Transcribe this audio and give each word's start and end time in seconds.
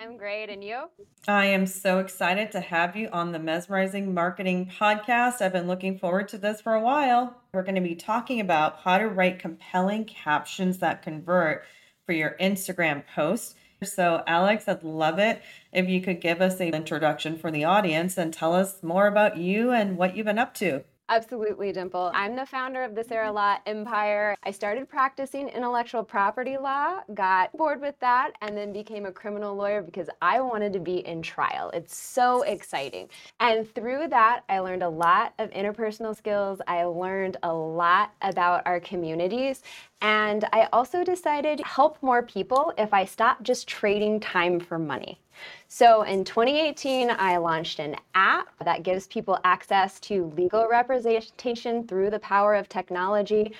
I'm 0.00 0.16
great. 0.16 0.50
And 0.50 0.62
you? 0.62 0.90
I 1.26 1.46
am 1.46 1.66
so 1.66 1.98
excited 1.98 2.52
to 2.52 2.60
have 2.60 2.96
you 2.96 3.08
on 3.12 3.32
the 3.32 3.38
Mesmerizing 3.38 4.12
Marketing 4.12 4.70
Podcast. 4.78 5.40
I've 5.40 5.52
been 5.52 5.66
looking 5.66 5.98
forward 5.98 6.28
to 6.28 6.38
this 6.38 6.60
for 6.60 6.74
a 6.74 6.80
while. 6.80 7.40
We're 7.52 7.62
going 7.62 7.74
to 7.76 7.80
be 7.80 7.94
talking 7.94 8.40
about 8.40 8.80
how 8.80 8.98
to 8.98 9.08
write 9.08 9.38
compelling 9.38 10.04
captions 10.04 10.78
that 10.78 11.02
convert 11.02 11.64
for 12.04 12.12
your 12.12 12.36
Instagram 12.40 13.04
posts. 13.14 13.54
So, 13.82 14.22
Alex, 14.26 14.68
I'd 14.68 14.82
love 14.82 15.18
it 15.18 15.42
if 15.72 15.88
you 15.88 16.00
could 16.00 16.20
give 16.20 16.40
us 16.40 16.60
an 16.60 16.74
introduction 16.74 17.36
for 17.38 17.50
the 17.50 17.64
audience 17.64 18.16
and 18.18 18.32
tell 18.32 18.54
us 18.54 18.82
more 18.82 19.06
about 19.06 19.36
you 19.36 19.70
and 19.70 19.96
what 19.96 20.16
you've 20.16 20.26
been 20.26 20.38
up 20.38 20.54
to. 20.54 20.84
Absolutely, 21.10 21.70
Dimple. 21.70 22.10
I'm 22.14 22.34
the 22.34 22.46
founder 22.46 22.82
of 22.82 22.94
the 22.94 23.04
Sarah 23.04 23.26
mm-hmm. 23.26 23.34
Law 23.34 23.58
Empire. 23.66 24.34
I 24.42 24.50
started 24.50 24.88
practicing 24.88 25.48
intellectual 25.50 26.02
property 26.02 26.56
law, 26.56 27.00
got 27.12 27.54
bored 27.54 27.82
with 27.82 27.98
that, 28.00 28.32
and 28.40 28.56
then 28.56 28.72
became 28.72 29.04
a 29.04 29.12
criminal 29.12 29.54
lawyer 29.54 29.82
because 29.82 30.08
I 30.22 30.40
wanted 30.40 30.72
to 30.72 30.80
be 30.80 31.06
in 31.06 31.20
trial. 31.20 31.70
It's 31.74 31.94
so 31.94 32.42
exciting. 32.42 33.10
And 33.38 33.72
through 33.74 34.08
that, 34.08 34.44
I 34.48 34.60
learned 34.60 34.82
a 34.82 34.88
lot 34.88 35.34
of 35.38 35.50
interpersonal 35.50 36.16
skills. 36.16 36.62
I 36.66 36.84
learned 36.84 37.36
a 37.42 37.52
lot 37.52 38.14
about 38.22 38.62
our 38.66 38.80
communities. 38.80 39.62
And 40.00 40.46
I 40.54 40.68
also 40.72 41.04
decided 41.04 41.58
to 41.58 41.64
help 41.66 42.02
more 42.02 42.22
people 42.22 42.72
if 42.78 42.94
I 42.94 43.04
stopped 43.04 43.42
just 43.42 43.68
trading 43.68 44.20
time 44.20 44.58
for 44.58 44.78
money. 44.78 45.18
So 45.68 46.02
in 46.02 46.24
2018, 46.24 47.10
I 47.10 47.36
launched 47.38 47.78
an 47.78 47.96
app 48.14 48.48
that 48.64 48.82
gives 48.82 49.06
people 49.06 49.38
access 49.44 49.98
to 50.00 50.32
legal 50.36 50.68
representation 50.68 51.86
through 51.86 52.10
the 52.10 52.18
power 52.18 52.54
of 52.54 52.68
technology. 52.68 53.52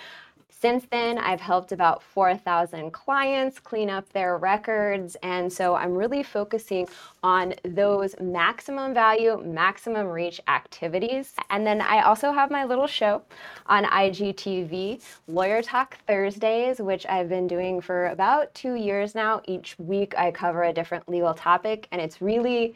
Since 0.64 0.86
then, 0.90 1.18
I've 1.18 1.42
helped 1.42 1.72
about 1.72 2.02
4,000 2.02 2.90
clients 2.90 3.58
clean 3.58 3.90
up 3.90 4.10
their 4.14 4.38
records. 4.38 5.14
And 5.22 5.52
so 5.52 5.74
I'm 5.74 5.94
really 5.94 6.22
focusing 6.22 6.88
on 7.22 7.52
those 7.64 8.14
maximum 8.18 8.94
value, 8.94 9.42
maximum 9.44 10.06
reach 10.06 10.40
activities. 10.48 11.34
And 11.50 11.66
then 11.66 11.82
I 11.82 12.00
also 12.00 12.32
have 12.32 12.50
my 12.50 12.64
little 12.64 12.86
show 12.86 13.20
on 13.66 13.84
IGTV, 13.84 15.02
Lawyer 15.28 15.60
Talk 15.60 15.98
Thursdays, 16.06 16.78
which 16.78 17.04
I've 17.08 17.28
been 17.28 17.46
doing 17.46 17.82
for 17.82 18.06
about 18.06 18.54
two 18.54 18.72
years 18.72 19.14
now. 19.14 19.42
Each 19.46 19.78
week 19.78 20.14
I 20.16 20.30
cover 20.30 20.62
a 20.62 20.72
different 20.72 21.06
legal 21.10 21.34
topic, 21.34 21.88
and 21.92 22.00
it's 22.00 22.22
really 22.22 22.74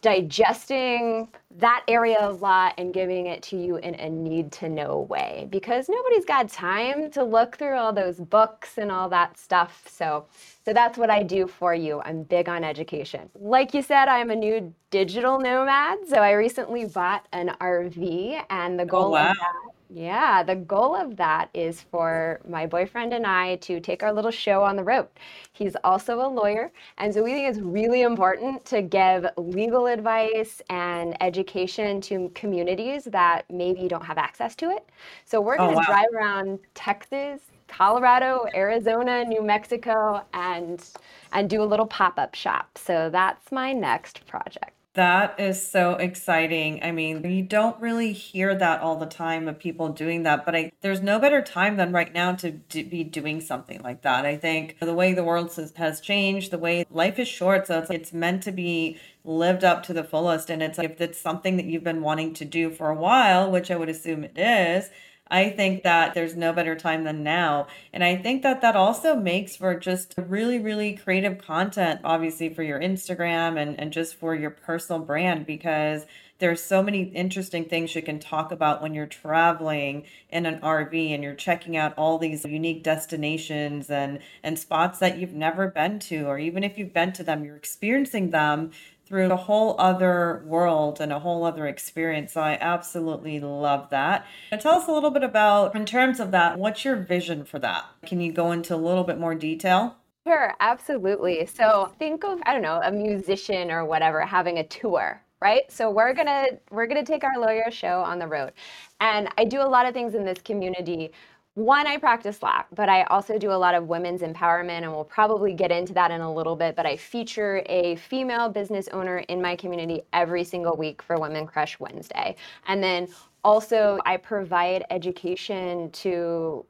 digesting 0.00 1.28
that 1.58 1.84
area 1.88 2.18
of 2.18 2.40
law 2.40 2.70
and 2.78 2.94
giving 2.94 3.26
it 3.26 3.42
to 3.42 3.56
you 3.56 3.76
in 3.76 3.94
a 3.96 4.08
need 4.08 4.52
to 4.52 4.68
know 4.68 5.00
way 5.00 5.46
because 5.50 5.88
nobody's 5.88 6.24
got 6.24 6.48
time 6.48 7.10
to 7.10 7.22
look 7.22 7.56
through 7.56 7.76
all 7.76 7.92
those 7.92 8.18
books 8.18 8.78
and 8.78 8.90
all 8.90 9.08
that 9.08 9.38
stuff 9.38 9.86
so 9.88 10.26
so 10.64 10.74
that's 10.74 10.98
what 10.98 11.10
I 11.10 11.22
do 11.22 11.46
for 11.46 11.74
you. 11.74 12.00
I'm 12.04 12.22
big 12.22 12.48
on 12.48 12.64
education. 12.64 13.30
Like 13.34 13.72
you 13.72 13.82
said, 13.82 14.08
I'm 14.08 14.30
a 14.30 14.36
new 14.36 14.74
digital 14.90 15.40
nomad. 15.40 16.06
So 16.06 16.18
I 16.18 16.32
recently 16.32 16.84
bought 16.84 17.26
an 17.32 17.56
RV 17.60 18.44
and 18.50 18.78
the 18.78 18.84
oh, 18.84 18.86
goal 18.86 19.04
oh, 19.06 19.10
wow. 19.10 19.30
of 19.30 19.36
that 19.38 19.79
yeah, 19.92 20.42
the 20.42 20.54
goal 20.54 20.94
of 20.94 21.16
that 21.16 21.50
is 21.52 21.80
for 21.80 22.40
my 22.48 22.66
boyfriend 22.66 23.12
and 23.12 23.26
I 23.26 23.56
to 23.56 23.80
take 23.80 24.02
our 24.02 24.12
little 24.12 24.30
show 24.30 24.62
on 24.62 24.76
the 24.76 24.84
road. 24.84 25.08
He's 25.52 25.74
also 25.82 26.20
a 26.20 26.28
lawyer, 26.28 26.70
and 26.98 27.12
so 27.12 27.22
we 27.22 27.32
think 27.32 27.48
it's 27.48 27.58
really 27.58 28.02
important 28.02 28.64
to 28.66 28.82
give 28.82 29.26
legal 29.36 29.86
advice 29.86 30.62
and 30.70 31.20
education 31.20 32.00
to 32.02 32.30
communities 32.34 33.04
that 33.04 33.42
maybe 33.50 33.88
don't 33.88 34.04
have 34.04 34.18
access 34.18 34.54
to 34.56 34.70
it. 34.70 34.88
So 35.24 35.40
we're 35.40 35.56
going 35.56 35.70
to 35.70 35.76
oh, 35.76 35.78
wow. 35.78 35.84
drive 35.86 36.12
around 36.14 36.58
Texas, 36.74 37.40
Colorado, 37.66 38.46
Arizona, 38.54 39.24
New 39.24 39.42
Mexico, 39.42 40.24
and 40.34 40.84
and 41.32 41.50
do 41.50 41.62
a 41.62 41.64
little 41.64 41.86
pop-up 41.86 42.34
shop. 42.34 42.78
So 42.78 43.10
that's 43.10 43.50
my 43.50 43.72
next 43.72 44.26
project. 44.26 44.72
That 45.00 45.40
is 45.40 45.66
so 45.66 45.94
exciting. 45.94 46.82
I 46.82 46.92
mean, 46.92 47.24
you 47.24 47.42
don't 47.42 47.80
really 47.80 48.12
hear 48.12 48.54
that 48.54 48.82
all 48.82 48.96
the 48.96 49.06
time 49.06 49.48
of 49.48 49.58
people 49.58 49.88
doing 49.88 50.24
that, 50.24 50.44
but 50.44 50.54
I, 50.54 50.72
there's 50.82 51.00
no 51.00 51.18
better 51.18 51.40
time 51.40 51.78
than 51.78 51.90
right 51.90 52.12
now 52.12 52.34
to 52.34 52.50
be 52.68 53.02
doing 53.02 53.40
something 53.40 53.80
like 53.80 54.02
that. 54.02 54.26
I 54.26 54.36
think 54.36 54.78
the 54.78 54.92
way 54.92 55.14
the 55.14 55.24
world 55.24 55.58
has, 55.76 56.00
changed, 56.02 56.50
the 56.50 56.58
way 56.58 56.84
life 56.90 57.18
is 57.18 57.28
short, 57.28 57.66
so 57.66 57.78
it's, 57.78 57.90
it's 57.90 58.12
meant 58.12 58.42
to 58.42 58.52
be 58.52 58.98
lived 59.24 59.64
up 59.64 59.82
to 59.84 59.94
the 59.94 60.04
fullest. 60.04 60.50
And 60.50 60.62
it's 60.62 60.78
if 60.78 61.00
it's 61.00 61.18
something 61.18 61.56
that 61.56 61.64
you've 61.64 61.82
been 61.82 62.02
wanting 62.02 62.34
to 62.34 62.44
do 62.44 62.68
for 62.68 62.90
a 62.90 62.94
while, 62.94 63.50
which 63.50 63.70
I 63.70 63.76
would 63.76 63.88
assume 63.88 64.22
it 64.22 64.36
is, 64.36 64.90
I 65.30 65.50
think 65.50 65.84
that 65.84 66.14
there's 66.14 66.34
no 66.34 66.52
better 66.52 66.74
time 66.74 67.04
than 67.04 67.22
now. 67.22 67.68
And 67.92 68.02
I 68.02 68.16
think 68.16 68.42
that 68.42 68.60
that 68.62 68.74
also 68.74 69.14
makes 69.14 69.56
for 69.56 69.74
just 69.74 70.14
really, 70.16 70.58
really 70.58 70.94
creative 70.94 71.38
content, 71.38 72.00
obviously 72.02 72.52
for 72.52 72.62
your 72.62 72.80
Instagram 72.80 73.60
and, 73.60 73.78
and 73.78 73.92
just 73.92 74.16
for 74.16 74.34
your 74.34 74.50
personal 74.50 75.00
brand, 75.00 75.46
because 75.46 76.06
there's 76.40 76.62
so 76.62 76.82
many 76.82 77.02
interesting 77.02 77.66
things 77.66 77.94
you 77.94 78.02
can 78.02 78.18
talk 78.18 78.50
about 78.50 78.82
when 78.82 78.94
you're 78.94 79.06
traveling 79.06 80.04
in 80.30 80.46
an 80.46 80.58
RV 80.60 81.14
and 81.14 81.22
you're 81.22 81.34
checking 81.34 81.76
out 81.76 81.94
all 81.96 82.18
these 82.18 82.44
unique 82.44 82.82
destinations 82.82 83.90
and 83.90 84.18
and 84.42 84.58
spots 84.58 84.98
that 84.98 85.18
you've 85.18 85.34
never 85.34 85.68
been 85.68 85.98
to 85.98 86.24
or 86.24 86.38
even 86.38 86.64
if 86.64 86.78
you've 86.78 86.94
been 86.94 87.12
to 87.12 87.22
them 87.22 87.44
you're 87.44 87.56
experiencing 87.56 88.30
them 88.30 88.70
through 89.10 89.28
a 89.32 89.36
whole 89.36 89.74
other 89.76 90.40
world 90.46 91.00
and 91.00 91.12
a 91.12 91.18
whole 91.18 91.44
other 91.44 91.66
experience. 91.66 92.32
So 92.32 92.40
I 92.40 92.56
absolutely 92.60 93.40
love 93.40 93.90
that. 93.90 94.24
And 94.52 94.60
tell 94.60 94.76
us 94.76 94.86
a 94.86 94.92
little 94.92 95.10
bit 95.10 95.24
about, 95.24 95.74
in 95.74 95.84
terms 95.84 96.20
of 96.20 96.30
that, 96.30 96.60
what's 96.60 96.84
your 96.84 96.94
vision 96.94 97.44
for 97.44 97.58
that? 97.58 97.86
Can 98.06 98.20
you 98.20 98.32
go 98.32 98.52
into 98.52 98.72
a 98.72 98.76
little 98.76 99.02
bit 99.02 99.18
more 99.18 99.34
detail? 99.34 99.96
Sure, 100.24 100.54
absolutely. 100.60 101.44
So 101.46 101.92
think 101.98 102.24
of, 102.24 102.38
I 102.46 102.52
don't 102.52 102.62
know, 102.62 102.80
a 102.84 102.92
musician 102.92 103.72
or 103.72 103.84
whatever 103.84 104.20
having 104.20 104.58
a 104.58 104.64
tour, 104.64 105.20
right? 105.42 105.62
So 105.72 105.90
we're 105.90 106.14
gonna 106.14 106.46
we're 106.70 106.86
gonna 106.86 107.04
take 107.04 107.24
our 107.24 107.36
lawyer 107.36 107.68
show 107.72 108.02
on 108.02 108.20
the 108.20 108.28
road. 108.28 108.52
And 109.00 109.28
I 109.38 109.44
do 109.44 109.60
a 109.60 109.66
lot 109.66 109.86
of 109.86 109.92
things 109.92 110.14
in 110.14 110.24
this 110.24 110.40
community 110.40 111.10
one, 111.54 111.86
I 111.86 111.96
practice 111.96 112.42
law, 112.42 112.62
but 112.74 112.88
I 112.88 113.02
also 113.04 113.36
do 113.36 113.50
a 113.50 113.54
lot 113.58 113.74
of 113.74 113.88
women's 113.88 114.22
empowerment, 114.22 114.82
and 114.82 114.92
we'll 114.92 115.04
probably 115.04 115.52
get 115.52 115.72
into 115.72 115.92
that 115.94 116.10
in 116.10 116.20
a 116.20 116.32
little 116.32 116.54
bit. 116.54 116.76
But 116.76 116.86
I 116.86 116.96
feature 116.96 117.62
a 117.66 117.96
female 117.96 118.48
business 118.48 118.88
owner 118.88 119.18
in 119.18 119.42
my 119.42 119.56
community 119.56 120.02
every 120.12 120.44
single 120.44 120.76
week 120.76 121.02
for 121.02 121.18
Women 121.18 121.46
Crush 121.46 121.78
Wednesday. 121.80 122.36
And 122.68 122.82
then 122.82 123.08
also, 123.42 123.98
I 124.06 124.16
provide 124.16 124.84
education 124.90 125.90
to 125.90 126.64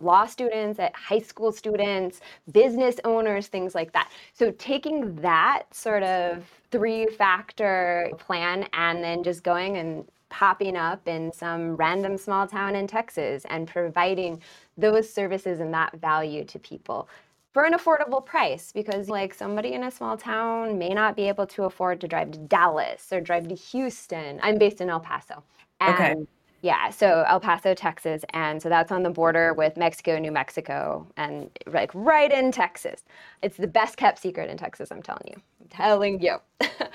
law 0.00 0.26
students, 0.26 0.78
at 0.78 0.94
high 0.94 1.20
school 1.20 1.50
students, 1.50 2.20
business 2.52 2.96
owners, 3.04 3.46
things 3.46 3.74
like 3.74 3.92
that. 3.92 4.10
So 4.34 4.50
taking 4.58 5.16
that 5.16 5.62
sort 5.72 6.02
of 6.02 6.44
three 6.70 7.06
factor 7.06 8.10
plan 8.18 8.68
and 8.74 9.02
then 9.02 9.22
just 9.22 9.42
going 9.42 9.78
and 9.78 10.06
popping 10.28 10.76
up 10.76 11.06
in 11.06 11.32
some 11.32 11.76
random 11.76 12.16
small 12.18 12.46
town 12.46 12.74
in 12.74 12.86
Texas 12.86 13.44
and 13.48 13.68
providing 13.68 14.42
those 14.76 15.12
services 15.12 15.60
and 15.60 15.72
that 15.72 15.98
value 16.00 16.44
to 16.44 16.58
people 16.58 17.08
for 17.52 17.64
an 17.64 17.72
affordable 17.72 18.22
price 18.24 18.70
because 18.70 19.08
like 19.08 19.32
somebody 19.32 19.72
in 19.72 19.84
a 19.84 19.90
small 19.90 20.16
town 20.16 20.78
may 20.78 20.90
not 20.90 21.16
be 21.16 21.26
able 21.26 21.46
to 21.46 21.64
afford 21.64 22.00
to 22.02 22.06
drive 22.06 22.30
to 22.30 22.38
Dallas 22.38 23.10
or 23.10 23.20
drive 23.20 23.48
to 23.48 23.54
Houston. 23.54 24.38
I'm 24.42 24.58
based 24.58 24.82
in 24.82 24.90
El 24.90 25.00
Paso. 25.00 25.42
And 25.80 25.94
okay. 25.94 26.26
Yeah, 26.62 26.90
so 26.90 27.24
El 27.28 27.38
Paso, 27.38 27.74
Texas, 27.74 28.24
and 28.30 28.60
so 28.60 28.68
that's 28.68 28.90
on 28.90 29.04
the 29.04 29.10
border 29.10 29.54
with 29.54 29.76
Mexico, 29.76 30.18
New 30.18 30.32
Mexico, 30.32 31.06
and 31.16 31.48
like 31.66 31.90
right 31.94 32.32
in 32.32 32.50
Texas. 32.50 33.04
It's 33.40 33.56
the 33.56 33.68
best 33.68 33.96
kept 33.96 34.18
secret 34.18 34.50
in 34.50 34.56
Texas, 34.56 34.90
I'm 34.90 35.00
telling 35.00 35.28
you. 35.28 35.40
I'm 35.60 35.68
telling 35.68 36.20
you. 36.20 36.38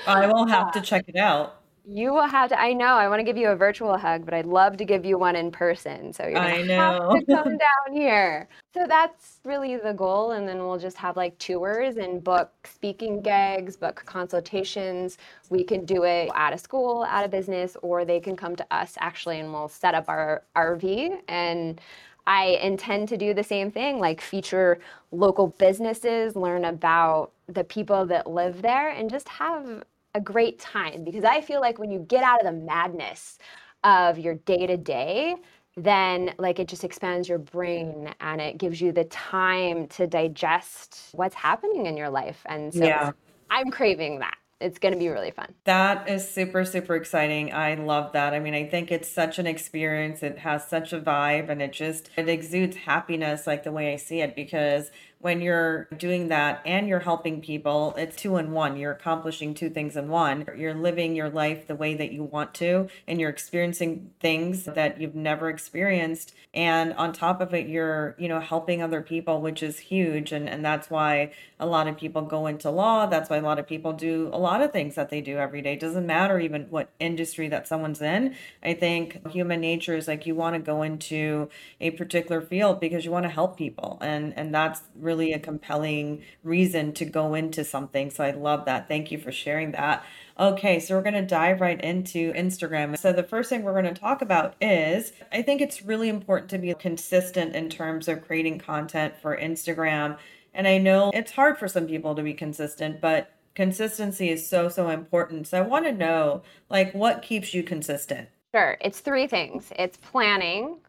I 0.05 0.27
will 0.27 0.45
have 0.45 0.71
to 0.73 0.81
check 0.81 1.05
it 1.07 1.15
out. 1.15 1.60
You 1.83 2.13
will 2.13 2.27
have 2.27 2.49
to. 2.49 2.59
I 2.59 2.73
know. 2.73 2.93
I 2.93 3.07
want 3.07 3.19
to 3.19 3.23
give 3.23 3.37
you 3.37 3.49
a 3.49 3.55
virtual 3.55 3.97
hug, 3.97 4.23
but 4.23 4.33
I'd 4.33 4.45
love 4.45 4.77
to 4.77 4.85
give 4.85 5.03
you 5.03 5.17
one 5.17 5.35
in 5.35 5.51
person. 5.51 6.13
So 6.13 6.23
you're 6.23 6.33
gonna 6.33 6.75
have 6.75 7.09
to 7.11 7.25
come 7.25 7.57
down 7.57 7.93
here. 7.93 8.47
So 8.73 8.85
that's 8.87 9.39
really 9.43 9.77
the 9.77 9.93
goal, 9.93 10.31
and 10.31 10.47
then 10.47 10.59
we'll 10.59 10.77
just 10.77 10.97
have 10.97 11.17
like 11.17 11.37
tours 11.39 11.97
and 11.97 12.23
book 12.23 12.51
speaking 12.65 13.21
gigs, 13.21 13.75
book 13.77 14.03
consultations. 14.05 15.17
We 15.49 15.63
can 15.63 15.83
do 15.85 16.03
it 16.03 16.29
at 16.35 16.53
a 16.53 16.57
school, 16.57 17.03
at 17.05 17.25
a 17.25 17.29
business, 17.29 17.75
or 17.81 18.05
they 18.05 18.19
can 18.19 18.35
come 18.35 18.55
to 18.57 18.65
us 18.69 18.95
actually, 18.99 19.39
and 19.39 19.51
we'll 19.51 19.67
set 19.67 19.95
up 19.95 20.07
our 20.07 20.43
RV 20.55 21.21
and. 21.27 21.81
I 22.27 22.59
intend 22.61 23.09
to 23.09 23.17
do 23.17 23.33
the 23.33 23.43
same 23.43 23.71
thing, 23.71 23.97
like 23.97 24.21
feature 24.21 24.79
local 25.11 25.47
businesses, 25.47 26.35
learn 26.35 26.65
about 26.65 27.31
the 27.47 27.63
people 27.63 28.05
that 28.05 28.29
live 28.29 28.61
there, 28.61 28.89
and 28.89 29.09
just 29.09 29.27
have 29.27 29.83
a 30.15 30.21
great 30.21 30.59
time 30.59 31.03
because 31.03 31.23
I 31.23 31.41
feel 31.41 31.61
like 31.61 31.79
when 31.79 31.91
you 31.91 31.99
get 31.99 32.23
out 32.23 32.39
of 32.39 32.45
the 32.45 32.65
madness 32.65 33.37
of 33.83 34.19
your 34.19 34.35
day 34.35 34.67
to 34.67 34.77
day, 34.77 35.35
then 35.77 36.33
like 36.37 36.59
it 36.59 36.67
just 36.67 36.83
expands 36.83 37.29
your 37.29 37.37
brain 37.37 38.13
and 38.19 38.41
it 38.41 38.57
gives 38.57 38.81
you 38.81 38.91
the 38.91 39.05
time 39.05 39.87
to 39.87 40.05
digest 40.07 41.09
what's 41.13 41.35
happening 41.35 41.85
in 41.85 41.95
your 41.95 42.09
life. 42.09 42.41
And 42.45 42.73
so 42.73 42.85
yeah. 42.85 43.11
I'm 43.49 43.71
craving 43.71 44.19
that 44.19 44.35
it's 44.61 44.77
going 44.77 44.93
to 44.93 44.99
be 44.99 45.07
really 45.09 45.31
fun. 45.31 45.53
That 45.63 46.07
is 46.07 46.29
super, 46.29 46.63
super 46.65 46.95
exciting. 46.95 47.51
I 47.51 47.73
love 47.75 48.11
that. 48.13 48.33
I 48.33 48.39
mean, 48.39 48.53
I 48.53 48.67
think 48.67 48.91
it's 48.91 49.09
such 49.09 49.39
an 49.39 49.47
experience. 49.47 50.21
It 50.23 50.37
has 50.39 50.67
such 50.67 50.93
a 50.93 50.99
vibe 50.99 51.49
and 51.49 51.61
it 51.61 51.73
just, 51.73 52.11
it 52.15 52.29
exudes 52.29 52.77
happiness 52.77 53.47
like 53.47 53.63
the 53.63 53.71
way 53.71 53.91
I 53.91 53.95
see 53.95 54.21
it 54.21 54.35
because 54.35 54.91
when 55.21 55.41
you're 55.41 55.85
doing 55.97 56.29
that 56.29 56.61
and 56.65 56.87
you're 56.87 56.99
helping 56.99 57.41
people, 57.41 57.93
it's 57.97 58.15
two 58.15 58.37
in 58.37 58.51
one. 58.51 58.77
You're 58.77 58.91
accomplishing 58.91 59.53
two 59.53 59.69
things 59.69 59.95
in 59.95 60.09
one. 60.09 60.45
You're 60.57 60.73
living 60.73 61.15
your 61.15 61.29
life 61.29 61.67
the 61.67 61.75
way 61.75 61.93
that 61.93 62.11
you 62.11 62.23
want 62.23 62.53
to, 62.55 62.87
and 63.07 63.19
you're 63.19 63.29
experiencing 63.29 64.11
things 64.19 64.65
that 64.65 64.99
you've 64.99 65.15
never 65.15 65.49
experienced. 65.49 66.33
And 66.53 66.93
on 66.93 67.13
top 67.13 67.39
of 67.39 67.53
it, 67.53 67.67
you're, 67.67 68.15
you 68.17 68.27
know, 68.27 68.39
helping 68.39 68.81
other 68.81 69.01
people, 69.01 69.41
which 69.41 69.63
is 69.63 69.79
huge. 69.79 70.31
And, 70.31 70.49
and 70.49 70.65
that's 70.65 70.89
why 70.89 71.31
a 71.59 71.65
lot 71.65 71.87
of 71.87 71.97
people 71.97 72.23
go 72.23 72.47
into 72.47 72.69
law. 72.69 73.05
That's 73.05 73.29
why 73.29 73.37
a 73.37 73.41
lot 73.41 73.59
of 73.59 73.67
people 73.67 73.93
do 73.93 74.29
a 74.33 74.37
lot 74.37 74.61
of 74.61 74.73
things 74.73 74.95
that 74.95 75.09
they 75.09 75.21
do 75.21 75.37
every 75.37 75.61
day. 75.61 75.73
It 75.73 75.79
doesn't 75.79 76.05
matter 76.05 76.39
even 76.39 76.63
what 76.69 76.89
industry 76.99 77.47
that 77.49 77.67
someone's 77.67 78.01
in. 78.01 78.35
I 78.63 78.73
think 78.73 79.25
human 79.29 79.61
nature 79.61 79.95
is 79.95 80.07
like 80.07 80.25
you 80.25 80.35
want 80.35 80.55
to 80.55 80.61
go 80.61 80.81
into 80.81 81.49
a 81.79 81.91
particular 81.91 82.41
field 82.41 82.79
because 82.79 83.05
you 83.05 83.11
want 83.11 83.25
to 83.25 83.29
help 83.29 83.57
people. 83.57 83.99
And, 84.01 84.33
and 84.35 84.53
that's 84.53 84.81
really 84.95 85.10
really 85.11 85.33
a 85.33 85.39
compelling 85.39 86.23
reason 86.43 86.93
to 86.93 87.05
go 87.05 87.33
into 87.33 87.65
something. 87.65 88.09
So 88.09 88.23
I 88.23 88.31
love 88.31 88.65
that. 88.65 88.87
Thank 88.87 89.11
you 89.11 89.17
for 89.17 89.31
sharing 89.31 89.73
that. 89.73 90.05
Okay, 90.39 90.79
so 90.79 90.95
we're 90.95 91.03
going 91.03 91.13
to 91.13 91.21
dive 91.21 91.59
right 91.59 91.79
into 91.81 92.31
Instagram. 92.33 92.97
So, 92.97 93.11
the 93.11 93.21
first 93.21 93.49
thing 93.49 93.63
we're 93.63 93.79
going 93.79 93.93
to 93.93 93.99
talk 94.01 94.21
about 94.21 94.55
is 94.61 95.11
I 95.31 95.41
think 95.41 95.61
it's 95.61 95.83
really 95.83 96.09
important 96.09 96.49
to 96.51 96.57
be 96.57 96.73
consistent 96.73 97.53
in 97.55 97.69
terms 97.69 98.07
of 98.07 98.25
creating 98.25 98.59
content 98.59 99.13
for 99.21 99.37
Instagram. 99.37 100.17
And 100.53 100.67
I 100.67 100.77
know 100.77 101.11
it's 101.13 101.33
hard 101.33 101.57
for 101.57 101.67
some 101.67 101.85
people 101.85 102.15
to 102.15 102.23
be 102.23 102.33
consistent, 102.33 103.01
but 103.01 103.33
consistency 103.55 104.29
is 104.29 104.47
so, 104.47 104.69
so 104.69 104.89
important. 104.89 105.47
So, 105.47 105.59
I 105.59 105.61
want 105.61 105.85
to 105.85 105.91
know 105.91 106.43
like 106.69 106.93
what 106.93 107.21
keeps 107.21 107.53
you 107.53 107.61
consistent? 107.61 108.29
Sure. 108.55 108.77
It's 108.81 109.01
three 109.01 109.27
things 109.27 109.71
it's 109.77 109.97
planning, 109.97 110.79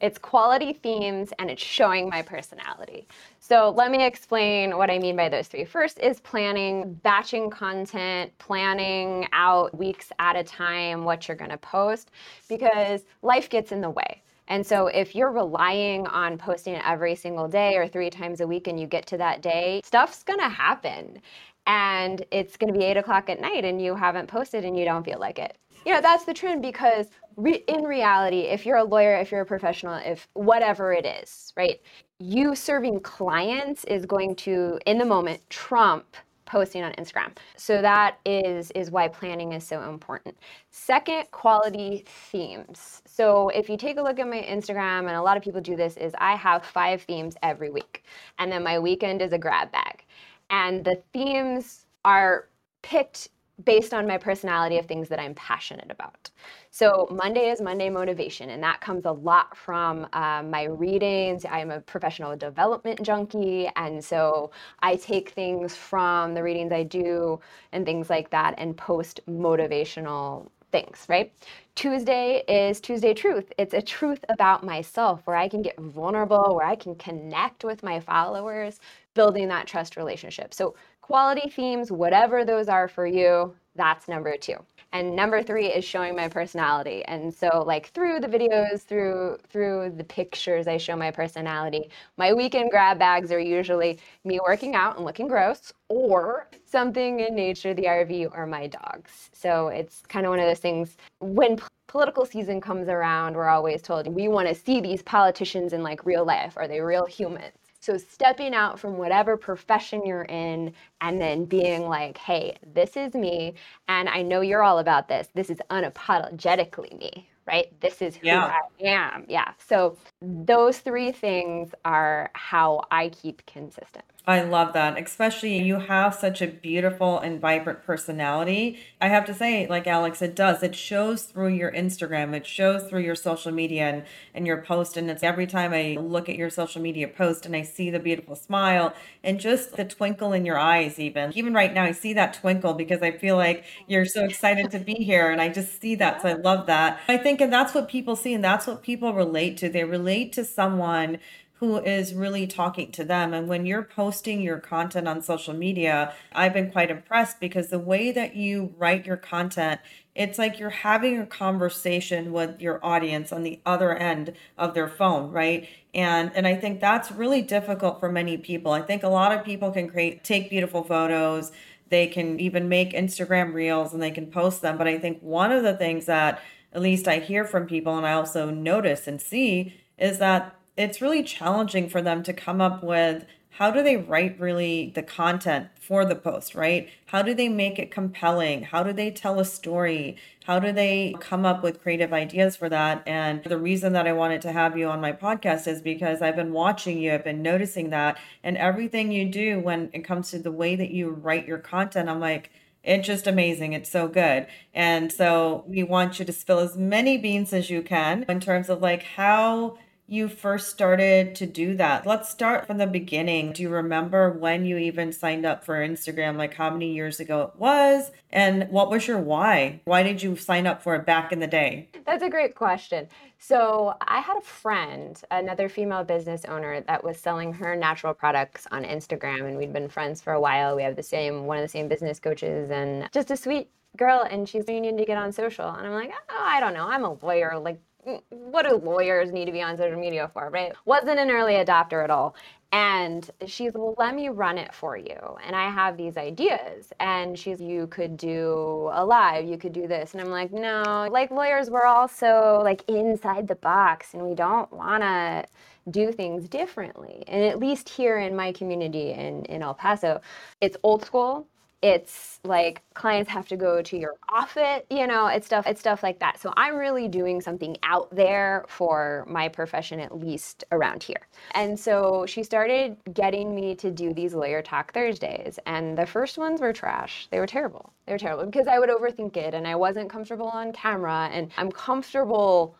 it's 0.00 0.18
quality 0.18 0.72
themes 0.72 1.32
and 1.38 1.50
it's 1.50 1.62
showing 1.62 2.08
my 2.08 2.22
personality. 2.22 3.06
So 3.38 3.70
let 3.76 3.90
me 3.90 4.04
explain 4.04 4.76
what 4.76 4.90
I 4.90 4.98
mean 4.98 5.16
by 5.16 5.28
those 5.28 5.48
three. 5.48 5.64
First 5.64 5.98
is 5.98 6.20
planning, 6.20 6.94
batching 7.02 7.50
content, 7.50 8.32
planning 8.38 9.26
out 9.32 9.76
weeks 9.76 10.10
at 10.18 10.36
a 10.36 10.44
time 10.44 11.04
what 11.04 11.28
you're 11.28 11.36
going 11.36 11.50
to 11.50 11.58
post 11.58 12.10
because 12.48 13.02
life 13.22 13.50
gets 13.50 13.72
in 13.72 13.80
the 13.80 13.90
way. 13.90 14.22
And 14.48 14.66
so 14.66 14.88
if 14.88 15.14
you're 15.14 15.30
relying 15.30 16.06
on 16.08 16.36
posting 16.36 16.74
every 16.76 17.14
single 17.14 17.46
day 17.46 17.76
or 17.76 17.86
three 17.86 18.10
times 18.10 18.40
a 18.40 18.46
week 18.46 18.66
and 18.66 18.80
you 18.80 18.86
get 18.86 19.06
to 19.06 19.16
that 19.18 19.42
day, 19.42 19.80
stuff's 19.84 20.24
going 20.24 20.40
to 20.40 20.48
happen. 20.48 21.20
And 21.66 22.24
it's 22.32 22.56
going 22.56 22.72
to 22.72 22.76
be 22.78 22.84
eight 22.84 22.96
o'clock 22.96 23.30
at 23.30 23.40
night 23.40 23.64
and 23.64 23.80
you 23.80 23.94
haven't 23.94 24.26
posted 24.26 24.64
and 24.64 24.76
you 24.76 24.84
don't 24.84 25.04
feel 25.04 25.20
like 25.20 25.38
it. 25.38 25.56
You 25.86 25.94
know, 25.94 26.00
that's 26.00 26.24
the 26.24 26.34
trend 26.34 26.62
because 26.62 27.06
re- 27.36 27.64
in 27.68 27.82
reality, 27.82 28.40
if 28.40 28.66
you're 28.66 28.78
a 28.78 28.84
lawyer, 28.84 29.16
if 29.16 29.30
you're 29.30 29.40
a 29.40 29.46
professional, 29.46 29.94
if 29.94 30.28
whatever 30.34 30.92
it 30.92 31.06
is, 31.06 31.52
right, 31.56 31.80
you 32.18 32.54
serving 32.54 33.00
clients 33.00 33.84
is 33.84 34.06
going 34.06 34.34
to, 34.36 34.78
in 34.86 34.98
the 34.98 35.04
moment, 35.04 35.40
trump 35.50 36.16
posting 36.50 36.82
on 36.82 36.92
Instagram. 36.94 37.30
So 37.56 37.80
that 37.80 38.18
is 38.26 38.72
is 38.72 38.90
why 38.90 39.06
planning 39.06 39.52
is 39.52 39.62
so 39.62 39.88
important. 39.88 40.36
Second, 40.70 41.30
quality 41.30 42.04
themes. 42.06 43.02
So 43.06 43.50
if 43.50 43.68
you 43.68 43.76
take 43.76 43.98
a 43.98 44.02
look 44.02 44.18
at 44.18 44.28
my 44.28 44.42
Instagram 44.42 45.06
and 45.06 45.10
a 45.10 45.22
lot 45.22 45.36
of 45.36 45.44
people 45.44 45.60
do 45.60 45.76
this 45.76 45.96
is 45.96 46.12
I 46.18 46.34
have 46.34 46.64
5 46.64 47.02
themes 47.02 47.36
every 47.44 47.70
week 47.70 48.02
and 48.40 48.50
then 48.50 48.64
my 48.64 48.80
weekend 48.80 49.22
is 49.22 49.32
a 49.32 49.38
grab 49.38 49.70
bag. 49.70 50.04
And 50.50 50.84
the 50.84 51.00
themes 51.12 51.86
are 52.04 52.48
picked 52.82 53.28
based 53.64 53.92
on 53.92 54.06
my 54.06 54.16
personality 54.16 54.78
of 54.78 54.86
things 54.86 55.08
that 55.08 55.18
I'm 55.18 55.34
passionate 55.34 55.90
about. 55.90 56.30
So 56.70 57.08
Monday 57.10 57.50
is 57.50 57.60
Monday 57.60 57.90
motivation, 57.90 58.50
and 58.50 58.62
that 58.62 58.80
comes 58.80 59.04
a 59.04 59.12
lot 59.12 59.56
from 59.56 60.06
uh, 60.12 60.42
my 60.42 60.64
readings. 60.64 61.44
I'm 61.44 61.70
a 61.70 61.80
professional 61.80 62.36
development 62.36 63.02
junkie, 63.02 63.68
and 63.76 64.04
so 64.04 64.50
I 64.80 64.96
take 64.96 65.30
things 65.30 65.74
from 65.74 66.34
the 66.34 66.42
readings 66.42 66.72
I 66.72 66.84
do 66.84 67.40
and 67.72 67.84
things 67.84 68.08
like 68.08 68.30
that 68.30 68.54
and 68.58 68.76
post 68.76 69.20
motivational 69.28 70.48
things, 70.70 71.06
right? 71.08 71.32
Tuesday 71.74 72.44
is 72.46 72.80
Tuesday 72.80 73.14
Truth. 73.14 73.52
It's 73.58 73.74
a 73.74 73.82
truth 73.82 74.24
about 74.28 74.64
myself 74.64 75.22
where 75.24 75.36
I 75.36 75.48
can 75.48 75.62
get 75.62 75.78
vulnerable, 75.78 76.54
where 76.54 76.66
I 76.66 76.76
can 76.76 76.94
connect 76.94 77.64
with 77.64 77.82
my 77.82 78.00
followers, 78.00 78.80
building 79.14 79.48
that 79.48 79.66
trust 79.66 79.96
relationship. 79.96 80.54
So 80.54 80.74
quality 81.10 81.50
themes, 81.50 81.90
whatever 81.90 82.44
those 82.44 82.68
are 82.68 82.86
for 82.86 83.04
you, 83.04 83.52
that's 83.74 84.06
number 84.06 84.36
two. 84.36 84.54
And 84.92 85.16
number 85.16 85.42
three 85.42 85.66
is 85.66 85.84
showing 85.84 86.14
my 86.14 86.28
personality. 86.28 87.04
And 87.06 87.34
so 87.34 87.64
like 87.66 87.88
through 87.88 88.20
the 88.20 88.28
videos, 88.28 88.82
through 88.82 89.38
through 89.48 89.94
the 89.96 90.04
pictures, 90.04 90.68
I 90.68 90.76
show 90.76 90.94
my 90.94 91.10
personality. 91.10 91.90
My 92.16 92.32
weekend 92.32 92.70
grab 92.70 93.00
bags 93.00 93.32
are 93.32 93.40
usually 93.40 93.98
me 94.24 94.38
working 94.46 94.76
out 94.76 94.98
and 94.98 95.04
looking 95.04 95.26
gross 95.26 95.72
or 95.88 96.46
something 96.64 97.18
in 97.18 97.34
nature, 97.34 97.74
the 97.74 97.86
RV 97.86 98.30
or 98.32 98.46
my 98.46 98.68
dogs. 98.68 99.30
So 99.32 99.66
it's 99.66 100.02
kind 100.06 100.26
of 100.26 100.30
one 100.30 100.38
of 100.38 100.46
those 100.46 100.60
things 100.60 100.96
when 101.18 101.58
political 101.88 102.24
season 102.24 102.60
comes 102.60 102.88
around, 102.88 103.34
we're 103.34 103.48
always 103.48 103.82
told 103.82 104.06
we 104.06 104.28
want 104.28 104.46
to 104.46 104.54
see 104.54 104.80
these 104.80 105.02
politicians 105.02 105.72
in 105.72 105.82
like 105.82 106.06
real 106.06 106.24
life. 106.24 106.52
Are 106.56 106.68
they 106.68 106.80
real 106.80 107.06
humans? 107.06 107.69
So 107.80 107.96
stepping 107.96 108.54
out 108.54 108.78
from 108.78 108.98
whatever 108.98 109.36
profession 109.36 110.04
you're 110.04 110.24
in 110.24 110.74
and 111.00 111.20
then 111.20 111.46
being 111.46 111.88
like, 111.88 112.18
hey, 112.18 112.56
this 112.74 112.96
is 112.96 113.14
me. 113.14 113.54
And 113.88 114.08
I 114.08 114.22
know 114.22 114.42
you're 114.42 114.62
all 114.62 114.78
about 114.78 115.08
this. 115.08 115.28
This 115.34 115.48
is 115.48 115.58
unapologetically 115.70 116.98
me, 116.98 117.28
right? 117.46 117.72
This 117.80 118.02
is 118.02 118.16
who 118.16 118.26
yeah. 118.26 118.52
I 118.82 118.84
am. 118.86 119.24
Yeah. 119.28 119.52
So 119.58 119.96
those 120.20 120.78
three 120.78 121.10
things 121.10 121.70
are 121.86 122.30
how 122.34 122.82
I 122.90 123.08
keep 123.08 123.44
consistent. 123.46 124.04
I 124.26 124.42
love 124.42 124.74
that. 124.74 125.00
Especially 125.02 125.58
you 125.58 125.80
have 125.80 126.14
such 126.14 126.42
a 126.42 126.46
beautiful 126.46 127.18
and 127.18 127.40
vibrant 127.40 127.82
personality. 127.82 128.78
I 129.00 129.08
have 129.08 129.24
to 129.26 129.34
say, 129.34 129.66
like 129.66 129.86
Alex, 129.86 130.20
it 130.20 130.36
does. 130.36 130.62
It 130.62 130.76
shows 130.76 131.22
through 131.22 131.48
your 131.54 131.72
Instagram, 131.72 132.34
it 132.34 132.46
shows 132.46 132.88
through 132.88 133.00
your 133.00 133.14
social 133.14 133.50
media 133.50 133.88
and, 133.88 134.04
and 134.34 134.46
your 134.46 134.58
post. 134.58 134.96
And 134.98 135.10
it's 135.10 135.22
every 135.22 135.46
time 135.46 135.72
I 135.72 135.96
look 135.98 136.28
at 136.28 136.36
your 136.36 136.50
social 136.50 136.82
media 136.82 137.08
post 137.08 137.46
and 137.46 137.56
I 137.56 137.62
see 137.62 137.90
the 137.90 137.98
beautiful 137.98 138.36
smile 138.36 138.92
and 139.24 139.40
just 139.40 139.76
the 139.76 139.84
twinkle 139.86 140.34
in 140.34 140.44
your 140.44 140.58
eyes, 140.58 140.98
even. 140.98 141.32
Even 141.34 141.54
right 141.54 141.72
now, 141.72 141.84
I 141.84 141.92
see 141.92 142.12
that 142.12 142.34
twinkle 142.34 142.74
because 142.74 143.00
I 143.02 143.12
feel 143.12 143.36
like 143.36 143.64
you're 143.88 144.04
so 144.04 144.24
excited 144.24 144.70
to 144.72 144.78
be 144.78 144.94
here. 144.94 145.30
And 145.30 145.40
I 145.40 145.48
just 145.48 145.80
see 145.80 145.94
that. 145.96 146.20
So 146.20 146.28
I 146.28 146.34
love 146.34 146.66
that. 146.66 147.00
I 147.08 147.16
think, 147.16 147.40
and 147.40 147.52
that's 147.52 147.74
what 147.74 147.88
people 147.88 148.16
see, 148.16 148.34
and 148.34 148.44
that's 148.44 148.66
what 148.66 148.82
people 148.82 149.14
relate 149.14 149.56
to. 149.58 149.70
They 149.70 149.84
relate 149.84 150.32
to 150.34 150.44
someone 150.44 151.18
who 151.60 151.76
is 151.76 152.14
really 152.14 152.46
talking 152.46 152.90
to 152.90 153.04
them. 153.04 153.34
And 153.34 153.46
when 153.46 153.66
you're 153.66 153.82
posting 153.82 154.40
your 154.40 154.58
content 154.58 155.06
on 155.06 155.20
social 155.20 155.52
media, 155.52 156.14
I've 156.32 156.54
been 156.54 156.70
quite 156.70 156.90
impressed 156.90 157.38
because 157.38 157.68
the 157.68 157.78
way 157.78 158.10
that 158.12 158.34
you 158.34 158.74
write 158.78 159.04
your 159.04 159.18
content, 159.18 159.78
it's 160.14 160.38
like 160.38 160.58
you're 160.58 160.70
having 160.70 161.18
a 161.18 161.26
conversation 161.26 162.32
with 162.32 162.62
your 162.62 162.84
audience 162.84 163.30
on 163.30 163.42
the 163.42 163.60
other 163.66 163.94
end 163.94 164.32
of 164.56 164.72
their 164.72 164.88
phone, 164.88 165.30
right? 165.30 165.68
And 165.92 166.32
and 166.34 166.46
I 166.46 166.54
think 166.54 166.80
that's 166.80 167.12
really 167.12 167.42
difficult 167.42 168.00
for 168.00 168.10
many 168.10 168.38
people. 168.38 168.72
I 168.72 168.80
think 168.80 169.02
a 169.02 169.08
lot 169.08 169.30
of 169.30 169.44
people 169.44 169.70
can 169.70 169.86
create 169.86 170.24
take 170.24 170.48
beautiful 170.48 170.82
photos, 170.82 171.52
they 171.90 172.06
can 172.06 172.40
even 172.40 172.70
make 172.70 172.92
Instagram 172.92 173.52
reels 173.52 173.92
and 173.92 174.02
they 174.02 174.10
can 174.10 174.28
post 174.28 174.62
them, 174.62 174.78
but 174.78 174.88
I 174.88 174.98
think 174.98 175.20
one 175.20 175.52
of 175.52 175.62
the 175.62 175.74
things 175.74 176.06
that 176.06 176.40
at 176.72 176.80
least 176.80 177.06
I 177.06 177.18
hear 177.18 177.44
from 177.44 177.66
people 177.66 177.98
and 177.98 178.06
I 178.06 178.12
also 178.12 178.48
notice 178.48 179.06
and 179.06 179.20
see 179.20 179.74
is 179.98 180.18
that 180.18 180.56
it's 180.80 181.00
really 181.00 181.22
challenging 181.22 181.88
for 181.88 182.02
them 182.02 182.22
to 182.22 182.32
come 182.32 182.60
up 182.60 182.82
with 182.82 183.24
how 183.60 183.70
do 183.70 183.82
they 183.82 183.96
write 183.96 184.40
really 184.40 184.92
the 184.94 185.02
content 185.02 185.68
for 185.78 186.04
the 186.04 186.14
post, 186.14 186.54
right? 186.54 186.88
How 187.06 187.20
do 187.20 187.34
they 187.34 187.48
make 187.48 187.78
it 187.78 187.90
compelling? 187.90 188.62
How 188.62 188.82
do 188.82 188.92
they 188.92 189.10
tell 189.10 189.40
a 189.40 189.44
story? 189.44 190.16
How 190.46 190.60
do 190.60 190.72
they 190.72 191.14
come 191.20 191.44
up 191.44 191.62
with 191.62 191.82
creative 191.82 192.12
ideas 192.12 192.56
for 192.56 192.68
that? 192.68 193.02
And 193.06 193.42
the 193.44 193.58
reason 193.58 193.92
that 193.92 194.06
I 194.06 194.12
wanted 194.12 194.40
to 194.42 194.52
have 194.52 194.78
you 194.78 194.88
on 194.88 195.00
my 195.00 195.12
podcast 195.12 195.66
is 195.66 195.82
because 195.82 196.22
I've 196.22 196.36
been 196.36 196.52
watching 196.52 196.98
you, 196.98 197.12
I've 197.12 197.24
been 197.24 197.42
noticing 197.42 197.90
that, 197.90 198.18
and 198.42 198.56
everything 198.56 199.12
you 199.12 199.28
do 199.28 199.60
when 199.60 199.90
it 199.92 200.04
comes 200.04 200.30
to 200.30 200.38
the 200.38 200.52
way 200.52 200.76
that 200.76 200.90
you 200.90 201.10
write 201.10 201.46
your 201.46 201.58
content, 201.58 202.08
I'm 202.08 202.20
like, 202.20 202.50
it's 202.82 203.06
just 203.06 203.26
amazing. 203.26 203.74
It's 203.74 203.90
so 203.90 204.08
good. 204.08 204.46
And 204.72 205.12
so 205.12 205.64
we 205.66 205.82
want 205.82 206.18
you 206.18 206.24
to 206.24 206.32
spill 206.32 206.60
as 206.60 206.78
many 206.78 207.18
beans 207.18 207.52
as 207.52 207.68
you 207.68 207.82
can 207.82 208.24
in 208.28 208.40
terms 208.40 208.70
of 208.70 208.80
like 208.80 209.02
how 209.02 209.76
you 210.10 210.28
first 210.28 210.70
started 210.70 211.36
to 211.36 211.46
do 211.46 211.76
that. 211.76 212.04
Let's 212.04 212.28
start 212.28 212.66
from 212.66 212.78
the 212.78 212.86
beginning. 212.88 213.52
Do 213.52 213.62
you 213.62 213.68
remember 213.68 214.32
when 214.32 214.64
you 214.64 214.76
even 214.76 215.12
signed 215.12 215.46
up 215.46 215.64
for 215.64 215.76
Instagram? 215.76 216.36
Like 216.36 216.54
how 216.54 216.68
many 216.68 216.92
years 216.92 217.20
ago 217.20 217.42
it 217.42 217.60
was? 217.60 218.10
And 218.32 218.68
what 218.70 218.90
was 218.90 219.06
your 219.06 219.18
why? 219.18 219.82
Why 219.84 220.02
did 220.02 220.20
you 220.20 220.34
sign 220.34 220.66
up 220.66 220.82
for 220.82 220.96
it 220.96 221.06
back 221.06 221.30
in 221.30 221.38
the 221.38 221.46
day? 221.46 221.90
That's 222.04 222.24
a 222.24 222.28
great 222.28 222.56
question. 222.56 223.06
So, 223.38 223.94
I 224.02 224.20
had 224.20 224.36
a 224.36 224.42
friend, 224.42 225.18
another 225.30 225.70
female 225.70 226.04
business 226.04 226.44
owner, 226.44 226.82
that 226.82 227.02
was 227.02 227.18
selling 227.18 227.54
her 227.54 227.74
natural 227.74 228.12
products 228.12 228.66
on 228.70 228.84
Instagram, 228.84 229.46
and 229.48 229.56
we'd 229.56 229.72
been 229.72 229.88
friends 229.88 230.20
for 230.20 230.34
a 230.34 230.40
while. 230.40 230.76
We 230.76 230.82
have 230.82 230.94
the 230.94 231.02
same, 231.02 231.46
one 231.46 231.56
of 231.56 231.62
the 231.62 231.68
same 231.68 231.88
business 231.88 232.20
coaches, 232.20 232.70
and 232.70 233.08
just 233.12 233.30
a 233.30 233.38
sweet 233.38 233.70
girl. 233.96 234.26
And 234.30 234.46
she's, 234.46 234.64
you 234.68 234.80
need 234.80 234.98
to 234.98 235.06
get 235.06 235.16
on 235.16 235.32
social. 235.32 235.70
And 235.70 235.86
I'm 235.86 235.94
like, 235.94 236.12
oh, 236.30 236.44
I 236.44 236.60
don't 236.60 236.74
know. 236.74 236.86
I'm 236.86 237.04
a 237.04 237.14
lawyer. 237.14 237.58
Like, 237.58 237.80
what 238.28 238.66
do 238.66 238.76
lawyers 238.76 239.32
need 239.32 239.46
to 239.46 239.52
be 239.52 239.62
on 239.62 239.76
social 239.76 239.98
media 239.98 240.30
for, 240.32 240.50
right? 240.50 240.72
Wasn't 240.84 241.18
an 241.18 241.30
early 241.30 241.54
adopter 241.54 242.02
at 242.02 242.10
all. 242.10 242.34
And 242.72 243.28
she's, 243.46 243.72
well, 243.74 243.94
let 243.98 244.14
me 244.14 244.28
run 244.28 244.56
it 244.56 244.72
for 244.72 244.96
you. 244.96 245.18
And 245.44 245.56
I 245.56 245.68
have 245.68 245.96
these 245.96 246.16
ideas. 246.16 246.92
And 247.00 247.36
she's, 247.36 247.60
you 247.60 247.88
could 247.88 248.16
do 248.16 248.90
a 248.92 249.04
live, 249.04 249.44
you 249.44 249.58
could 249.58 249.72
do 249.72 249.88
this. 249.88 250.14
And 250.14 250.20
I'm 250.20 250.30
like, 250.30 250.52
no, 250.52 251.08
like 251.10 251.30
lawyers, 251.30 251.68
we're 251.68 251.86
also 251.86 252.60
like 252.62 252.84
inside 252.88 253.48
the 253.48 253.56
box 253.56 254.14
and 254.14 254.22
we 254.22 254.34
don't 254.34 254.72
want 254.72 255.02
to 255.02 255.46
do 255.90 256.12
things 256.12 256.48
differently. 256.48 257.24
And 257.26 257.42
at 257.42 257.58
least 257.58 257.88
here 257.88 258.18
in 258.18 258.36
my 258.36 258.52
community 258.52 259.10
in, 259.12 259.44
in 259.46 259.62
El 259.62 259.74
Paso, 259.74 260.20
it's 260.60 260.76
old 260.84 261.04
school 261.04 261.48
it's 261.82 262.40
like 262.44 262.82
clients 262.94 263.30
have 263.30 263.48
to 263.48 263.56
go 263.56 263.80
to 263.80 263.96
your 263.96 264.14
office 264.28 264.82
you 264.90 265.06
know 265.06 265.26
it's 265.26 265.46
stuff 265.46 265.66
it's 265.66 265.80
stuff 265.80 266.02
like 266.02 266.18
that. 266.18 266.38
So 266.40 266.52
i'm 266.56 266.76
really 266.76 267.08
doing 267.08 267.40
something 267.40 267.76
out 267.82 268.14
there 268.14 268.64
for 268.68 269.24
my 269.28 269.48
profession 269.48 270.00
at 270.00 270.16
least 270.18 270.64
around 270.72 271.02
here. 271.02 271.26
And 271.54 271.78
so 271.78 272.26
she 272.26 272.42
started 272.42 272.96
getting 273.14 273.54
me 273.54 273.74
to 273.76 273.90
do 273.90 274.12
these 274.12 274.34
lawyer 274.34 274.62
talk 274.62 274.92
thursdays 274.92 275.58
and 275.66 275.96
the 275.96 276.06
first 276.06 276.38
ones 276.38 276.60
were 276.60 276.72
trash. 276.72 277.28
They 277.30 277.38
were 277.38 277.46
terrible. 277.46 277.92
They 278.06 278.12
were 278.12 278.18
terrible 278.18 278.44
because 278.46 278.66
i 278.66 278.78
would 278.78 278.90
overthink 278.90 279.36
it 279.36 279.54
and 279.54 279.66
i 279.66 279.74
wasn't 279.74 280.10
comfortable 280.10 280.48
on 280.48 280.72
camera 280.72 281.30
and 281.32 281.50
i'm 281.56 281.70
comfortable 281.70 282.76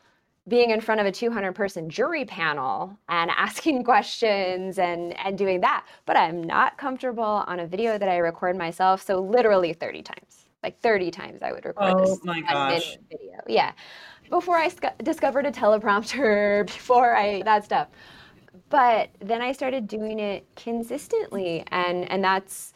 being 0.48 0.70
in 0.70 0.80
front 0.80 1.00
of 1.00 1.06
a 1.06 1.12
200 1.12 1.54
person 1.54 1.88
jury 1.88 2.24
panel 2.24 2.98
and 3.08 3.30
asking 3.36 3.84
questions 3.84 4.78
and 4.78 5.16
and 5.18 5.36
doing 5.38 5.60
that. 5.60 5.86
But 6.06 6.16
i'm 6.16 6.42
not 6.42 6.78
comfortable 6.78 7.22
on 7.24 7.60
a 7.60 7.66
video 7.66 7.98
that 7.98 8.08
i 8.08 8.18
record 8.18 8.56
myself 8.56 9.02
so 9.02 9.20
literally 9.20 9.72
30 9.72 10.02
times 10.02 10.46
like 10.62 10.80
30 10.80 11.10
times 11.10 11.42
i 11.42 11.52
would 11.52 11.64
record 11.64 11.94
oh 11.94 12.06
this 12.06 12.24
my 12.24 12.40
gosh. 12.40 12.98
video 13.10 13.40
yeah. 13.46 13.72
Before 14.28 14.56
i 14.56 14.68
sc- 14.68 14.96
discovered 15.02 15.46
a 15.46 15.52
teleprompter 15.52 16.66
before 16.74 17.16
i 17.16 17.42
that 17.42 17.64
stuff. 17.64 17.88
But 18.68 19.10
then 19.20 19.42
i 19.42 19.52
started 19.52 19.86
doing 19.86 20.20
it 20.20 20.46
consistently 20.56 21.64
and 21.68 22.10
and 22.10 22.22
that's 22.22 22.72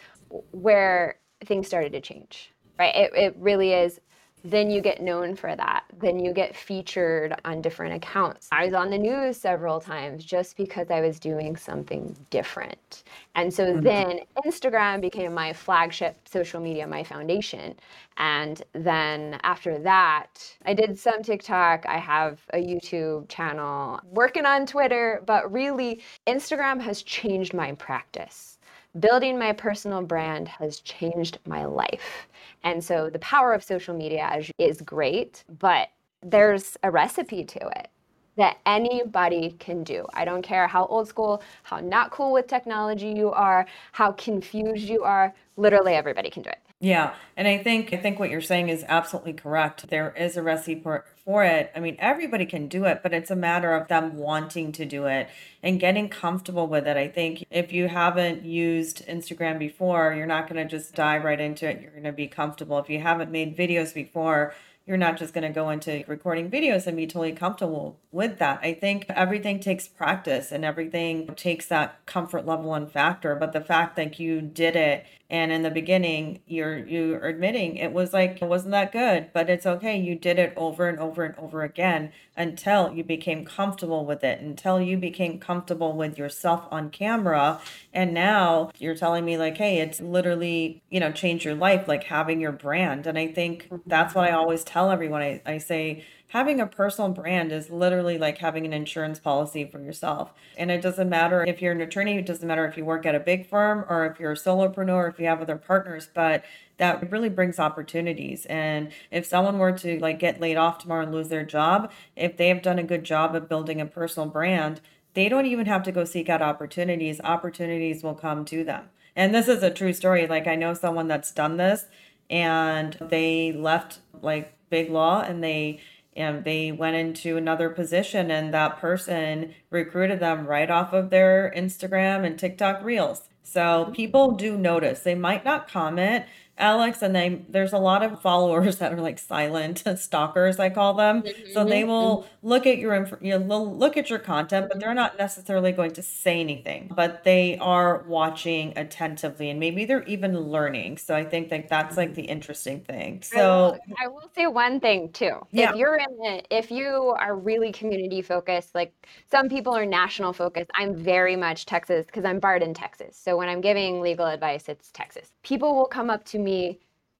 where 0.50 1.18
things 1.44 1.66
started 1.66 1.92
to 1.92 2.00
change 2.00 2.54
right? 2.78 2.94
It, 2.94 3.12
it 3.14 3.36
really 3.38 3.72
is 3.72 4.00
then 4.44 4.70
you 4.70 4.82
get 4.82 5.00
known 5.00 5.34
for 5.34 5.56
that. 5.56 5.84
Then 5.98 6.22
you 6.22 6.32
get 6.32 6.54
featured 6.54 7.34
on 7.46 7.62
different 7.62 7.94
accounts. 7.94 8.48
I 8.52 8.66
was 8.66 8.74
on 8.74 8.90
the 8.90 8.98
news 8.98 9.38
several 9.38 9.80
times 9.80 10.24
just 10.24 10.56
because 10.58 10.90
I 10.90 11.00
was 11.00 11.18
doing 11.18 11.56
something 11.56 12.14
different. 12.28 13.04
And 13.34 13.52
so 13.52 13.64
mm-hmm. 13.64 13.82
then 13.82 14.20
Instagram 14.44 15.00
became 15.00 15.32
my 15.32 15.54
flagship 15.54 16.28
social 16.28 16.60
media, 16.60 16.86
my 16.86 17.02
foundation. 17.02 17.74
And 18.18 18.62
then 18.74 19.40
after 19.42 19.78
that, 19.78 20.28
I 20.66 20.74
did 20.74 20.98
some 20.98 21.22
TikTok. 21.22 21.86
I 21.86 21.98
have 21.98 22.40
a 22.52 22.58
YouTube 22.58 23.28
channel, 23.28 24.00
working 24.12 24.44
on 24.44 24.66
Twitter, 24.66 25.22
but 25.26 25.50
really, 25.50 26.02
Instagram 26.26 26.80
has 26.82 27.02
changed 27.02 27.54
my 27.54 27.72
practice. 27.72 28.53
Building 28.98 29.38
my 29.38 29.52
personal 29.52 30.02
brand 30.02 30.46
has 30.46 30.80
changed 30.80 31.38
my 31.46 31.64
life. 31.64 32.28
And 32.62 32.82
so 32.82 33.10
the 33.10 33.18
power 33.18 33.52
of 33.52 33.62
social 33.62 33.94
media 33.94 34.40
is 34.58 34.80
great, 34.80 35.44
but 35.58 35.90
there's 36.22 36.76
a 36.82 36.90
recipe 36.90 37.44
to 37.44 37.58
it 37.76 37.88
that 38.36 38.58
anybody 38.66 39.56
can 39.58 39.84
do. 39.84 40.06
I 40.14 40.24
don't 40.24 40.42
care 40.42 40.66
how 40.66 40.86
old 40.86 41.08
school, 41.08 41.42
how 41.62 41.78
not 41.80 42.10
cool 42.10 42.32
with 42.32 42.46
technology 42.46 43.08
you 43.08 43.30
are, 43.30 43.66
how 43.92 44.12
confused 44.12 44.88
you 44.88 45.02
are, 45.02 45.34
literally 45.56 45.94
everybody 45.94 46.30
can 46.30 46.42
do 46.42 46.50
it. 46.50 46.58
Yeah, 46.80 47.14
and 47.36 47.48
I 47.48 47.58
think 47.58 47.92
I 47.92 47.96
think 47.96 48.18
what 48.18 48.30
you're 48.30 48.40
saying 48.40 48.68
is 48.68 48.84
absolutely 48.88 49.32
correct. 49.32 49.88
There 49.88 50.12
is 50.16 50.36
a 50.36 50.42
recipe 50.42 50.80
for, 50.80 51.04
for 51.24 51.42
it. 51.44 51.72
I 51.74 51.80
mean, 51.80 51.96
everybody 51.98 52.44
can 52.44 52.68
do 52.68 52.84
it, 52.84 53.00
but 53.02 53.14
it's 53.14 53.30
a 53.30 53.36
matter 53.36 53.72
of 53.72 53.88
them 53.88 54.16
wanting 54.16 54.72
to 54.72 54.84
do 54.84 55.06
it 55.06 55.28
and 55.62 55.80
getting 55.80 56.08
comfortable 56.08 56.66
with 56.66 56.86
it. 56.86 56.96
I 56.96 57.08
think 57.08 57.46
if 57.50 57.72
you 57.72 57.88
haven't 57.88 58.44
used 58.44 59.06
Instagram 59.06 59.58
before, 59.58 60.12
you're 60.12 60.26
not 60.26 60.48
going 60.48 60.62
to 60.62 60.68
just 60.68 60.94
dive 60.94 61.24
right 61.24 61.40
into 61.40 61.68
it. 61.68 61.80
You're 61.80 61.92
going 61.92 62.04
to 62.04 62.12
be 62.12 62.26
comfortable. 62.26 62.78
If 62.78 62.90
you 62.90 63.00
haven't 63.00 63.30
made 63.30 63.56
videos 63.56 63.94
before, 63.94 64.54
you're 64.86 64.96
not 64.96 65.16
just 65.16 65.32
going 65.32 65.46
to 65.46 65.54
go 65.54 65.70
into 65.70 66.04
recording 66.06 66.50
videos 66.50 66.86
and 66.86 66.96
be 66.96 67.06
totally 67.06 67.32
comfortable 67.32 67.98
with 68.12 68.38
that. 68.38 68.60
I 68.62 68.74
think 68.74 69.06
everything 69.08 69.58
takes 69.58 69.88
practice 69.88 70.52
and 70.52 70.64
everything 70.64 71.34
takes 71.34 71.66
that 71.66 72.04
comfort 72.06 72.46
level 72.46 72.74
and 72.74 72.90
factor. 72.90 73.34
But 73.34 73.52
the 73.52 73.60
fact 73.62 73.96
that 73.96 74.20
you 74.20 74.40
did 74.42 74.76
it 74.76 75.06
and 75.30 75.50
in 75.50 75.62
the 75.62 75.70
beginning 75.70 76.40
you're 76.46 76.78
you're 76.86 77.26
admitting 77.26 77.76
it 77.76 77.92
was 77.92 78.12
like 78.12 78.42
it 78.42 78.48
wasn't 78.48 78.72
that 78.72 78.92
good, 78.92 79.30
but 79.32 79.48
it's 79.48 79.66
okay. 79.66 79.98
You 79.98 80.14
did 80.14 80.38
it 80.38 80.52
over 80.56 80.88
and 80.88 80.98
over 80.98 81.24
and 81.24 81.34
over 81.38 81.62
again 81.62 82.12
until 82.36 82.92
you 82.92 83.04
became 83.04 83.44
comfortable 83.44 84.04
with 84.04 84.24
it, 84.24 84.40
until 84.40 84.80
you 84.80 84.96
became 84.96 85.38
comfortable 85.38 85.92
with 85.92 86.18
yourself 86.18 86.66
on 86.70 86.90
camera. 86.90 87.60
And 87.92 88.12
now 88.12 88.70
you're 88.78 88.96
telling 88.96 89.24
me 89.24 89.38
like, 89.38 89.56
hey, 89.56 89.78
it's 89.78 90.00
literally, 90.00 90.82
you 90.90 91.00
know, 91.00 91.12
change 91.12 91.44
your 91.44 91.54
life, 91.54 91.86
like 91.86 92.04
having 92.04 92.40
your 92.40 92.52
brand. 92.52 93.06
And 93.06 93.16
I 93.16 93.28
think 93.28 93.70
that's 93.86 94.14
what 94.14 94.28
I 94.28 94.32
always 94.32 94.64
tell 94.74 94.90
everyone. 94.90 95.22
I, 95.22 95.40
I 95.46 95.58
say 95.58 96.04
having 96.28 96.60
a 96.60 96.66
personal 96.66 97.08
brand 97.08 97.52
is 97.52 97.70
literally 97.70 98.18
like 98.18 98.38
having 98.38 98.66
an 98.66 98.72
insurance 98.72 99.20
policy 99.20 99.64
for 99.64 99.80
yourself. 99.80 100.34
And 100.58 100.68
it 100.68 100.82
doesn't 100.82 101.08
matter 101.08 101.44
if 101.44 101.62
you're 101.62 101.70
an 101.70 101.80
attorney, 101.80 102.18
it 102.18 102.26
doesn't 102.26 102.46
matter 102.46 102.66
if 102.66 102.76
you 102.76 102.84
work 102.84 103.06
at 103.06 103.14
a 103.14 103.20
big 103.20 103.48
firm 103.48 103.84
or 103.88 104.04
if 104.04 104.18
you're 104.18 104.32
a 104.32 104.36
solopreneur, 104.36 105.08
if 105.08 105.20
you 105.20 105.26
have 105.26 105.40
other 105.40 105.56
partners, 105.56 106.08
but 106.12 106.44
that 106.78 107.08
really 107.12 107.28
brings 107.28 107.60
opportunities. 107.60 108.46
And 108.46 108.90
if 109.12 109.24
someone 109.26 109.60
were 109.60 109.70
to 109.78 110.00
like 110.00 110.18
get 110.18 110.40
laid 110.40 110.56
off 110.56 110.78
tomorrow 110.78 111.04
and 111.04 111.12
lose 111.12 111.28
their 111.28 111.44
job, 111.44 111.92
if 112.16 112.36
they 112.36 112.48
have 112.48 112.60
done 112.60 112.80
a 112.80 112.82
good 112.82 113.04
job 113.04 113.36
of 113.36 113.48
building 113.48 113.80
a 113.80 113.86
personal 113.86 114.28
brand, 114.28 114.80
they 115.12 115.28
don't 115.28 115.46
even 115.46 115.66
have 115.66 115.84
to 115.84 115.92
go 115.92 116.04
seek 116.04 116.28
out 116.28 116.42
opportunities. 116.42 117.20
Opportunities 117.22 118.02
will 118.02 118.16
come 118.16 118.44
to 118.46 118.64
them. 118.64 118.86
And 119.14 119.32
this 119.32 119.46
is 119.46 119.62
a 119.62 119.70
true 119.70 119.92
story. 119.92 120.26
Like 120.26 120.48
I 120.48 120.56
know 120.56 120.74
someone 120.74 121.06
that's 121.06 121.30
done 121.30 121.58
this 121.58 121.86
and 122.28 122.96
they 123.00 123.52
left 123.52 124.00
like 124.20 124.52
big 124.74 124.90
law 124.90 125.20
and 125.20 125.42
they 125.44 125.78
and 126.16 126.42
they 126.42 126.72
went 126.72 126.96
into 126.96 127.36
another 127.36 127.70
position 127.70 128.28
and 128.28 128.52
that 128.52 128.78
person 128.78 129.54
recruited 129.70 130.18
them 130.18 130.48
right 130.48 130.68
off 130.68 130.92
of 130.92 131.10
their 131.10 131.52
Instagram 131.56 132.26
and 132.26 132.36
TikTok 132.36 132.82
reels. 132.82 133.28
So 133.44 133.92
people 133.94 134.32
do 134.32 134.56
notice. 134.56 135.00
They 135.00 135.14
might 135.14 135.44
not 135.44 135.68
comment, 135.68 136.24
Alex, 136.56 137.02
and 137.02 137.14
they 137.14 137.42
there's 137.48 137.72
a 137.72 137.78
lot 137.78 138.02
of 138.02 138.20
followers 138.20 138.76
that 138.78 138.92
are 138.92 139.00
like 139.00 139.18
silent 139.18 139.82
stalkers, 139.96 140.58
I 140.58 140.70
call 140.70 140.94
them. 140.94 141.22
Mm-hmm. 141.22 141.52
So 141.52 141.64
they 141.64 141.84
will 141.84 142.18
mm-hmm. 142.18 142.48
look 142.48 142.66
at 142.66 142.78
your 142.78 142.94
info, 142.94 143.18
you 143.20 143.38
know, 143.38 143.62
look 143.62 143.96
at 143.96 144.10
your 144.10 144.18
content, 144.18 144.68
but 144.68 144.80
they're 144.80 144.94
not 144.94 145.18
necessarily 145.18 145.72
going 145.72 145.92
to 145.92 146.02
say 146.02 146.40
anything. 146.40 146.90
But 146.94 147.24
they 147.24 147.58
are 147.58 148.04
watching 148.06 148.72
attentively, 148.76 149.50
and 149.50 149.58
maybe 149.58 149.84
they're 149.84 150.04
even 150.04 150.38
learning. 150.38 150.98
So 150.98 151.14
I 151.14 151.24
think 151.24 151.48
that 151.50 151.68
that's 151.68 151.96
like 151.96 152.14
the 152.14 152.22
interesting 152.22 152.80
thing. 152.80 153.22
So 153.22 153.38
I 153.38 153.70
will, 153.70 153.78
I 154.04 154.08
will 154.08 154.30
say 154.34 154.46
one 154.46 154.80
thing 154.80 155.10
too. 155.12 155.38
Yeah. 155.50 155.70
If 155.70 155.76
you're 155.76 155.96
in 155.96 156.24
it, 156.24 156.46
if 156.50 156.70
you 156.70 157.14
are 157.18 157.36
really 157.36 157.72
community 157.72 158.22
focused, 158.22 158.74
like 158.74 158.92
some 159.30 159.48
people 159.48 159.74
are 159.74 159.86
national 159.86 160.32
focused, 160.32 160.70
I'm 160.74 160.94
very 160.94 161.36
much 161.36 161.66
Texas 161.66 162.06
because 162.06 162.24
I'm 162.24 162.38
barred 162.38 162.62
in 162.62 162.74
Texas. 162.74 163.16
So 163.16 163.36
when 163.36 163.48
I'm 163.48 163.60
giving 163.60 164.00
legal 164.00 164.26
advice, 164.26 164.68
it's 164.68 164.90
Texas. 164.92 165.30
People 165.42 165.74
will 165.74 165.86
come 165.86 166.10
up 166.10 166.24
to 166.26 166.38
me 166.44 166.78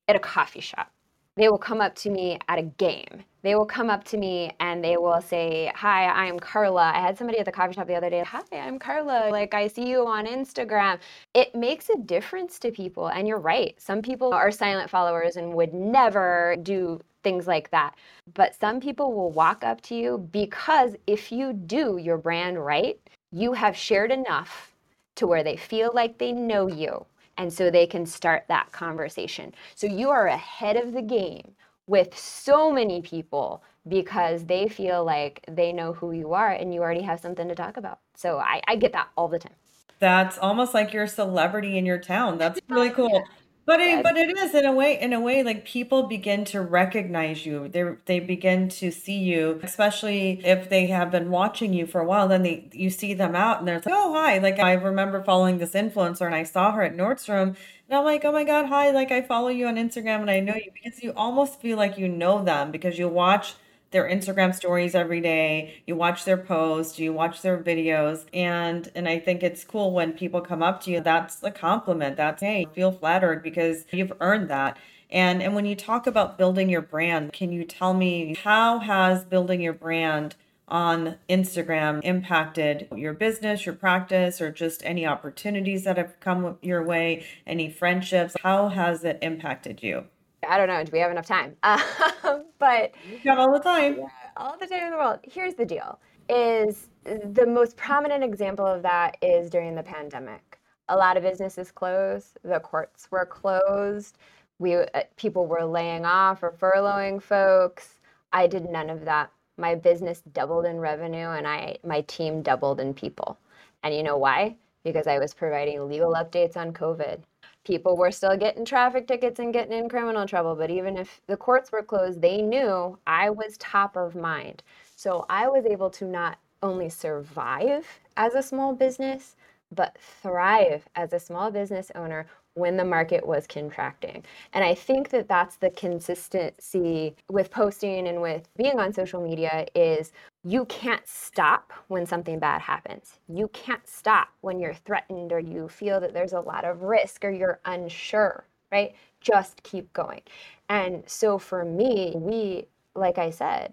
at 0.09 0.17
a 0.17 0.21
coffee 0.21 0.61
shop. 0.61 0.91
They 1.37 1.49
will 1.49 1.59
come 1.59 1.81
up 1.81 1.97
to 1.97 2.11
me 2.11 2.39
at 2.47 2.61
a 2.61 2.63
game. 2.63 3.25
They 3.43 3.57
will 3.57 3.67
come 3.67 3.91
up 3.91 4.05
to 4.05 4.17
me 4.17 4.53
and 4.61 4.83
they 4.83 4.97
will 4.97 5.21
say, 5.21 5.73
Hi, 5.75 6.07
I'm 6.07 6.39
Carla. 6.39 6.93
I 6.95 7.01
had 7.01 7.19
somebody 7.19 7.41
at 7.41 7.45
the 7.45 7.53
coffee 7.53 7.75
shop 7.75 7.89
the 7.89 7.97
other 7.97 8.09
day. 8.09 8.23
Hi, 8.25 8.43
I'm 8.53 8.79
Carla. 8.79 9.31
Like, 9.31 9.53
I 9.53 9.67
see 9.67 9.87
you 9.89 10.07
on 10.07 10.27
Instagram. 10.27 11.01
It 11.35 11.53
makes 11.55 11.91
a 11.91 11.99
difference 11.99 12.61
to 12.61 12.71
people. 12.71 13.09
And 13.09 13.27
you're 13.27 13.41
right. 13.41 13.75
Some 13.79 14.01
people 14.01 14.33
are 14.33 14.53
silent 14.53 14.89
followers 14.89 15.37
and 15.37 15.53
would 15.55 15.75
never 15.75 16.57
do 16.63 17.01
things 17.25 17.49
like 17.49 17.69
that. 17.71 17.97
But 18.35 18.55
some 18.55 18.79
people 18.79 19.13
will 19.13 19.33
walk 19.33 19.65
up 19.65 19.81
to 19.83 19.97
you 19.97 20.29
because 20.31 20.95
if 21.09 21.33
you 21.33 21.53
do 21.53 21.99
your 21.99 22.17
brand 22.17 22.65
right, 22.65 23.01
you 23.33 23.53
have 23.53 23.77
shared 23.77 24.13
enough 24.13 24.73
to 25.17 25.27
where 25.27 25.43
they 25.43 25.57
feel 25.57 25.91
like 25.95 26.19
they 26.19 26.33
know 26.33 26.69
you 26.69 27.05
and 27.37 27.53
so 27.53 27.71
they 27.71 27.87
can 27.87 28.07
start 28.07 28.45
that 28.49 28.73
conversation. 28.73 29.55
So 29.75 29.87
you 29.87 30.11
are 30.11 30.27
ahead 30.27 30.77
of 30.77 30.93
the 30.93 31.03
game 31.03 31.53
with 31.87 32.17
so 32.17 32.73
many 32.73 33.03
people 33.03 33.63
because 33.89 34.45
they 34.47 34.69
feel 34.69 35.05
like 35.05 35.45
they 35.51 35.73
know 35.73 35.93
who 35.93 36.13
you 36.13 36.33
are 36.33 36.51
and 36.51 36.73
you 36.73 36.81
already 36.81 37.03
have 37.03 37.21
something 37.21 37.49
to 37.49 37.55
talk 37.55 37.77
about. 37.77 37.99
So 38.15 38.39
I, 38.39 38.63
I 38.67 38.77
get 38.77 38.93
that 38.93 39.09
all 39.17 39.29
the 39.29 39.39
time. 39.39 39.55
That's 39.99 40.39
almost 40.39 40.75
like 40.75 40.93
you're 40.93 41.05
a 41.05 41.09
celebrity 41.09 41.79
in 41.79 41.87
your 41.87 41.99
town. 41.99 42.39
That's 42.39 42.61
really 42.69 42.91
cool. 42.91 43.25
But 43.67 43.81
it, 43.81 44.03
but 44.03 44.19
it 44.19 44.37
is 44.37 44.55
in 44.55 44.67
a 44.67 44.73
way 44.73 45.01
in 45.01 45.15
a 45.15 45.21
way 45.21 45.43
like 45.43 45.65
people 45.65 46.03
begin 46.03 46.45
to 46.47 46.61
recognize 46.61 47.47
you. 47.47 47.67
They 47.69 47.83
they 48.05 48.21
begin 48.21 48.69
to 48.71 48.91
see 48.91 49.17
you, 49.19 49.59
especially 49.63 50.45
if 50.45 50.69
they 50.69 50.87
have 50.89 51.11
been 51.11 51.31
watching 51.31 51.73
you 51.73 51.87
for 51.87 52.03
a 52.03 52.05
while. 52.05 52.29
Then 52.29 52.43
they 52.43 52.69
you 52.73 52.91
see 52.91 53.15
them 53.15 53.35
out 53.35 53.59
and 53.61 53.67
they're 53.67 53.77
like, 53.77 53.87
oh 53.89 54.13
hi. 54.13 54.37
Like 54.37 54.59
I 54.59 54.75
remember 54.75 55.23
following 55.25 55.57
this 55.59 55.73
influencer 55.73 56.27
and 56.27 56.35
I 56.35 56.43
saw 56.43 56.73
her 56.73 56.83
at 56.83 56.95
Nordstrom 56.95 57.57
and 57.89 57.99
I'm 57.99 58.05
like, 58.05 58.23
oh 58.27 58.33
my 58.33 58.45
god, 58.45 58.67
hi. 58.67 58.91
Like 58.91 59.11
I 59.11 59.23
follow 59.23 59.49
you 59.49 59.67
on 59.67 59.77
Instagram 59.77 60.21
and 60.21 60.31
I 60.31 60.41
know 60.41 60.55
you 60.55 60.71
because 60.75 61.03
you 61.03 61.15
almost 61.17 61.59
feel 61.61 61.79
like 61.79 61.97
you 61.97 62.07
know 62.09 62.45
them 62.45 62.71
because 62.71 62.99
you 62.99 63.09
watch 63.09 63.55
their 63.95 64.11
Instagram 64.11 64.53
stories 64.53 64.97
every 64.97 65.21
day, 65.21 65.81
you 65.87 65.95
watch 65.95 66.25
their 66.25 66.37
posts, 66.37 66.99
you 66.99 67.13
watch 67.13 67.43
their 67.43 67.57
videos, 67.57 68.27
and 68.35 68.91
and 68.97 69.09
I 69.09 69.21
think 69.21 69.45
it's 69.45 69.63
cool 69.63 69.93
when 69.93 70.13
people 70.13 70.41
come 70.41 70.65
up 70.65 70.83
to 70.83 70.91
you. 70.91 71.01
That's 71.01 71.41
a 71.45 71.53
compliment. 71.53 72.17
That's 72.17 72.43
hey, 72.43 72.67
feel 72.75 72.91
flattered 72.91 73.43
because 73.45 73.85
you've 73.93 74.13
earned 74.21 74.51
that. 74.51 74.77
And 75.11 75.41
and 75.41 75.55
when 75.55 75.65
you 75.65 75.77
talk 75.77 76.09
about 76.09 76.37
building 76.37 76.69
your 76.69 76.83
brand, 76.83 77.33
can 77.33 77.53
you 77.53 77.65
tell 77.65 77.95
me 77.95 78.35
how 78.43 78.81
has 78.81 79.25
building 79.25 79.61
your 79.61 79.73
brand 79.73 80.35
on 80.67 81.15
Instagram 81.29 82.01
impacted 82.03 82.89
your 82.97 83.13
business, 83.13 83.65
your 83.65 83.77
practice, 83.77 84.41
or 84.41 84.51
just 84.51 84.85
any 84.85 85.07
opportunities 85.07 85.85
that 85.85 85.99
have 85.99 86.19
come 86.19 86.59
your 86.63 86.83
way, 86.83 87.25
any 87.47 87.71
friendships? 87.71 88.35
How 88.43 88.71
has 88.71 89.05
it 89.05 89.21
impacted 89.23 89.85
you? 89.85 90.07
I 90.49 90.57
don't 90.59 90.69
know. 90.69 90.83
Do 90.85 90.91
we 90.93 90.99
have 90.99 91.11
enough 91.11 91.27
time? 91.27 91.57
Um, 92.25 92.47
but 92.59 92.93
you 93.11 93.19
got 93.23 93.37
all 93.37 93.53
the 93.53 93.61
time. 93.61 93.99
Yeah, 93.99 94.07
all 94.39 94.57
the 94.59 94.67
time 94.67 94.85
in 94.85 94.91
the 94.91 94.97
world. 94.97 95.19
Here's 95.23 95.55
the 95.55 95.67
deal: 95.67 95.99
is 96.29 96.89
the 97.05 97.47
most 97.47 97.77
prominent 97.77 98.25
example 98.25 98.67
of 98.67 98.83
that 98.83 99.19
is 99.21 99.51
during 99.51 99.75
the 99.75 99.83
pandemic. 99.83 100.59
A 100.89 100.97
lot 100.97 101.17
of 101.17 101.23
businesses 101.23 101.71
closed. 101.71 102.39
The 102.43 102.61
courts 102.61 103.09
were 103.11 103.27
closed. 103.27 104.17
We 104.59 104.77
uh, 104.77 104.87
people 105.17 105.47
were 105.47 105.65
laying 105.65 106.07
off 106.07 106.43
or 106.43 106.53
furloughing 106.53 107.23
folks. 107.23 108.01
I 108.33 108.47
did 108.47 108.65
none 108.65 108.89
of 108.89 109.05
that. 109.05 109.31
My 109.59 109.75
business 109.75 110.23
doubled 110.33 110.65
in 110.65 110.79
revenue, 110.79 111.29
and 111.29 111.47
I 111.47 111.77
my 111.85 112.01
team 112.03 112.43
doubled 112.43 112.81
in 112.81 112.95
people. 112.95 113.39
And 113.83 113.95
you 113.95 114.03
know 114.03 114.17
why? 114.17 114.57
Because 114.83 115.07
I 115.07 115.19
was 115.19 115.35
providing 115.35 115.89
legal 115.89 116.15
updates 116.15 116.57
on 116.57 116.73
COVID 116.73 117.21
people 117.65 117.97
were 117.97 118.11
still 118.11 118.37
getting 118.37 118.65
traffic 118.65 119.07
tickets 119.09 119.41
and 119.41 119.53
getting 119.53 119.77
in 119.77 119.89
criminal 119.89 120.27
trouble. 120.27 120.55
But 120.55 120.71
even 120.71 120.97
if 120.97 121.21
the 121.27 121.37
courts 121.37 121.73
were 121.73 121.83
closed, 121.83 122.21
they 122.21 122.43
knew 122.43 122.99
I 123.07 123.31
was 123.31 123.57
top 123.59 123.97
of 123.97 124.15
mind. 124.15 124.63
So 124.97 125.27
I 125.29 125.49
was 125.49 125.67
able 125.67 125.91
to 125.91 126.05
not 126.05 126.39
only 126.63 126.89
survive 126.89 127.87
as 128.17 128.35
a 128.35 128.43
small 128.43 128.75
business, 128.75 129.37
but 129.73 129.97
thrive 129.99 130.87
as 130.95 131.13
a 131.13 131.19
small 131.21 131.51
business 131.51 131.91
owner 131.95 132.27
when 132.55 132.77
the 132.77 132.85
market 132.85 133.27
was 133.27 133.47
contracting. 133.47 134.25
And 134.53 134.65
I 134.65 134.75
think 134.75 135.11
that 135.11 135.29
that's 135.29 135.57
the 135.57 135.71
consistency 135.71 137.15
with 137.29 137.51
posting 137.51 138.09
and 138.09 138.23
with 138.23 138.49
being 138.57 138.79
on 138.79 138.93
social 138.93 139.21
media 139.21 139.67
is 139.75 140.13
you 140.45 140.65
can't 140.67 141.07
stop 141.07 141.73
when 141.89 142.07
something 142.07 142.39
bad 142.39 142.61
happens. 142.61 143.19
You 143.29 143.49
can't 143.49 143.87
stop 143.89 144.29
when 144.41 144.61
you're 144.61 144.75
threatened 144.75 145.33
or 145.33 145.41
you 145.41 145.69
feel 145.69 146.01
that 146.01 146.13
there's 146.13 146.33
a 146.33 146.41
lot 146.41 146.65
of 146.65 146.83
risk 146.83 147.25
or 147.25 147.31
you're 147.31 147.61
unsure, 147.65 148.45
right? 148.71 148.95
Just 149.21 149.63
keep 149.63 149.93
going. 149.93 150.23
And 150.69 151.03
so 151.07 151.39
for 151.39 151.65
me, 151.65 152.13
we 152.17 152.67
like 152.95 153.19
I 153.19 153.31
said, 153.31 153.73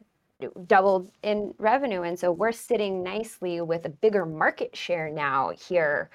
doubled 0.66 1.12
in 1.22 1.54
revenue 1.60 2.02
and 2.02 2.18
so 2.18 2.32
we're 2.32 2.52
sitting 2.52 3.04
nicely 3.04 3.62
with 3.62 3.86
a 3.86 3.90
bigger 3.90 4.26
market 4.26 4.76
share 4.76 5.10
now 5.10 5.52
here 5.52 6.10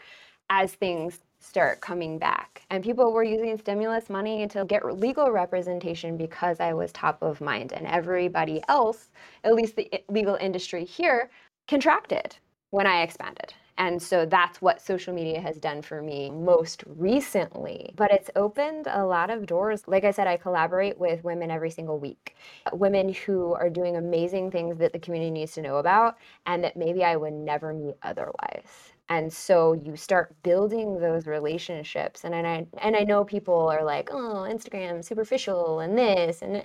as 0.51 0.73
things 0.75 1.21
start 1.47 1.81
coming 1.81 2.19
back. 2.19 2.63
And 2.71 2.83
people 2.83 3.13
were 3.13 3.23
using 3.23 3.57
stimulus 3.57 4.11
money 4.11 4.47
to 4.49 4.65
get 4.65 4.85
legal 4.99 5.31
representation 5.31 6.17
because 6.17 6.61
I 6.61 6.73
was 6.73 6.93
top 6.93 7.23
of 7.23 7.41
mind. 7.41 7.73
And 7.73 7.87
everybody 7.87 8.63
else, 8.69 9.11
at 9.45 9.55
least 9.55 9.77
the 9.77 9.91
legal 10.09 10.37
industry 10.37 10.85
here, 10.85 11.31
contracted 11.69 12.37
when 12.71 12.87
I 12.87 13.03
expanded. 13.03 13.55
And 13.79 14.03
so 14.03 14.25
that's 14.25 14.63
what 14.63 14.81
social 14.81 15.13
media 15.13 15.39
has 15.41 15.59
done 15.59 15.83
for 15.83 16.01
me 16.01 16.31
most 16.31 16.83
recently. 16.87 17.93
But 17.95 18.11
it's 18.11 18.31
opened 18.35 18.87
a 18.91 19.05
lot 19.05 19.31
of 19.31 19.47
doors. 19.47 19.87
Like 19.87 20.05
I 20.05 20.11
said, 20.11 20.27
I 20.27 20.39
collaborate 20.39 20.99
with 20.99 21.25
women 21.25 21.51
every 21.51 21.71
single 21.71 21.99
week. 21.99 22.37
Women 22.73 23.13
who 23.13 23.53
are 23.53 23.69
doing 23.69 23.97
amazing 23.97 24.51
things 24.51 24.79
that 24.79 24.95
the 24.95 24.99
community 24.99 25.31
needs 25.31 25.53
to 25.53 25.63
know 25.63 25.77
about 25.77 26.17
and 26.47 26.65
that 26.65 26.77
maybe 26.77 27.05
I 27.05 27.17
would 27.17 27.35
never 27.35 27.75
meet 27.75 27.97
otherwise 28.03 28.95
and 29.09 29.33
so 29.33 29.73
you 29.73 29.97
start 29.97 30.35
building 30.43 30.99
those 30.99 31.27
relationships 31.27 32.25
and, 32.25 32.35
and 32.35 32.47
i 32.47 32.67
and 32.83 32.97
i 32.97 33.03
know 33.03 33.25
people 33.25 33.69
are 33.69 33.85
like 33.85 34.11
oh 34.13 34.47
instagram 34.49 35.05
superficial 35.05 35.81
and 35.81 35.97
this 35.97 36.43
and 36.43 36.65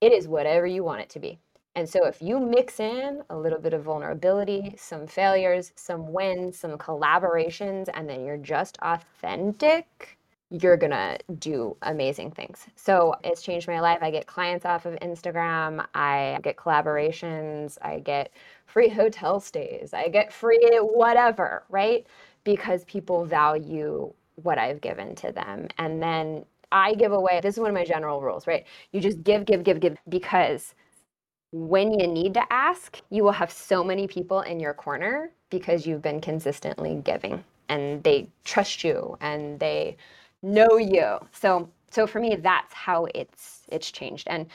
it 0.00 0.12
is 0.12 0.28
whatever 0.28 0.66
you 0.66 0.84
want 0.84 1.00
it 1.00 1.08
to 1.08 1.18
be 1.18 1.38
and 1.74 1.88
so 1.88 2.04
if 2.06 2.20
you 2.20 2.38
mix 2.38 2.80
in 2.80 3.22
a 3.30 3.36
little 3.36 3.58
bit 3.58 3.72
of 3.74 3.82
vulnerability 3.82 4.74
some 4.76 5.06
failures 5.06 5.72
some 5.76 6.12
wins 6.12 6.58
some 6.58 6.78
collaborations 6.78 7.88
and 7.94 8.08
then 8.08 8.24
you're 8.24 8.36
just 8.36 8.78
authentic 8.82 10.18
you're 10.52 10.76
gonna 10.76 11.16
do 11.38 11.74
amazing 11.82 12.30
things. 12.30 12.66
So 12.76 13.14
it's 13.24 13.42
changed 13.42 13.66
my 13.68 13.80
life. 13.80 13.98
I 14.02 14.10
get 14.10 14.26
clients 14.26 14.66
off 14.66 14.84
of 14.84 14.94
Instagram, 15.00 15.86
I 15.94 16.38
get 16.42 16.56
collaborations, 16.56 17.78
I 17.80 18.00
get 18.00 18.30
free 18.72 18.88
hotel 18.88 19.38
stays, 19.40 19.92
I 19.92 20.08
get 20.08 20.32
free 20.32 20.78
whatever, 20.80 21.64
right? 21.68 22.06
Because 22.44 22.84
people 22.84 23.24
value 23.24 24.12
what 24.36 24.58
I've 24.58 24.80
given 24.80 25.14
to 25.16 25.32
them. 25.32 25.68
And 25.78 26.02
then 26.02 26.44
I 26.72 26.94
give 26.94 27.12
away, 27.12 27.40
this 27.42 27.54
is 27.56 27.60
one 27.60 27.68
of 27.68 27.74
my 27.74 27.84
general 27.84 28.22
rules, 28.22 28.46
right? 28.46 28.64
You 28.92 29.00
just 29.00 29.22
give, 29.22 29.44
give, 29.44 29.62
give, 29.62 29.80
give 29.80 29.96
because 30.08 30.74
when 31.52 31.98
you 31.98 32.06
need 32.06 32.32
to 32.34 32.52
ask, 32.52 33.00
you 33.10 33.22
will 33.24 33.32
have 33.32 33.50
so 33.52 33.84
many 33.84 34.06
people 34.06 34.40
in 34.40 34.58
your 34.58 34.72
corner 34.72 35.32
because 35.50 35.86
you've 35.86 36.02
been 36.02 36.20
consistently 36.20 37.00
giving 37.04 37.44
and 37.68 38.02
they 38.02 38.28
trust 38.44 38.84
you 38.84 39.16
and 39.20 39.60
they 39.60 39.96
know 40.42 40.78
you. 40.78 41.18
So 41.32 41.68
so 41.90 42.06
for 42.06 42.20
me 42.20 42.36
that's 42.36 42.72
how 42.72 43.06
it's 43.14 43.62
it's 43.68 43.90
changed. 43.90 44.28
And 44.30 44.46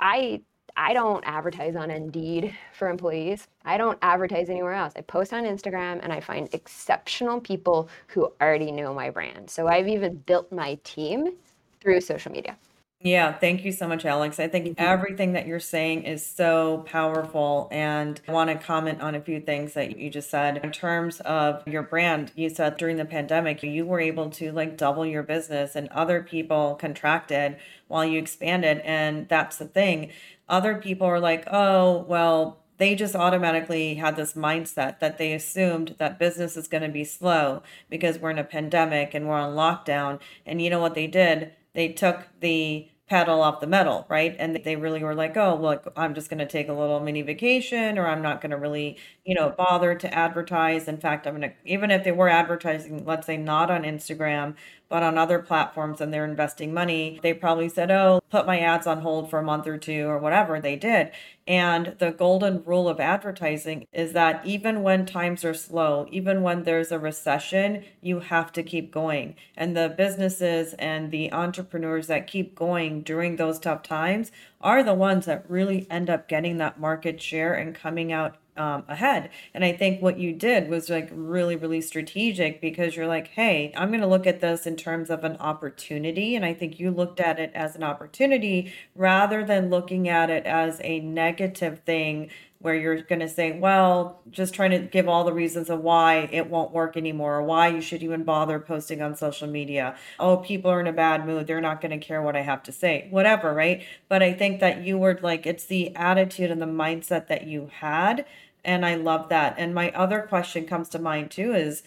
I 0.00 0.40
I 0.76 0.92
don't 0.92 1.22
advertise 1.26 1.76
on 1.76 1.90
Indeed 1.90 2.54
for 2.72 2.88
employees. 2.88 3.48
I 3.64 3.76
don't 3.76 3.98
advertise 4.02 4.48
anywhere 4.48 4.72
else. 4.72 4.92
I 4.96 5.00
post 5.02 5.32
on 5.32 5.44
Instagram 5.44 6.00
and 6.02 6.12
I 6.12 6.20
find 6.20 6.48
exceptional 6.52 7.40
people 7.40 7.88
who 8.08 8.32
already 8.40 8.72
know 8.72 8.94
my 8.94 9.10
brand. 9.10 9.50
So 9.50 9.68
I've 9.68 9.88
even 9.88 10.16
built 10.16 10.50
my 10.52 10.78
team 10.84 11.34
through 11.80 12.00
social 12.00 12.32
media. 12.32 12.56
Yeah, 13.02 13.32
thank 13.32 13.64
you 13.64 13.72
so 13.72 13.88
much, 13.88 14.04
Alex. 14.04 14.38
I 14.38 14.46
think 14.46 14.66
mm-hmm. 14.66 14.74
everything 14.78 15.32
that 15.32 15.46
you're 15.46 15.58
saying 15.58 16.02
is 16.02 16.24
so 16.24 16.84
powerful. 16.86 17.66
And 17.70 18.20
I 18.28 18.32
want 18.32 18.50
to 18.50 18.56
comment 18.56 19.00
on 19.00 19.14
a 19.14 19.22
few 19.22 19.40
things 19.40 19.72
that 19.72 19.96
you 19.96 20.10
just 20.10 20.28
said. 20.28 20.58
In 20.58 20.70
terms 20.70 21.18
of 21.20 21.66
your 21.66 21.82
brand, 21.82 22.30
you 22.34 22.50
said 22.50 22.76
during 22.76 22.98
the 22.98 23.06
pandemic, 23.06 23.62
you 23.62 23.86
were 23.86 24.00
able 24.00 24.28
to 24.32 24.52
like 24.52 24.76
double 24.76 25.06
your 25.06 25.22
business 25.22 25.76
and 25.76 25.88
other 25.88 26.22
people 26.22 26.74
contracted 26.74 27.56
while 27.88 28.04
you 28.04 28.18
expanded. 28.18 28.82
And 28.84 29.26
that's 29.30 29.56
the 29.56 29.66
thing. 29.66 30.10
Other 30.46 30.74
people 30.74 31.06
are 31.06 31.20
like, 31.20 31.44
oh, 31.50 32.04
well, 32.06 32.58
they 32.76 32.94
just 32.94 33.16
automatically 33.16 33.94
had 33.94 34.16
this 34.16 34.34
mindset 34.34 34.98
that 34.98 35.16
they 35.16 35.32
assumed 35.32 35.94
that 35.98 36.18
business 36.18 36.54
is 36.54 36.68
going 36.68 36.82
to 36.82 36.88
be 36.90 37.04
slow 37.04 37.62
because 37.88 38.18
we're 38.18 38.30
in 38.30 38.38
a 38.38 38.44
pandemic 38.44 39.14
and 39.14 39.26
we're 39.26 39.36
on 39.36 39.56
lockdown. 39.56 40.20
And 40.44 40.60
you 40.60 40.68
know 40.68 40.80
what 40.80 40.94
they 40.94 41.06
did? 41.06 41.52
They 41.74 41.88
took 41.92 42.26
the 42.40 42.88
pedal 43.08 43.42
off 43.42 43.60
the 43.60 43.66
metal, 43.66 44.06
right? 44.08 44.36
And 44.38 44.54
they 44.64 44.76
really 44.76 45.02
were 45.02 45.14
like, 45.16 45.36
oh, 45.36 45.56
look, 45.60 45.92
I'm 45.96 46.14
just 46.14 46.30
going 46.30 46.38
to 46.38 46.46
take 46.46 46.68
a 46.68 46.72
little 46.72 47.00
mini 47.00 47.22
vacation 47.22 47.98
or 47.98 48.06
I'm 48.06 48.22
not 48.22 48.40
going 48.40 48.50
to 48.52 48.56
really, 48.56 48.98
you 49.24 49.34
know, 49.34 49.50
bother 49.50 49.94
to 49.96 50.14
advertise. 50.14 50.86
In 50.86 50.96
fact, 50.98 51.26
I'm 51.26 51.36
going 51.36 51.50
to, 51.50 51.56
even 51.64 51.90
if 51.90 52.04
they 52.04 52.12
were 52.12 52.28
advertising, 52.28 53.04
let's 53.04 53.26
say 53.26 53.36
not 53.36 53.68
on 53.70 53.82
Instagram, 53.82 54.54
but 54.90 55.04
on 55.04 55.16
other 55.16 55.38
platforms 55.38 56.00
and 56.00 56.12
they're 56.12 56.24
investing 56.24 56.74
money, 56.74 57.20
they 57.22 57.32
probably 57.32 57.68
said, 57.68 57.90
oh, 57.90 58.20
put 58.28 58.44
my 58.44 58.58
ads 58.58 58.86
on 58.86 59.00
hold 59.00 59.30
for 59.30 59.38
a 59.38 59.42
month 59.42 59.66
or 59.66 59.78
two 59.78 60.06
or 60.06 60.18
whatever 60.18 60.60
they 60.60 60.76
did. 60.76 61.12
And 61.46 61.94
the 61.98 62.10
golden 62.10 62.62
rule 62.64 62.88
of 62.88 63.00
advertising 63.00 63.86
is 63.92 64.12
that 64.12 64.44
even 64.44 64.82
when 64.82 65.06
times 65.06 65.44
are 65.44 65.54
slow, 65.54 66.06
even 66.10 66.42
when 66.42 66.64
there's 66.64 66.92
a 66.92 66.98
recession, 66.98 67.84
you 68.00 68.20
have 68.20 68.52
to 68.52 68.62
keep 68.62 68.92
going. 68.92 69.36
And 69.56 69.76
the 69.76 69.94
businesses 69.96 70.74
and 70.74 71.10
the 71.10 71.32
entrepreneurs 71.32 72.08
that 72.08 72.26
keep 72.26 72.54
going 72.54 73.02
during 73.02 73.36
those 73.36 73.60
tough 73.60 73.82
times 73.84 74.32
are 74.60 74.82
the 74.82 74.94
ones 74.94 75.26
that 75.26 75.48
really 75.48 75.86
end 75.88 76.10
up 76.10 76.28
getting 76.28 76.58
that 76.58 76.80
market 76.80 77.22
share 77.22 77.54
and 77.54 77.74
coming 77.74 78.12
out 78.12 78.36
um, 78.60 78.84
ahead. 78.88 79.30
And 79.54 79.64
I 79.64 79.72
think 79.72 80.02
what 80.02 80.18
you 80.18 80.34
did 80.34 80.68
was 80.68 80.90
like 80.90 81.08
really, 81.12 81.56
really 81.56 81.80
strategic 81.80 82.60
because 82.60 82.94
you're 82.94 83.06
like, 83.06 83.28
hey, 83.28 83.72
I'm 83.74 83.88
going 83.88 84.02
to 84.02 84.06
look 84.06 84.26
at 84.26 84.42
this 84.42 84.66
in 84.66 84.76
terms 84.76 85.08
of 85.08 85.24
an 85.24 85.36
opportunity. 85.38 86.36
And 86.36 86.44
I 86.44 86.52
think 86.52 86.78
you 86.78 86.90
looked 86.90 87.20
at 87.20 87.40
it 87.40 87.52
as 87.54 87.74
an 87.74 87.82
opportunity 87.82 88.70
rather 88.94 89.44
than 89.44 89.70
looking 89.70 90.10
at 90.10 90.28
it 90.28 90.44
as 90.44 90.78
a 90.84 91.00
negative 91.00 91.80
thing 91.86 92.28
where 92.60 92.74
you're 92.74 93.00
going 93.00 93.20
to 93.20 93.28
say, 93.28 93.58
well, 93.58 94.20
just 94.30 94.52
trying 94.52 94.70
to 94.70 94.78
give 94.80 95.08
all 95.08 95.24
the 95.24 95.32
reasons 95.32 95.70
of 95.70 95.80
why 95.80 96.28
it 96.30 96.50
won't 96.50 96.72
work 96.72 96.94
anymore, 96.94 97.36
or 97.36 97.42
why 97.42 97.68
you 97.68 97.80
should 97.80 98.02
even 98.02 98.22
bother 98.22 98.60
posting 98.60 99.00
on 99.00 99.16
social 99.16 99.48
media. 99.48 99.96
Oh, 100.18 100.36
people 100.36 100.70
are 100.70 100.80
in 100.80 100.86
a 100.86 100.92
bad 100.92 101.26
mood. 101.26 101.46
They're 101.46 101.62
not 101.62 101.80
going 101.80 101.98
to 101.98 102.06
care 102.06 102.20
what 102.20 102.36
I 102.36 102.42
have 102.42 102.62
to 102.64 102.72
say, 102.72 103.08
whatever, 103.08 103.54
right? 103.54 103.82
But 104.10 104.22
I 104.22 104.34
think 104.34 104.60
that 104.60 104.84
you 104.84 104.98
were 104.98 105.18
like, 105.22 105.46
it's 105.46 105.64
the 105.64 105.96
attitude 105.96 106.50
and 106.50 106.60
the 106.60 106.66
mindset 106.66 107.28
that 107.28 107.46
you 107.46 107.70
had. 107.80 108.26
And 108.64 108.84
I 108.84 108.94
love 108.94 109.28
that. 109.30 109.54
And 109.58 109.74
my 109.74 109.90
other 109.92 110.22
question 110.22 110.66
comes 110.66 110.88
to 110.90 110.98
mind 110.98 111.30
too 111.30 111.54
is, 111.54 111.82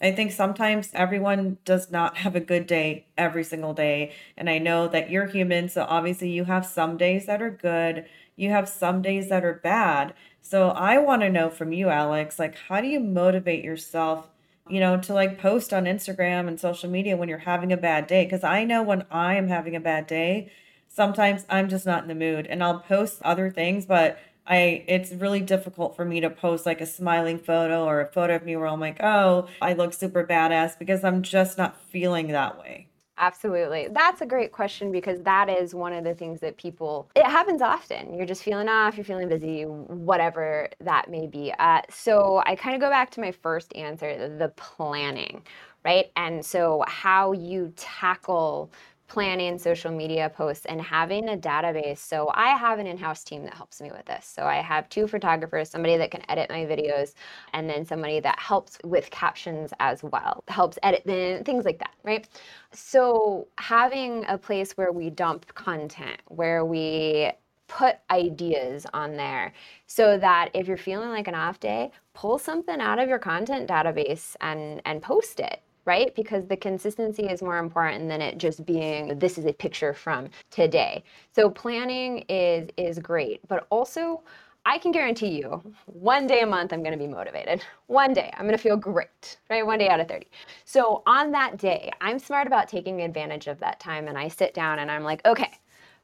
I 0.00 0.12
think 0.12 0.30
sometimes 0.30 0.90
everyone 0.94 1.58
does 1.64 1.90
not 1.90 2.18
have 2.18 2.36
a 2.36 2.40
good 2.40 2.66
day 2.66 3.06
every 3.16 3.42
single 3.42 3.74
day. 3.74 4.12
And 4.36 4.48
I 4.48 4.58
know 4.58 4.86
that 4.88 5.10
you're 5.10 5.26
human. 5.26 5.68
So 5.68 5.84
obviously, 5.88 6.30
you 6.30 6.44
have 6.44 6.64
some 6.64 6.96
days 6.96 7.26
that 7.26 7.42
are 7.42 7.50
good 7.50 8.04
you 8.38 8.50
have 8.50 8.68
some 8.68 9.02
days 9.02 9.28
that 9.28 9.44
are 9.44 9.54
bad. 9.54 10.14
So 10.40 10.68
I 10.68 10.98
want 10.98 11.22
to 11.22 11.28
know 11.28 11.50
from 11.50 11.72
you, 11.72 11.88
Alex, 11.88 12.38
like, 12.38 12.54
how 12.68 12.80
do 12.80 12.86
you 12.86 13.00
motivate 13.00 13.64
yourself? 13.64 14.28
you 14.70 14.80
know, 14.80 15.00
to 15.00 15.14
like 15.14 15.40
post 15.40 15.72
on 15.72 15.84
Instagram 15.86 16.46
and 16.46 16.60
social 16.60 16.90
media 16.90 17.16
when 17.16 17.26
you're 17.26 17.38
having 17.38 17.72
a 17.72 17.76
bad 17.78 18.06
day. 18.06 18.26
Cause 18.26 18.44
I 18.44 18.64
know 18.64 18.82
when 18.82 19.06
I 19.10 19.36
am 19.36 19.48
having 19.48 19.74
a 19.74 19.80
bad 19.80 20.06
day, 20.06 20.52
sometimes 20.88 21.46
I'm 21.48 21.70
just 21.70 21.86
not 21.86 22.02
in 22.02 22.08
the 22.08 22.14
mood 22.14 22.46
and 22.46 22.62
I'll 22.62 22.80
post 22.80 23.22
other 23.22 23.50
things, 23.50 23.86
but 23.86 24.18
I 24.48 24.84
it's 24.88 25.12
really 25.12 25.40
difficult 25.40 25.94
for 25.94 26.04
me 26.04 26.20
to 26.20 26.30
post 26.30 26.66
like 26.66 26.80
a 26.80 26.86
smiling 26.86 27.38
photo 27.38 27.84
or 27.84 28.00
a 28.00 28.06
photo 28.06 28.36
of 28.36 28.44
me 28.44 28.56
where 28.56 28.66
I'm 28.66 28.80
like, 28.80 29.02
oh, 29.02 29.48
I 29.60 29.74
look 29.74 29.92
super 29.92 30.26
badass 30.26 30.78
because 30.78 31.04
I'm 31.04 31.22
just 31.22 31.58
not 31.58 31.80
feeling 31.90 32.28
that 32.28 32.58
way. 32.58 32.88
Absolutely. 33.18 33.88
That's 33.90 34.20
a 34.20 34.26
great 34.26 34.52
question 34.52 34.92
because 34.92 35.20
that 35.22 35.48
is 35.48 35.74
one 35.74 35.92
of 35.92 36.04
the 36.04 36.14
things 36.14 36.40
that 36.40 36.56
people, 36.56 37.10
it 37.16 37.24
happens 37.24 37.60
often. 37.60 38.14
You're 38.14 38.26
just 38.26 38.44
feeling 38.44 38.68
off, 38.68 38.96
you're 38.96 39.04
feeling 39.04 39.28
busy, 39.28 39.62
whatever 39.64 40.68
that 40.80 41.10
may 41.10 41.26
be. 41.26 41.52
Uh, 41.58 41.82
so 41.90 42.42
I 42.46 42.54
kind 42.54 42.76
of 42.76 42.80
go 42.80 42.88
back 42.88 43.10
to 43.12 43.20
my 43.20 43.32
first 43.32 43.74
answer 43.74 44.36
the 44.38 44.50
planning, 44.50 45.42
right? 45.84 46.12
And 46.14 46.46
so 46.46 46.84
how 46.86 47.32
you 47.32 47.72
tackle 47.76 48.70
planning 49.08 49.58
social 49.58 49.90
media 49.90 50.30
posts 50.30 50.66
and 50.66 50.80
having 50.80 51.30
a 51.30 51.36
database. 51.36 51.98
So 51.98 52.30
I 52.34 52.48
have 52.50 52.78
an 52.78 52.86
in-house 52.86 53.24
team 53.24 53.42
that 53.44 53.54
helps 53.54 53.80
me 53.80 53.90
with 53.90 54.04
this. 54.04 54.26
So 54.26 54.44
I 54.44 54.56
have 54.56 54.88
two 54.90 55.06
photographers, 55.06 55.70
somebody 55.70 55.96
that 55.96 56.10
can 56.10 56.22
edit 56.30 56.50
my 56.50 56.66
videos, 56.66 57.14
and 57.54 57.68
then 57.68 57.84
somebody 57.84 58.20
that 58.20 58.38
helps 58.38 58.78
with 58.84 59.10
captions 59.10 59.72
as 59.80 60.02
well, 60.02 60.44
helps 60.48 60.78
edit 60.82 61.04
things 61.04 61.64
like 61.64 61.78
that, 61.78 61.94
right? 62.04 62.28
So 62.72 63.48
having 63.56 64.24
a 64.28 64.36
place 64.36 64.76
where 64.76 64.92
we 64.92 65.10
dump 65.10 65.52
content, 65.54 66.20
where 66.26 66.64
we 66.64 67.32
put 67.66 67.96
ideas 68.10 68.86
on 68.94 69.16
there 69.16 69.52
so 69.86 70.16
that 70.18 70.48
if 70.54 70.66
you're 70.66 70.76
feeling 70.76 71.10
like 71.10 71.28
an 71.28 71.34
off 71.34 71.60
day, 71.60 71.90
pull 72.14 72.38
something 72.38 72.80
out 72.80 72.98
of 72.98 73.08
your 73.08 73.18
content 73.18 73.68
database 73.68 74.36
and 74.40 74.80
and 74.86 75.02
post 75.02 75.38
it 75.38 75.60
right? 75.88 76.14
Because 76.14 76.46
the 76.46 76.56
consistency 76.56 77.22
is 77.22 77.40
more 77.40 77.56
important 77.56 78.10
than 78.10 78.20
it 78.20 78.36
just 78.36 78.66
being 78.66 79.18
this 79.18 79.38
is 79.38 79.46
a 79.46 79.54
picture 79.54 79.94
from 79.94 80.28
today. 80.50 81.02
So 81.32 81.48
planning 81.48 82.26
is 82.28 82.68
is 82.76 82.98
great, 82.98 83.40
but 83.48 83.66
also 83.70 84.22
I 84.66 84.76
can 84.76 84.92
guarantee 84.92 85.28
you 85.38 85.62
one 85.86 86.26
day 86.26 86.40
a 86.42 86.46
month 86.46 86.74
I'm 86.74 86.82
going 86.82 86.92
to 86.92 86.98
be 86.98 87.06
motivated. 87.06 87.64
One 87.86 88.12
day 88.12 88.30
I'm 88.34 88.44
going 88.44 88.58
to 88.58 88.62
feel 88.62 88.76
great, 88.76 89.38
right? 89.48 89.64
One 89.64 89.78
day 89.78 89.88
out 89.88 89.98
of 89.98 90.08
30. 90.08 90.26
So 90.66 91.02
on 91.06 91.30
that 91.32 91.56
day, 91.56 91.90
I'm 92.02 92.18
smart 92.18 92.46
about 92.46 92.68
taking 92.68 93.00
advantage 93.00 93.46
of 93.46 93.58
that 93.60 93.80
time 93.80 94.08
and 94.08 94.18
I 94.18 94.28
sit 94.28 94.52
down 94.52 94.80
and 94.80 94.90
I'm 94.90 95.04
like, 95.04 95.24
okay, 95.24 95.52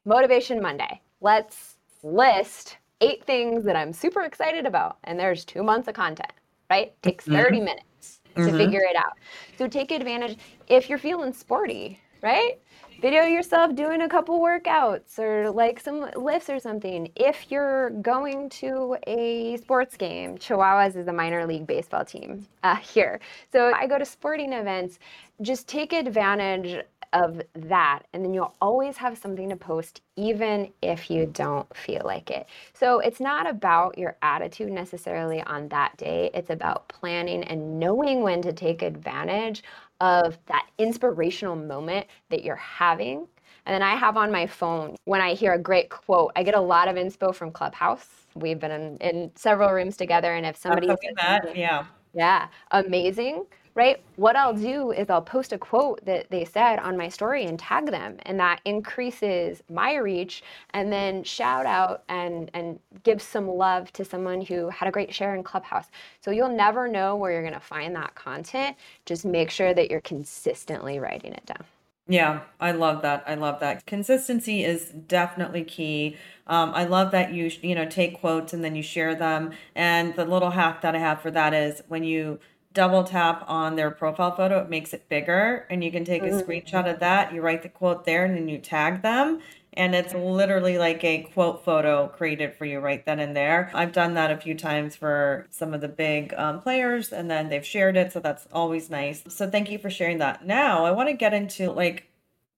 motivation 0.06 0.62
Monday. 0.62 1.02
Let's 1.20 1.76
list 2.02 2.78
eight 3.02 3.22
things 3.24 3.64
that 3.64 3.76
I'm 3.76 3.92
super 3.92 4.22
excited 4.22 4.64
about. 4.64 4.96
And 5.04 5.20
there's 5.20 5.44
two 5.44 5.62
months 5.62 5.88
of 5.88 5.94
content, 5.94 6.32
right? 6.70 6.90
Takes 7.02 7.26
30 7.26 7.56
mm-hmm. 7.56 7.64
minutes 7.66 7.93
mm-hmm. 8.34 8.50
to 8.50 8.56
figure 8.56 8.82
it 8.82 8.96
out. 8.96 9.18
So 9.58 9.68
take 9.68 9.90
advantage 9.90 10.38
if 10.68 10.88
you're 10.88 10.98
feeling 10.98 11.32
sporty, 11.32 12.00
right? 12.22 12.58
Video 13.00 13.24
yourself 13.24 13.74
doing 13.74 14.02
a 14.02 14.08
couple 14.08 14.40
workouts 14.40 15.18
or 15.18 15.50
like 15.50 15.78
some 15.78 16.10
lifts 16.16 16.48
or 16.48 16.58
something. 16.58 17.10
If 17.16 17.50
you're 17.50 17.90
going 17.90 18.48
to 18.50 18.96
a 19.06 19.58
sports 19.58 19.96
game, 19.96 20.38
Chihuahuas 20.38 20.96
is 20.96 21.06
a 21.08 21.12
minor 21.12 21.44
league 21.46 21.66
baseball 21.66 22.04
team 22.04 22.46
uh, 22.62 22.76
here. 22.76 23.20
So 23.52 23.72
I 23.74 23.86
go 23.86 23.98
to 23.98 24.06
sporting 24.06 24.52
events. 24.52 25.00
Just 25.42 25.68
take 25.68 25.92
advantage 25.92 26.82
of 27.14 27.40
that. 27.54 28.00
And 28.12 28.24
then 28.24 28.34
you'll 28.34 28.54
always 28.60 28.96
have 28.96 29.16
something 29.16 29.48
to 29.48 29.56
post, 29.56 30.02
even 30.16 30.70
if 30.82 31.10
you 31.10 31.26
don't 31.26 31.74
feel 31.74 32.02
like 32.04 32.30
it. 32.30 32.46
So 32.74 32.98
it's 32.98 33.20
not 33.20 33.48
about 33.48 33.96
your 33.96 34.16
attitude 34.20 34.72
necessarily 34.72 35.40
on 35.42 35.68
that 35.68 35.96
day, 35.96 36.30
it's 36.34 36.50
about 36.50 36.88
planning 36.88 37.44
and 37.44 37.78
knowing 37.78 38.22
when 38.22 38.42
to 38.42 38.52
take 38.52 38.82
advantage 38.82 39.62
of 40.00 40.36
that 40.46 40.66
inspirational 40.78 41.56
moment 41.56 42.06
that 42.30 42.44
you're 42.44 42.56
having. 42.56 43.28
And 43.66 43.72
then 43.72 43.82
I 43.82 43.94
have 43.94 44.16
on 44.16 44.30
my 44.30 44.46
phone 44.46 44.96
when 45.04 45.20
I 45.20 45.34
hear 45.34 45.54
a 45.54 45.58
great 45.58 45.88
quote, 45.88 46.32
I 46.36 46.42
get 46.42 46.54
a 46.54 46.60
lot 46.60 46.88
of 46.88 46.96
inspo 46.96 47.34
from 47.34 47.50
Clubhouse. 47.50 48.06
We've 48.34 48.58
been 48.58 48.72
in, 48.72 48.96
in 48.96 49.30
several 49.36 49.70
rooms 49.70 49.96
together, 49.96 50.34
and 50.34 50.44
if 50.44 50.56
somebody 50.56 50.88
oh, 50.90 50.96
that, 51.16 51.56
yeah, 51.56 51.86
yeah, 52.12 52.48
amazing 52.72 53.46
right? 53.74 54.02
What 54.16 54.36
I'll 54.36 54.54
do 54.54 54.92
is 54.92 55.10
I'll 55.10 55.22
post 55.22 55.52
a 55.52 55.58
quote 55.58 56.04
that 56.06 56.30
they 56.30 56.44
said 56.44 56.78
on 56.78 56.96
my 56.96 57.08
story 57.08 57.44
and 57.46 57.58
tag 57.58 57.90
them, 57.90 58.18
and 58.22 58.38
that 58.40 58.60
increases 58.64 59.62
my 59.70 59.96
reach. 59.96 60.42
And 60.74 60.92
then 60.92 61.24
shout 61.24 61.66
out 61.66 62.04
and 62.08 62.50
and 62.54 62.78
give 63.04 63.22
some 63.22 63.48
love 63.48 63.92
to 63.94 64.04
someone 64.04 64.40
who 64.42 64.68
had 64.70 64.88
a 64.88 64.92
great 64.92 65.14
share 65.14 65.34
in 65.34 65.42
Clubhouse. 65.42 65.86
So 66.20 66.30
you'll 66.30 66.54
never 66.56 66.88
know 66.88 67.16
where 67.16 67.32
you're 67.32 67.42
to 67.54 67.60
find 67.60 67.94
that 67.96 68.14
content. 68.14 68.76
Just 69.06 69.24
make 69.24 69.50
sure 69.50 69.74
that 69.74 69.90
you're 69.90 70.00
consistently 70.02 70.98
writing 70.98 71.32
it 71.32 71.46
down. 71.46 71.64
Yeah, 72.06 72.42
I 72.60 72.72
love 72.72 73.00
that. 73.02 73.24
I 73.26 73.34
love 73.34 73.60
that. 73.60 73.86
Consistency 73.86 74.62
is 74.62 74.90
definitely 74.90 75.64
key. 75.64 76.18
Um, 76.46 76.72
I 76.74 76.84
love 76.84 77.12
that 77.12 77.32
you 77.32 77.50
you 77.62 77.74
know 77.74 77.86
take 77.86 78.20
quotes 78.20 78.52
and 78.52 78.62
then 78.62 78.76
you 78.76 78.82
share 78.82 79.14
them. 79.14 79.52
And 79.74 80.14
the 80.14 80.26
little 80.26 80.50
hack 80.50 80.82
that 80.82 80.94
I 80.94 80.98
have 80.98 81.22
for 81.22 81.30
that 81.30 81.54
is 81.54 81.82
when 81.88 82.04
you 82.04 82.40
double 82.74 83.04
tap 83.04 83.44
on 83.48 83.76
their 83.76 83.90
profile 83.90 84.34
photo, 84.34 84.58
it 84.58 84.68
makes 84.68 84.92
it 84.92 85.08
bigger, 85.08 85.66
and 85.70 85.82
you 85.82 85.90
can 85.90 86.04
take 86.04 86.22
a 86.22 86.26
mm-hmm. 86.26 86.38
screenshot 86.38 86.92
of 86.92 87.00
that. 87.00 87.32
You 87.32 87.40
write 87.40 87.62
the 87.62 87.68
quote 87.68 88.04
there, 88.04 88.24
and 88.24 88.36
then 88.36 88.48
you 88.48 88.58
tag 88.58 89.02
them. 89.02 89.40
And 89.76 89.94
it's 89.94 90.14
literally 90.14 90.78
like 90.78 91.02
a 91.02 91.22
quote 91.34 91.64
photo 91.64 92.06
created 92.06 92.54
for 92.54 92.64
you 92.64 92.78
right 92.78 93.04
then 93.04 93.18
and 93.18 93.34
there. 93.34 93.72
I've 93.74 93.92
done 93.92 94.14
that 94.14 94.30
a 94.30 94.36
few 94.36 94.54
times 94.54 94.94
for 94.94 95.46
some 95.50 95.74
of 95.74 95.80
the 95.80 95.88
big 95.88 96.32
um, 96.34 96.60
players, 96.60 97.12
and 97.12 97.30
then 97.30 97.48
they've 97.48 97.66
shared 97.66 97.96
it. 97.96 98.12
So 98.12 98.20
that's 98.20 98.46
always 98.52 98.90
nice. 98.90 99.24
So 99.28 99.50
thank 99.50 99.70
you 99.70 99.78
for 99.78 99.90
sharing 99.90 100.18
that. 100.18 100.46
Now, 100.46 100.84
I 100.84 100.92
want 100.92 101.08
to 101.08 101.14
get 101.14 101.34
into 101.34 101.72
like 101.72 102.08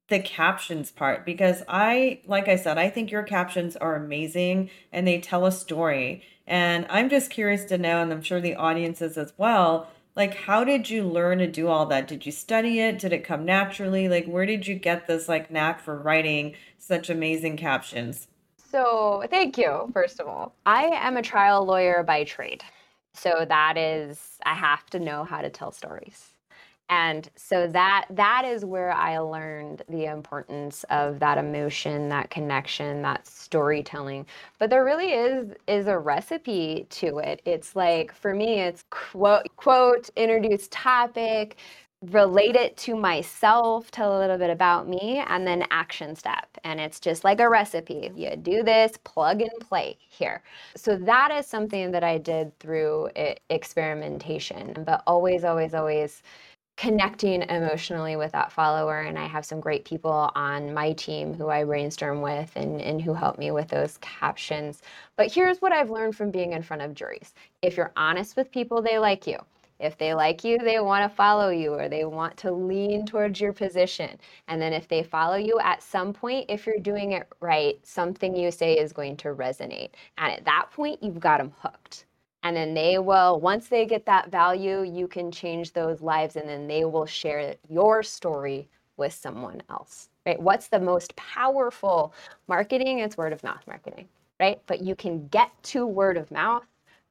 the 0.08 0.20
captions 0.20 0.90
part 0.90 1.24
because 1.24 1.62
I, 1.68 2.20
like 2.26 2.48
I 2.48 2.56
said, 2.56 2.78
I 2.78 2.90
think 2.90 3.10
your 3.10 3.22
captions 3.22 3.76
are 3.76 3.96
amazing 3.96 4.70
and 4.92 5.06
they 5.06 5.20
tell 5.20 5.46
a 5.46 5.52
story. 5.52 6.22
And 6.46 6.86
I'm 6.88 7.08
just 7.08 7.30
curious 7.30 7.64
to 7.64 7.78
know, 7.78 8.02
and 8.02 8.12
I'm 8.12 8.22
sure 8.22 8.40
the 8.40 8.54
audience 8.54 9.02
is 9.02 9.18
as 9.18 9.32
well 9.36 9.88
like 10.16 10.34
how 10.34 10.64
did 10.64 10.90
you 10.90 11.04
learn 11.04 11.38
to 11.38 11.46
do 11.46 11.68
all 11.68 11.86
that? 11.86 12.08
Did 12.08 12.26
you 12.26 12.32
study 12.32 12.80
it? 12.80 12.98
Did 12.98 13.12
it 13.12 13.24
come 13.24 13.44
naturally? 13.44 14.08
Like 14.08 14.26
where 14.26 14.46
did 14.46 14.66
you 14.66 14.74
get 14.74 15.06
this 15.06 15.28
like 15.28 15.50
knack 15.50 15.80
for 15.80 15.96
writing 15.96 16.54
such 16.78 17.10
amazing 17.10 17.56
captions? 17.56 18.28
So 18.72 19.24
thank 19.30 19.56
you 19.58 19.90
first 19.92 20.18
of 20.18 20.26
all. 20.26 20.54
I 20.64 20.84
am 20.86 21.16
a 21.16 21.22
trial 21.22 21.64
lawyer 21.64 22.02
by 22.02 22.24
trade. 22.24 22.64
So 23.14 23.46
that 23.48 23.78
is 23.78 24.38
i 24.44 24.54
have 24.54 24.86
to 24.90 25.00
know 25.00 25.24
how 25.24 25.40
to 25.40 25.50
tell 25.50 25.72
stories 25.72 26.35
and 26.88 27.28
so 27.36 27.66
that 27.66 28.06
that 28.10 28.44
is 28.44 28.64
where 28.64 28.92
i 28.92 29.18
learned 29.18 29.82
the 29.88 30.04
importance 30.04 30.84
of 30.90 31.18
that 31.18 31.38
emotion 31.38 32.08
that 32.08 32.30
connection 32.30 33.02
that 33.02 33.26
storytelling. 33.46 34.26
But 34.58 34.70
there 34.70 34.84
really 34.84 35.12
is 35.12 35.52
is 35.66 35.86
a 35.86 35.98
recipe 35.98 36.86
to 36.90 37.18
it. 37.18 37.40
It's 37.44 37.76
like 37.76 38.12
for 38.14 38.34
me 38.34 38.60
it's 38.60 38.84
quote 38.90 39.48
quote 39.56 40.10
introduce 40.16 40.68
topic 40.70 41.56
relate 42.12 42.56
it 42.56 42.76
to 42.76 42.94
myself 42.94 43.90
tell 43.90 44.18
a 44.18 44.20
little 44.20 44.36
bit 44.36 44.50
about 44.50 44.86
me 44.86 45.24
and 45.28 45.46
then 45.46 45.64
action 45.70 46.14
step. 46.14 46.46
And 46.62 46.78
it's 46.78 47.00
just 47.00 47.24
like 47.24 47.40
a 47.40 47.48
recipe. 47.48 48.10
You 48.14 48.36
do 48.36 48.62
this 48.62 48.98
plug 49.02 49.40
and 49.40 49.50
play 49.60 49.96
here. 49.98 50.42
So 50.76 50.96
that 50.96 51.30
is 51.30 51.46
something 51.46 51.90
that 51.92 52.04
i 52.04 52.18
did 52.18 52.56
through 52.58 53.10
eh, 53.16 53.34
experimentation 53.50 54.74
but 54.84 55.02
always 55.06 55.44
always 55.44 55.74
always 55.74 56.22
connecting 56.76 57.42
emotionally 57.42 58.16
with 58.16 58.32
that 58.32 58.52
follower. 58.52 59.00
And 59.00 59.18
I 59.18 59.26
have 59.26 59.44
some 59.46 59.60
great 59.60 59.84
people 59.84 60.30
on 60.34 60.74
my 60.74 60.92
team 60.92 61.34
who 61.34 61.48
I 61.48 61.64
brainstorm 61.64 62.20
with 62.20 62.52
and, 62.56 62.80
and 62.80 63.00
who 63.00 63.14
help 63.14 63.38
me 63.38 63.50
with 63.50 63.68
those 63.68 63.98
captions. 63.98 64.82
But 65.16 65.32
here's 65.32 65.62
what 65.62 65.72
I've 65.72 65.90
learned 65.90 66.16
from 66.16 66.30
being 66.30 66.52
in 66.52 66.62
front 66.62 66.82
of 66.82 66.94
juries 66.94 67.34
if 67.62 67.76
you're 67.76 67.92
honest 67.96 68.36
with 68.36 68.50
people, 68.52 68.82
they 68.82 68.98
like 68.98 69.26
you. 69.26 69.38
If 69.78 69.98
they 69.98 70.14
like 70.14 70.42
you, 70.44 70.58
they 70.58 70.80
want 70.80 71.10
to 71.10 71.14
follow 71.14 71.50
you 71.50 71.74
or 71.74 71.88
they 71.88 72.04
want 72.06 72.36
to 72.38 72.50
lean 72.52 73.04
towards 73.04 73.40
your 73.40 73.52
position. 73.52 74.18
And 74.48 74.60
then 74.60 74.72
if 74.72 74.88
they 74.88 75.02
follow 75.02 75.36
you 75.36 75.58
at 75.60 75.82
some 75.82 76.14
point, 76.14 76.46
if 76.48 76.66
you're 76.66 76.78
doing 76.78 77.12
it 77.12 77.28
right, 77.40 77.78
something 77.86 78.34
you 78.34 78.50
say 78.50 78.74
is 78.74 78.92
going 78.92 79.18
to 79.18 79.34
resonate. 79.34 79.90
And 80.16 80.32
at 80.32 80.44
that 80.46 80.70
point, 80.72 81.02
you've 81.02 81.20
got 81.20 81.38
them 81.38 81.52
hooked. 81.60 82.05
And 82.46 82.56
then 82.56 82.74
they 82.74 82.98
will, 83.00 83.40
once 83.40 83.66
they 83.66 83.84
get 83.86 84.06
that 84.06 84.30
value, 84.30 84.84
you 84.84 85.08
can 85.08 85.32
change 85.32 85.72
those 85.72 86.00
lives 86.00 86.36
and 86.36 86.48
then 86.48 86.68
they 86.68 86.84
will 86.84 87.04
share 87.04 87.56
your 87.68 88.04
story 88.04 88.68
with 88.96 89.12
someone 89.12 89.60
else. 89.68 90.10
Right? 90.24 90.40
What's 90.40 90.68
the 90.68 90.78
most 90.78 91.16
powerful 91.16 92.14
marketing? 92.46 93.00
It's 93.00 93.16
word 93.16 93.32
of 93.32 93.42
mouth 93.42 93.64
marketing, 93.66 94.06
right? 94.38 94.60
But 94.68 94.80
you 94.80 94.94
can 94.94 95.26
get 95.26 95.50
to 95.64 95.88
word 95.88 96.16
of 96.16 96.30
mouth 96.30 96.62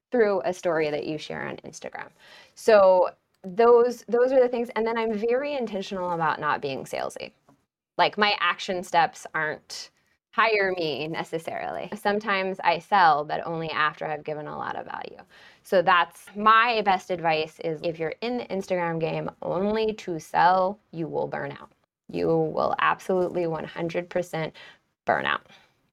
through 0.10 0.42
a 0.46 0.54
story 0.54 0.90
that 0.90 1.06
you 1.06 1.18
share 1.18 1.46
on 1.46 1.58
Instagram. 1.70 2.08
So 2.54 3.10
those 3.44 4.06
those 4.08 4.32
are 4.32 4.40
the 4.40 4.48
things 4.48 4.70
and 4.78 4.88
then 4.88 4.98
I'm 4.98 5.14
very 5.14 5.54
intentional 5.54 6.12
about 6.12 6.40
not 6.40 6.62
being 6.62 6.86
salesy. 6.86 7.32
Like 7.98 8.18
my 8.18 8.36
action 8.40 8.84
steps 8.84 9.28
aren't 9.36 9.92
hire 10.36 10.74
me 10.76 11.08
necessarily. 11.08 11.90
Sometimes 11.96 12.60
I 12.62 12.80
sell, 12.80 13.24
but 13.24 13.48
only 13.48 13.70
after 13.70 14.06
I've 14.06 14.26
given 14.26 14.48
a 14.48 14.58
lot 14.58 14.76
of 14.76 14.86
value. 14.86 15.22
So 15.64 15.82
that's 15.82 16.26
my 16.36 16.82
best 16.82 17.10
advice 17.10 17.58
is 17.64 17.80
if 17.84 17.98
you're 17.98 18.16
in 18.20 18.40
the 18.40 18.46
Instagram 18.46 19.00
game 19.00 19.32
only 19.42 19.94
to 19.94 20.20
sell, 20.20 20.78
you 20.92 21.08
will 21.08 21.28
burn 21.28 21.54
out. 21.54 21.72
You 22.10 22.28
will 22.28 22.76
absolutely 22.80 23.44
100% 23.44 24.52
burn 25.06 25.26
out. 25.26 25.48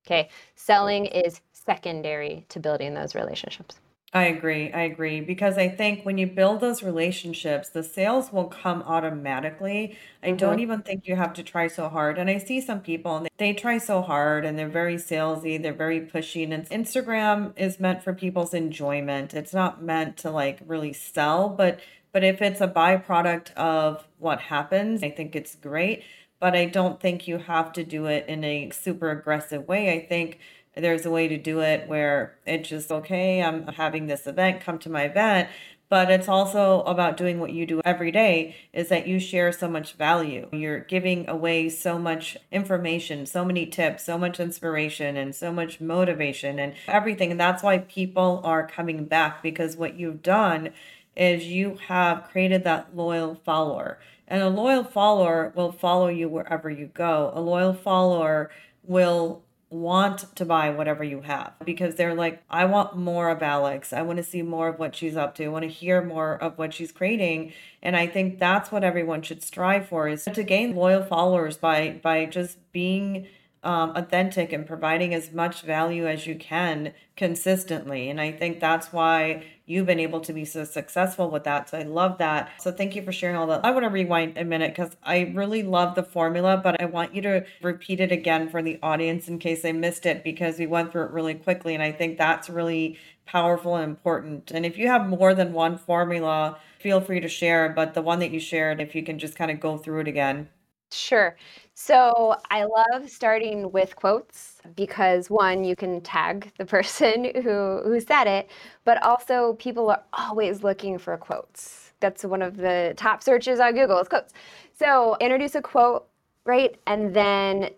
Okay? 0.05 0.29
Selling 0.57 1.07
is 1.07 1.41
secondary 1.53 2.45
to 2.49 2.59
building 2.59 2.95
those 2.95 3.15
relationships. 3.15 3.79
I 4.15 4.25
agree. 4.25 4.71
I 4.73 4.83
agree. 4.83 5.23
Because 5.23 5.57
I 5.57 5.69
think 5.69 6.05
when 6.05 6.19
you 6.19 6.27
build 6.27 6.61
those 6.61 6.83
relationships, 6.83 7.71
the 7.71 7.83
sales 7.83 8.31
will 8.31 8.45
come 8.45 8.83
automatically. 8.83 9.97
I 10.23 10.29
mm-hmm. 10.29 10.37
don't 10.37 10.61
even 10.61 10.83
think 10.83 11.07
you 11.07 11.17
have 11.17 11.33
to 11.35 11.43
try 11.43 11.67
so 11.67 11.89
hard. 11.89 12.19
And 12.19 12.29
I 12.29 12.37
see 12.37 12.61
some 12.61 12.81
people 12.81 13.17
and 13.17 13.29
they 13.39 13.55
try 13.55 13.79
so 13.79 14.03
hard 14.03 14.45
and 14.45 14.59
they're 14.59 14.69
very 14.69 14.97
salesy, 14.97 15.61
they're 15.61 15.73
very 15.73 16.01
pushy. 16.01 16.45
And 16.51 16.69
Instagram 16.69 17.59
is 17.59 17.81
meant 17.81 18.03
for 18.05 18.13
people's 18.13 18.53
enjoyment. 18.53 19.33
It's 19.33 19.55
not 19.55 19.83
meant 19.83 20.19
to 20.19 20.31
like 20.31 20.61
really 20.67 20.93
sell, 20.93 21.49
but 21.49 21.81
but 22.13 22.23
if 22.23 22.43
it's 22.43 22.61
a 22.61 22.69
byproduct 22.69 23.55
of 23.55 24.07
what 24.19 24.39
happens, 24.41 25.03
I 25.03 25.11
think 25.11 25.35
it's 25.35 25.55
great. 25.55 26.05
But 26.41 26.55
I 26.55 26.67
don't 26.67 27.01
think 27.01 27.27
you 27.27 27.39
have 27.39 27.73
to 27.75 27.85
do 27.85 28.07
it 28.07 28.27
in 28.29 28.45
a 28.45 28.69
super 28.71 29.11
aggressive 29.11 29.67
way. 29.67 29.93
I 29.93 30.05
think 30.07 30.39
there's 30.77 31.05
a 31.05 31.11
way 31.11 31.29
to 31.29 31.37
do 31.37 31.61
it 31.61 31.87
where 31.89 32.37
it's 32.47 32.69
just 32.69 32.91
okay 32.91 33.43
i'm 33.43 33.67
having 33.69 34.07
this 34.07 34.27
event 34.27 34.61
come 34.61 34.79
to 34.79 34.91
my 34.91 35.03
event. 35.03 35.49
But 35.93 36.11
it's 36.11 36.27
also 36.27 36.81
about 36.85 37.19
doing 37.19 37.39
what 37.39 37.53
you 37.53 37.67
do 37.67 37.83
every 37.85 38.11
day 38.11 38.57
is 38.73 38.89
that 38.89 39.07
you 39.07 39.21
share 39.21 39.53
so 39.53 39.69
much 39.69 39.93
value. 39.93 40.49
You're 40.51 40.81
giving 40.81 41.29
away 41.29 41.69
so 41.69 41.99
much 41.99 42.39
information 42.51 43.27
so 43.27 43.45
many 43.45 43.67
tips 43.67 44.03
so 44.03 44.17
much 44.17 44.41
inspiration 44.41 45.19
and 45.19 45.35
so 45.35 45.53
much 45.53 45.83
motivation 45.83 46.59
and 46.59 46.73
everything. 46.89 47.31
And 47.31 47.39
that's 47.39 47.63
why 47.63 47.77
people 47.77 48.41
are 48.43 48.67
coming 48.67 49.05
back 49.05 49.43
because 49.43 49.77
what 49.77 49.99
you've 49.99 50.23
done 50.23 50.71
is 51.15 51.45
you 51.45 51.77
have 51.89 52.25
created 52.31 52.65
that 52.65 52.97
loyal 52.97 53.35
follower. 53.35 53.99
And 54.27 54.43
a 54.43 54.49
loyal 54.49 54.85
follower 54.85 55.53
will 55.55 55.73
follow 55.73 56.09
you 56.09 56.27
wherever 56.27 56.71
you 56.71 56.87
go. 56.87 57.33
A 57.35 57.41
loyal 57.43 57.75
follower 57.75 58.51
will 58.83 59.43
want 59.73 60.37
to 60.37 60.45
buy 60.45 60.71
whatever 60.71 61.03
you 61.03 61.23
have 61.23 61.55
because 61.65 61.95
they're 61.95 62.15
like, 62.15 62.43
I 62.51 62.67
want 62.67 62.97
more 62.97 63.31
of 63.31 63.43
Alex. 63.43 63.93
I 63.93 64.03
want 64.03 64.19
to 64.19 64.23
see 64.23 64.43
more 64.43 64.69
of 64.69 64.79
what 64.79 64.95
she's 64.95 65.17
up 65.17 65.35
to. 65.37 65.47
I 65.47 65.49
want 65.49 65.63
to 65.63 65.69
hear 65.69 66.03
more 66.03 66.37
of 66.37 66.59
what 66.59 66.75
she's 66.75 66.93
creating. 66.93 67.53
And 67.83 67.97
I 67.97 68.07
think 68.07 68.39
that's 68.39 68.71
what 68.71 68.85
everyone 68.85 69.23
should 69.23 69.43
strive 69.43 69.89
for 69.89 70.09
is 70.09 70.25
to 70.25 70.43
gain 70.43 70.77
loyal 70.77 71.03
followers 71.03 71.57
by 71.57 72.01
by 72.03 72.27
just 72.27 72.59
being 72.73 73.27
um, 73.65 73.93
authentic 73.95 74.53
and 74.53 74.67
providing 74.67 75.15
as 75.15 75.33
much 75.33 75.63
value 75.63 76.07
as 76.07 76.27
you 76.27 76.35
can 76.35 76.93
consistently. 77.17 78.11
And 78.11 78.21
I 78.21 78.33
think 78.33 78.61
that's 78.61 78.93
why 78.93 79.45
you've 79.73 79.87
been 79.87 79.99
able 79.99 80.21
to 80.21 80.33
be 80.33 80.45
so 80.45 80.65
successful 80.65 81.31
with 81.31 81.45
that. 81.45 81.71
So 81.71 81.79
I 81.79 81.83
love 81.83 82.19
that. 82.19 82.51
So 82.61 82.71
thank 82.71 82.95
you 82.95 83.03
for 83.03 83.11
sharing 83.13 83.37
all 83.37 83.47
that. 83.47 83.65
I 83.65 83.71
want 83.71 83.85
to 83.85 83.91
rewind 83.91 84.37
a 84.37 84.45
minute 84.45 84.73
because 84.77 84.95
I 85.03 85.33
really 85.35 85.63
love 85.63 85.95
the 85.95 86.03
formula, 86.03 86.61
but 86.63 86.81
I 86.81 86.85
want 86.85 87.15
you 87.15 87.23
to 87.23 87.45
repeat 87.63 87.99
it 88.01 88.13
again 88.13 88.49
for 88.51 88.63
the 88.63 88.79
audience 88.83 89.29
in 89.29 89.39
case 89.39 89.63
they 89.63 89.73
missed 89.73 90.05
it 90.05 90.23
because 90.23 90.59
we 90.59 90.67
went 90.67 90.93
through 90.93 91.05
it 91.05 91.11
really 91.13 91.35
quickly. 91.35 91.73
And 91.75 91.83
I 91.83 91.91
think 91.91 92.19
that's 92.19 92.51
really 92.51 92.99
powerful 93.25 93.77
and 93.77 93.85
important. 93.85 94.51
And 94.51 94.67
if 94.67 94.77
you 94.77 94.89
have 94.89 95.09
more 95.09 95.35
than 95.35 95.55
one 95.55 95.79
formula, 95.79 96.59
feel 96.79 97.01
free 97.01 97.21
to 97.21 97.29
share. 97.29 97.71
But 97.71 97.95
the 97.95 98.03
one 98.03 98.19
that 98.19 98.31
you 98.31 98.41
shared, 98.41 98.81
if 98.81 98.95
you 98.95 99.03
can 99.03 99.19
just 99.19 99.37
kind 99.37 99.51
of 99.51 99.59
go 99.59 99.79
through 99.79 100.01
it 100.01 100.09
again. 100.09 100.49
Sure. 100.91 101.37
So 101.75 102.37
I 102.51 102.65
love 102.65 103.09
starting 103.09 103.73
with 103.73 103.97
quotes 103.97 104.61
because 104.77 105.31
one, 105.31 105.65
you 105.65 105.75
can 105.75 106.01
tag 106.03 106.53
the 106.59 106.67
person 106.77 107.33
who 107.43 107.81
who 107.85 108.01
said 108.01 108.27
it, 108.27 108.51
but 108.85 109.03
also 109.03 109.55
people 109.55 109.91
are 109.91 110.03
always 110.13 110.63
looking 110.63 110.99
for 110.99 111.17
quotes. 111.17 111.93
That's 112.01 112.25
one 112.25 112.43
of 112.43 112.57
the 112.57 112.95
top 112.97 113.23
searches 113.23 113.61
on 113.61 113.75
Google 113.75 113.99
is 114.01 114.09
quotes. 114.09 114.33
So 114.75 115.17
introduce 115.21 115.55
a 115.55 115.63
quote, 115.63 116.07
right? 116.45 116.77
And 116.87 117.15
then 117.15 117.71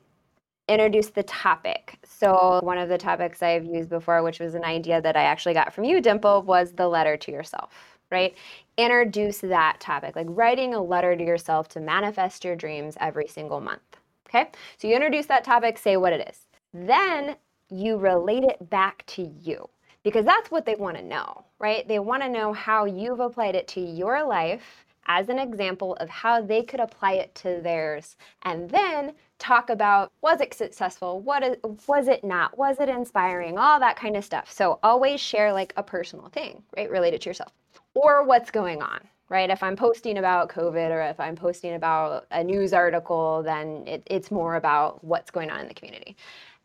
introduce 0.68 1.08
the 1.10 1.22
topic. 1.24 1.98
So 2.04 2.60
one 2.62 2.78
of 2.78 2.88
the 2.88 2.98
topics 2.98 3.42
I've 3.42 3.66
used 3.66 3.90
before, 3.90 4.22
which 4.22 4.40
was 4.40 4.54
an 4.54 4.64
idea 4.64 5.00
that 5.02 5.16
I 5.16 5.24
actually 5.24 5.54
got 5.54 5.74
from 5.74 5.84
you, 5.84 6.00
Dimple, 6.00 6.42
was 6.42 6.72
the 6.72 6.88
letter 6.88 7.16
to 7.18 7.32
yourself 7.32 7.93
right? 8.14 8.34
Introduce 8.78 9.38
that 9.40 9.80
topic, 9.80 10.14
like 10.14 10.26
writing 10.30 10.74
a 10.74 10.80
letter 10.80 11.16
to 11.16 11.24
yourself 11.24 11.68
to 11.70 11.80
manifest 11.80 12.44
your 12.44 12.54
dreams 12.54 12.96
every 13.00 13.26
single 13.26 13.60
month. 13.60 13.82
Okay? 14.28 14.50
So 14.78 14.86
you 14.88 14.94
introduce 14.94 15.26
that 15.26 15.44
topic, 15.44 15.76
say 15.76 15.96
what 15.96 16.12
it 16.12 16.28
is. 16.28 16.46
Then 16.72 17.36
you 17.70 17.96
relate 17.96 18.44
it 18.44 18.70
back 18.70 19.04
to 19.06 19.22
you 19.42 19.68
because 20.04 20.24
that's 20.24 20.50
what 20.50 20.64
they 20.64 20.76
want 20.76 20.96
to 20.96 21.02
know, 21.02 21.44
right? 21.58 21.86
They 21.88 21.98
want 21.98 22.22
to 22.22 22.28
know 22.28 22.52
how 22.52 22.84
you've 22.84 23.20
applied 23.20 23.56
it 23.56 23.66
to 23.68 23.80
your 23.80 24.24
life 24.24 24.84
as 25.06 25.28
an 25.28 25.38
example 25.38 25.94
of 25.96 26.08
how 26.08 26.40
they 26.40 26.62
could 26.62 26.80
apply 26.80 27.12
it 27.12 27.34
to 27.34 27.60
theirs 27.62 28.16
and 28.42 28.70
then 28.70 29.12
talk 29.38 29.68
about 29.68 30.10
was 30.22 30.40
it 30.40 30.54
successful 30.54 31.20
what 31.20 31.42
is, 31.42 31.56
was 31.86 32.08
it 32.08 32.24
not 32.24 32.56
was 32.56 32.80
it 32.80 32.88
inspiring 32.88 33.58
all 33.58 33.78
that 33.78 33.96
kind 33.96 34.16
of 34.16 34.24
stuff 34.24 34.50
so 34.50 34.78
always 34.82 35.20
share 35.20 35.52
like 35.52 35.72
a 35.76 35.82
personal 35.82 36.28
thing 36.28 36.62
right 36.76 36.90
related 36.90 37.20
to 37.20 37.28
yourself 37.28 37.52
or 37.94 38.24
what's 38.24 38.50
going 38.50 38.82
on, 38.82 39.00
right? 39.28 39.50
If 39.50 39.62
I'm 39.62 39.76
posting 39.76 40.18
about 40.18 40.48
COVID 40.48 40.90
or 40.90 41.00
if 41.02 41.18
I'm 41.18 41.36
posting 41.36 41.74
about 41.74 42.26
a 42.30 42.42
news 42.42 42.72
article, 42.72 43.42
then 43.42 43.84
it, 43.86 44.02
it's 44.06 44.30
more 44.30 44.56
about 44.56 45.02
what's 45.04 45.30
going 45.30 45.50
on 45.50 45.60
in 45.60 45.68
the 45.68 45.74
community. 45.74 46.16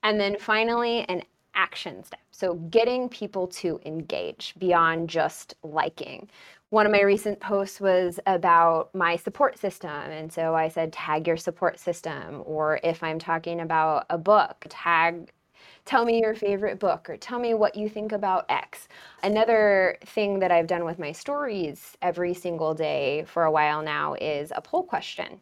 And 0.03 0.19
then 0.19 0.37
finally, 0.39 1.05
an 1.09 1.23
action 1.55 2.03
step. 2.03 2.19
So 2.31 2.53
getting 2.53 3.09
people 3.09 3.47
to 3.47 3.79
engage 3.85 4.53
beyond 4.57 5.09
just 5.09 5.55
liking. 5.63 6.29
One 6.69 6.85
of 6.85 6.91
my 6.91 7.01
recent 7.01 7.39
posts 7.39 7.81
was 7.81 8.19
about 8.27 8.93
my 8.93 9.15
support 9.15 9.57
system. 9.57 9.89
And 9.89 10.31
so 10.31 10.55
I 10.55 10.69
said, 10.69 10.93
tag 10.93 11.27
your 11.27 11.35
support 11.35 11.79
system. 11.79 12.43
Or 12.45 12.79
if 12.83 13.03
I'm 13.03 13.19
talking 13.19 13.59
about 13.59 14.05
a 14.09 14.17
book, 14.17 14.65
tag 14.69 15.31
tell 15.89 16.05
me 16.05 16.21
your 16.21 16.35
favorite 16.35 16.77
book 16.77 17.09
or 17.09 17.17
tell 17.17 17.39
me 17.39 17.55
what 17.55 17.75
you 17.75 17.89
think 17.89 18.11
about 18.11 18.45
X. 18.47 18.87
Another 19.23 19.97
thing 20.05 20.37
that 20.37 20.51
I've 20.51 20.67
done 20.67 20.85
with 20.85 20.99
my 20.99 21.11
stories 21.11 21.97
every 22.03 22.35
single 22.35 22.75
day 22.75 23.23
for 23.25 23.45
a 23.45 23.51
while 23.51 23.81
now 23.81 24.13
is 24.13 24.53
a 24.55 24.61
poll 24.61 24.83
question. 24.83 25.41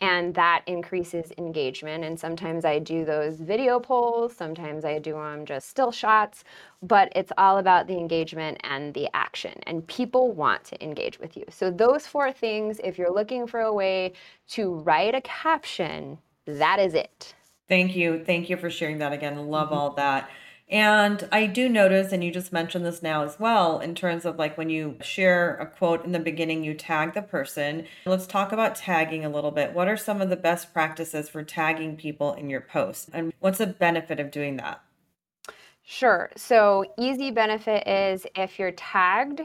And 0.00 0.32
that 0.36 0.62
increases 0.68 1.32
engagement. 1.38 2.04
And 2.04 2.18
sometimes 2.18 2.64
I 2.64 2.78
do 2.78 3.04
those 3.04 3.40
video 3.40 3.80
polls, 3.80 4.32
sometimes 4.32 4.84
I 4.84 5.00
do 5.00 5.14
them 5.14 5.44
just 5.44 5.68
still 5.68 5.90
shots, 5.90 6.44
but 6.82 7.10
it's 7.16 7.32
all 7.36 7.58
about 7.58 7.88
the 7.88 7.98
engagement 7.98 8.58
and 8.62 8.94
the 8.94 9.08
action. 9.12 9.58
And 9.66 9.84
people 9.88 10.30
want 10.30 10.62
to 10.66 10.82
engage 10.82 11.18
with 11.18 11.36
you. 11.36 11.44
So, 11.50 11.68
those 11.68 12.06
four 12.06 12.30
things, 12.30 12.80
if 12.84 12.96
you're 12.96 13.12
looking 13.12 13.44
for 13.48 13.62
a 13.62 13.74
way 13.74 14.12
to 14.50 14.72
write 14.72 15.16
a 15.16 15.20
caption, 15.22 16.18
that 16.46 16.78
is 16.78 16.94
it. 16.94 17.34
Thank 17.70 17.94
you. 17.94 18.22
Thank 18.24 18.50
you 18.50 18.56
for 18.56 18.68
sharing 18.68 18.98
that 18.98 19.12
again. 19.12 19.48
Love 19.48 19.68
mm-hmm. 19.68 19.78
all 19.78 19.90
that. 19.92 20.28
And 20.68 21.28
I 21.32 21.46
do 21.46 21.68
notice, 21.68 22.12
and 22.12 22.22
you 22.22 22.32
just 22.32 22.52
mentioned 22.52 22.84
this 22.84 23.02
now 23.02 23.24
as 23.24 23.40
well, 23.40 23.80
in 23.80 23.94
terms 23.94 24.24
of 24.24 24.38
like 24.38 24.58
when 24.58 24.70
you 24.70 24.96
share 25.02 25.56
a 25.56 25.66
quote 25.66 26.04
in 26.04 26.12
the 26.12 26.18
beginning, 26.18 26.64
you 26.64 26.74
tag 26.74 27.14
the 27.14 27.22
person. 27.22 27.86
Let's 28.04 28.26
talk 28.26 28.52
about 28.52 28.74
tagging 28.74 29.24
a 29.24 29.28
little 29.28 29.52
bit. 29.52 29.72
What 29.72 29.88
are 29.88 29.96
some 29.96 30.20
of 30.20 30.30
the 30.30 30.36
best 30.36 30.72
practices 30.72 31.28
for 31.28 31.44
tagging 31.44 31.96
people 31.96 32.34
in 32.34 32.50
your 32.50 32.60
posts? 32.60 33.08
And 33.12 33.32
what's 33.38 33.58
the 33.58 33.68
benefit 33.68 34.20
of 34.20 34.32
doing 34.32 34.56
that? 34.58 34.80
Sure. 35.82 36.30
So, 36.36 36.84
easy 36.98 37.30
benefit 37.30 37.86
is 37.88 38.26
if 38.36 38.58
you're 38.58 38.72
tagged, 38.72 39.42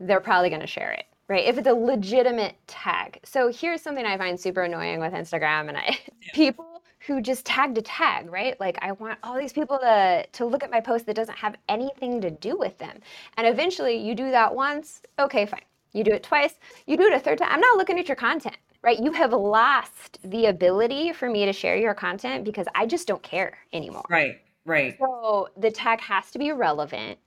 they're 0.00 0.20
probably 0.20 0.50
going 0.50 0.62
to 0.62 0.66
share 0.66 0.92
it 0.92 1.04
right? 1.28 1.44
If 1.44 1.58
it's 1.58 1.66
a 1.66 1.74
legitimate 1.74 2.54
tag. 2.68 3.18
So 3.24 3.50
here's 3.50 3.82
something 3.82 4.06
I 4.06 4.16
find 4.16 4.38
super 4.38 4.62
annoying 4.62 5.00
with 5.00 5.12
Instagram 5.12 5.68
and 5.68 5.76
I 5.76 5.98
people 6.34 6.82
who 7.06 7.20
just 7.20 7.44
tag 7.44 7.74
to 7.74 7.82
tag, 7.82 8.30
right? 8.30 8.58
Like 8.60 8.78
I 8.82 8.92
want 8.92 9.18
all 9.22 9.38
these 9.38 9.52
people 9.52 9.78
to 9.78 10.26
to 10.32 10.44
look 10.44 10.64
at 10.64 10.70
my 10.70 10.80
post 10.80 11.06
that 11.06 11.16
doesn't 11.16 11.38
have 11.38 11.56
anything 11.68 12.20
to 12.20 12.30
do 12.30 12.56
with 12.58 12.76
them. 12.78 12.98
And 13.36 13.46
eventually 13.46 13.96
you 13.96 14.14
do 14.14 14.30
that 14.30 14.54
once, 14.54 15.02
okay, 15.18 15.46
fine. 15.46 15.60
You 15.92 16.04
do 16.04 16.12
it 16.12 16.22
twice, 16.22 16.54
you 16.86 16.96
do 16.96 17.04
it 17.04 17.12
a 17.14 17.20
third 17.20 17.38
time. 17.38 17.48
I'm 17.50 17.60
not 17.60 17.78
looking 17.78 17.98
at 17.98 18.08
your 18.08 18.16
content, 18.16 18.56
right? 18.82 18.98
You 18.98 19.12
have 19.12 19.32
lost 19.32 20.18
the 20.24 20.46
ability 20.46 21.12
for 21.12 21.30
me 21.30 21.46
to 21.46 21.52
share 21.52 21.76
your 21.76 21.94
content 21.94 22.44
because 22.44 22.66
I 22.74 22.86
just 22.86 23.06
don't 23.06 23.22
care 23.22 23.56
anymore. 23.72 24.04
Right. 24.10 24.40
Right. 24.66 24.96
So 24.98 25.48
the 25.56 25.70
tag 25.70 26.00
has 26.00 26.32
to 26.32 26.38
be 26.38 26.50
relevant 26.50 27.18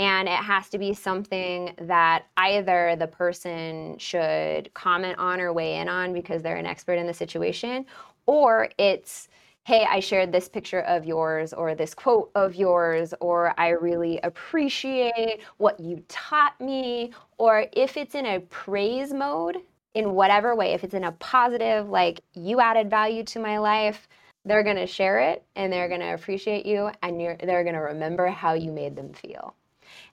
and 0.00 0.28
it 0.28 0.34
has 0.36 0.68
to 0.70 0.78
be 0.78 0.94
something 0.94 1.74
that 1.82 2.26
either 2.36 2.94
the 2.96 3.06
person 3.06 3.98
should 3.98 4.72
comment 4.74 5.18
on 5.18 5.40
or 5.40 5.52
weigh 5.52 5.76
in 5.76 5.88
on 5.88 6.12
because 6.12 6.40
they're 6.40 6.56
an 6.56 6.66
expert 6.66 6.94
in 6.94 7.06
the 7.06 7.14
situation 7.14 7.84
or 8.28 8.68
it's 8.78 9.28
hey 9.64 9.86
i 9.90 9.98
shared 9.98 10.30
this 10.30 10.48
picture 10.48 10.82
of 10.82 11.04
yours 11.04 11.52
or 11.52 11.74
this 11.74 11.94
quote 11.94 12.30
of 12.36 12.54
yours 12.54 13.14
or 13.20 13.54
i 13.58 13.70
really 13.70 14.20
appreciate 14.22 15.40
what 15.56 15.80
you 15.80 16.02
taught 16.08 16.60
me 16.60 17.10
or 17.38 17.66
if 17.72 17.96
it's 17.96 18.14
in 18.14 18.26
a 18.26 18.40
praise 18.42 19.12
mode 19.12 19.56
in 19.94 20.12
whatever 20.12 20.54
way 20.54 20.74
if 20.74 20.84
it's 20.84 20.94
in 20.94 21.04
a 21.04 21.12
positive 21.12 21.88
like 21.88 22.20
you 22.34 22.60
added 22.60 22.90
value 22.90 23.24
to 23.24 23.40
my 23.40 23.58
life 23.58 24.06
they're 24.44 24.62
to 24.76 24.86
share 24.86 25.18
it 25.18 25.42
and 25.56 25.72
they're 25.72 25.88
to 26.00 26.14
appreciate 26.14 26.66
you 26.66 26.90
and 27.02 27.18
they're 27.18 27.64
to 27.74 27.80
remember 27.80 28.28
how 28.28 28.52
you 28.52 28.70
made 28.70 28.94
them 28.94 29.12
feel 29.12 29.54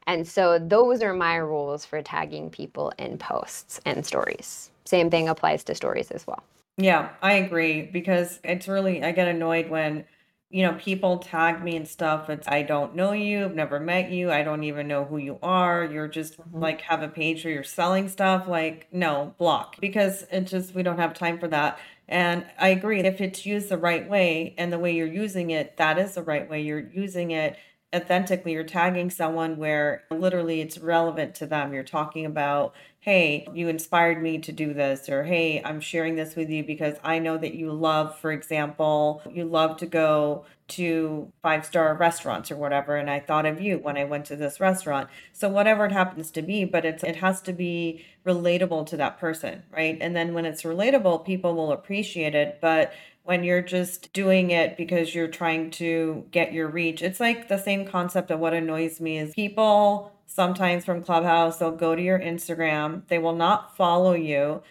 and 0.07 0.27
so 0.27 0.59
those 0.59 1.01
are 1.01 1.13
my 1.13 1.35
rules 1.35 1.85
for 1.85 2.01
tagging 2.01 2.49
people 2.49 2.93
in 2.99 3.17
posts 3.17 3.81
and 3.85 4.05
stories. 4.05 4.71
Same 4.85 5.09
thing 5.09 5.29
applies 5.29 5.63
to 5.65 5.75
stories 5.75 6.11
as 6.11 6.27
well. 6.27 6.43
Yeah, 6.77 7.11
I 7.21 7.33
agree 7.33 7.83
because 7.83 8.39
it's 8.43 8.67
really, 8.67 9.01
I 9.01 9.11
get 9.13 9.29
annoyed 9.29 9.69
when, 9.69 10.05
you 10.49 10.63
know, 10.65 10.73
people 10.73 11.19
tag 11.19 11.63
me 11.63 11.77
and 11.77 11.87
stuff. 11.87 12.29
It's, 12.29 12.47
I 12.47 12.63
don't 12.63 12.95
know 12.95 13.13
you, 13.13 13.45
I've 13.45 13.55
never 13.55 13.79
met 13.79 14.11
you, 14.11 14.29
I 14.29 14.43
don't 14.43 14.63
even 14.63 14.87
know 14.87 15.05
who 15.05 15.17
you 15.17 15.39
are. 15.41 15.85
You're 15.85 16.09
just 16.09 16.37
mm-hmm. 16.37 16.59
like, 16.59 16.81
have 16.81 17.01
a 17.01 17.07
page 17.07 17.45
where 17.45 17.53
you're 17.53 17.63
selling 17.63 18.09
stuff. 18.09 18.47
Like, 18.47 18.87
no, 18.91 19.33
block 19.37 19.77
because 19.79 20.25
it 20.31 20.41
just, 20.41 20.75
we 20.75 20.83
don't 20.83 20.99
have 20.99 21.13
time 21.13 21.39
for 21.39 21.47
that. 21.47 21.79
And 22.09 22.45
I 22.59 22.69
agree. 22.69 22.99
If 22.99 23.21
it's 23.21 23.45
used 23.45 23.69
the 23.69 23.77
right 23.77 24.07
way 24.07 24.53
and 24.57 24.71
the 24.71 24.79
way 24.79 24.93
you're 24.93 25.07
using 25.07 25.51
it, 25.51 25.77
that 25.77 25.97
is 25.97 26.15
the 26.15 26.23
right 26.23 26.49
way 26.49 26.61
you're 26.61 26.89
using 26.93 27.31
it 27.31 27.57
authentically 27.95 28.53
you're 28.53 28.65
tagging 28.65 29.09
someone 29.11 29.57
where 29.57 30.03
literally 30.11 30.61
it's 30.61 30.79
relevant 30.79 31.35
to 31.37 31.47
them. 31.47 31.73
You're 31.73 31.83
talking 31.83 32.25
about 32.25 32.73
hey 33.01 33.47
you 33.53 33.69
inspired 33.69 34.21
me 34.21 34.39
to 34.39 34.51
do 34.51 34.73
this 34.73 35.09
or 35.09 35.23
hey 35.25 35.61
i'm 35.63 35.79
sharing 35.79 36.15
this 36.15 36.35
with 36.35 36.49
you 36.49 36.63
because 36.63 36.95
i 37.03 37.19
know 37.19 37.37
that 37.37 37.55
you 37.55 37.71
love 37.71 38.17
for 38.19 38.31
example 38.33 39.21
you 39.31 39.45
love 39.45 39.77
to 39.77 39.85
go 39.85 40.45
to 40.67 41.31
five 41.43 41.65
star 41.65 41.95
restaurants 41.95 42.51
or 42.51 42.57
whatever 42.57 42.97
and 42.97 43.09
i 43.09 43.19
thought 43.21 43.45
of 43.45 43.61
you 43.61 43.77
when 43.79 43.97
i 43.97 44.03
went 44.05 44.25
to 44.25 44.35
this 44.35 44.59
restaurant. 44.59 45.09
So 45.33 45.49
whatever 45.49 45.85
it 45.85 45.93
happens 45.93 46.31
to 46.31 46.41
be 46.41 46.65
but 46.65 46.85
it's 46.85 47.03
it 47.05 47.17
has 47.17 47.41
to 47.43 47.53
be 47.53 48.05
relatable 48.25 48.87
to 48.87 48.97
that 48.97 49.19
person 49.19 49.63
right? 49.71 49.97
And 50.01 50.17
then 50.17 50.33
when 50.33 50.45
it's 50.45 50.63
relatable 50.63 51.25
people 51.25 51.55
will 51.55 51.71
appreciate 51.71 52.35
it 52.35 52.59
but 52.61 52.93
when 53.25 53.43
you're 53.43 53.61
just 53.61 54.13
doing 54.13 54.51
it 54.51 54.77
because 54.77 55.15
you're 55.15 55.27
trying 55.27 55.71
to 55.71 56.23
get 56.29 56.53
your 56.53 56.67
reach. 56.67 57.01
It's 57.01 57.19
like 57.19 57.47
the 57.47 57.57
same 57.57 57.85
concept 57.85 58.29
of 58.29 58.39
what 58.39 58.53
annoys 58.53 59.01
me 59.01 59.17
is 59.17 59.33
people 59.33 60.11
sometimes 60.27 60.85
from 60.85 61.03
Clubhouse, 61.03 61.57
they'll 61.57 61.71
go 61.71 61.95
to 61.95 62.01
your 62.01 62.19
Instagram, 62.19 63.01
they 63.07 63.17
will 63.17 63.35
not 63.35 63.75
follow 63.75 64.13
you, 64.13 64.61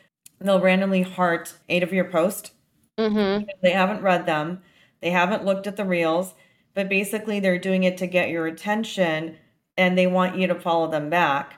they'll 0.40 0.60
randomly 0.60 1.02
heart 1.02 1.54
eight 1.68 1.82
of 1.82 1.92
your 1.92 2.04
posts. 2.04 2.52
Mm-hmm. 2.96 3.48
They 3.60 3.72
haven't 3.72 4.02
read 4.02 4.24
them, 4.24 4.62
they 5.00 5.10
haven't 5.10 5.44
looked 5.44 5.66
at 5.66 5.76
the 5.76 5.84
reels, 5.84 6.34
but 6.74 6.88
basically 6.88 7.40
they're 7.40 7.58
doing 7.58 7.82
it 7.82 7.96
to 7.98 8.06
get 8.06 8.30
your 8.30 8.46
attention 8.46 9.36
and 9.76 9.98
they 9.98 10.06
want 10.06 10.38
you 10.38 10.46
to 10.46 10.54
follow 10.54 10.88
them 10.88 11.10
back. 11.10 11.54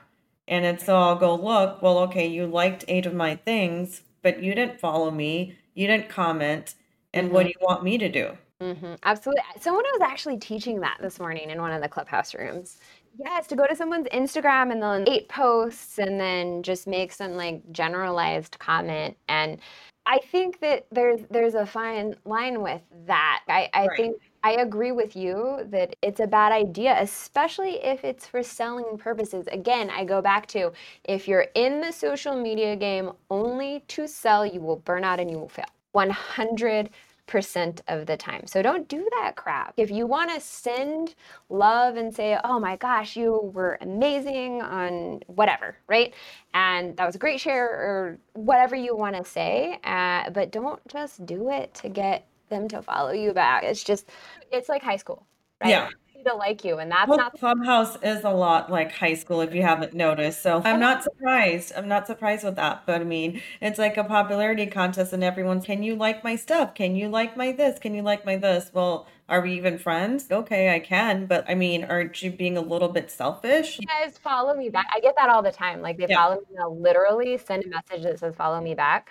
And 0.47 0.65
it's 0.65 0.85
so 0.85 0.97
I'll 0.97 1.15
go 1.15 1.35
look, 1.35 1.83
well, 1.83 1.99
okay, 1.99 2.25
you 2.25 2.47
liked 2.47 2.85
eight 2.87 3.05
of 3.05 3.13
my 3.13 3.35
things, 3.35 4.01
but 4.23 4.41
you 4.41 4.55
didn't 4.55 4.79
follow 4.79 5.11
me, 5.11 5.59
you 5.75 5.85
didn't 5.85 6.09
comment 6.09 6.73
and 7.17 7.27
mm-hmm. 7.27 7.35
what 7.35 7.43
do 7.43 7.49
you 7.49 7.65
want 7.65 7.83
me 7.83 7.97
to 7.97 8.09
do? 8.09 8.37
Mm-hmm. 8.61 8.95
Absolutely. 9.03 9.43
Someone 9.59 9.83
was 9.93 10.01
actually 10.01 10.37
teaching 10.37 10.79
that 10.79 10.97
this 10.99 11.19
morning 11.19 11.49
in 11.49 11.61
one 11.61 11.71
of 11.71 11.81
the 11.81 11.87
clubhouse 11.87 12.33
rooms. 12.33 12.79
Yes, 13.19 13.47
to 13.47 13.55
go 13.55 13.65
to 13.65 13.75
someone's 13.75 14.07
Instagram 14.07 14.71
and 14.71 14.81
then 14.81 15.07
eight 15.07 15.27
posts 15.29 15.97
and 15.99 16.19
then 16.19 16.63
just 16.63 16.87
make 16.87 17.11
some 17.11 17.33
like 17.33 17.61
generalized 17.71 18.57
comment. 18.59 19.17
And 19.27 19.59
I 20.05 20.19
think 20.31 20.59
that 20.61 20.85
there's 20.91 21.21
there's 21.29 21.55
a 21.55 21.65
fine 21.65 22.15
line 22.25 22.61
with 22.61 22.81
that. 23.07 23.43
I, 23.47 23.69
I 23.73 23.87
right. 23.87 23.97
think 23.97 24.17
I 24.43 24.51
agree 24.53 24.91
with 24.91 25.15
you 25.15 25.67
that 25.69 25.95
it's 26.01 26.19
a 26.19 26.27
bad 26.27 26.51
idea, 26.51 26.95
especially 27.01 27.83
if 27.83 28.03
it's 28.03 28.25
for 28.25 28.41
selling 28.41 28.97
purposes. 28.97 29.47
Again, 29.51 29.89
I 29.89 30.05
go 30.05 30.21
back 30.21 30.47
to 30.47 30.71
if 31.03 31.27
you're 31.27 31.47
in 31.55 31.81
the 31.81 31.91
social 31.91 32.41
media 32.41 32.75
game 32.75 33.11
only 33.29 33.83
to 33.89 34.07
sell, 34.07 34.45
you 34.45 34.61
will 34.61 34.77
burn 34.77 35.03
out 35.03 35.19
and 35.19 35.29
you 35.29 35.37
will 35.37 35.49
fail. 35.49 35.65
100 35.91 36.91
percent 37.27 37.81
of 37.87 38.05
the 38.05 38.17
time. 38.17 38.47
So 38.47 38.61
don't 38.61 38.87
do 38.87 39.07
that 39.21 39.35
crap. 39.35 39.73
If 39.77 39.91
you 39.91 40.07
want 40.07 40.33
to 40.33 40.39
send 40.39 41.15
love 41.49 41.97
and 41.97 42.13
say, 42.13 42.37
"Oh 42.43 42.59
my 42.59 42.75
gosh, 42.77 43.15
you 43.15 43.51
were 43.53 43.77
amazing 43.81 44.61
on 44.61 45.21
whatever," 45.27 45.77
right? 45.87 46.13
And 46.53 46.97
that 46.97 47.05
was 47.05 47.15
a 47.15 47.19
great 47.19 47.39
share 47.39 47.67
or 47.67 48.17
whatever 48.33 48.75
you 48.75 48.95
want 48.95 49.15
to 49.15 49.23
say, 49.23 49.79
uh, 49.83 50.29
but 50.31 50.51
don't 50.51 50.85
just 50.87 51.25
do 51.25 51.49
it 51.51 51.73
to 51.75 51.89
get 51.89 52.25
them 52.49 52.67
to 52.69 52.81
follow 52.81 53.11
you 53.11 53.33
back. 53.33 53.63
It's 53.63 53.83
just 53.83 54.09
it's 54.51 54.69
like 54.69 54.81
high 54.81 54.97
school, 54.97 55.27
right? 55.61 55.69
Yeah 55.69 55.89
to 56.23 56.33
like 56.33 56.63
you 56.63 56.77
and 56.77 56.91
that's 56.91 57.07
well, 57.07 57.17
not 57.17 57.37
clubhouse 57.37 57.97
is 58.01 58.23
a 58.23 58.29
lot 58.29 58.71
like 58.71 58.91
high 58.91 59.13
school 59.13 59.41
if 59.41 59.53
you 59.53 59.61
haven't 59.61 59.93
noticed 59.93 60.41
so 60.41 60.61
i'm 60.65 60.79
not 60.79 61.03
surprised 61.03 61.71
i'm 61.75 61.87
not 61.87 62.07
surprised 62.07 62.43
with 62.43 62.55
that 62.55 62.83
but 62.85 63.01
i 63.01 63.03
mean 63.03 63.41
it's 63.61 63.79
like 63.79 63.97
a 63.97 64.03
popularity 64.03 64.65
contest 64.65 65.13
and 65.13 65.23
everyone's 65.23 65.65
can 65.65 65.83
you 65.83 65.95
like 65.95 66.23
my 66.23 66.35
stuff 66.35 66.73
can 66.73 66.95
you 66.95 67.07
like 67.07 67.35
my 67.37 67.51
this 67.51 67.79
can 67.79 67.93
you 67.93 68.01
like 68.01 68.25
my 68.25 68.35
this 68.35 68.71
well 68.73 69.07
are 69.29 69.41
we 69.41 69.55
even 69.55 69.77
friends? 69.77 70.31
Okay, 70.31 70.73
I 70.73 70.79
can, 70.79 71.25
but 71.25 71.43
I 71.49 71.53
mean, 71.53 71.83
aren't 71.83 72.23
you 72.23 72.31
being 72.31 72.55
a 72.55 72.61
little 72.61 72.87
bit 72.87 73.11
selfish? 73.11 73.77
You 73.77 73.85
guys 73.85 74.17
follow 74.17 74.55
me 74.55 74.69
back. 74.69 74.87
I 74.95 75.01
get 75.01 75.15
that 75.17 75.29
all 75.29 75.41
the 75.41 75.51
time. 75.51 75.81
Like 75.81 75.97
they 75.97 76.05
yeah. 76.07 76.15
follow 76.15 76.35
me, 76.35 76.55
they'll 76.55 76.79
literally 76.79 77.37
send 77.37 77.65
a 77.65 77.67
message 77.67 78.03
that 78.03 78.19
says 78.19 78.35
follow 78.35 78.61
me 78.61 78.73
back 78.73 79.09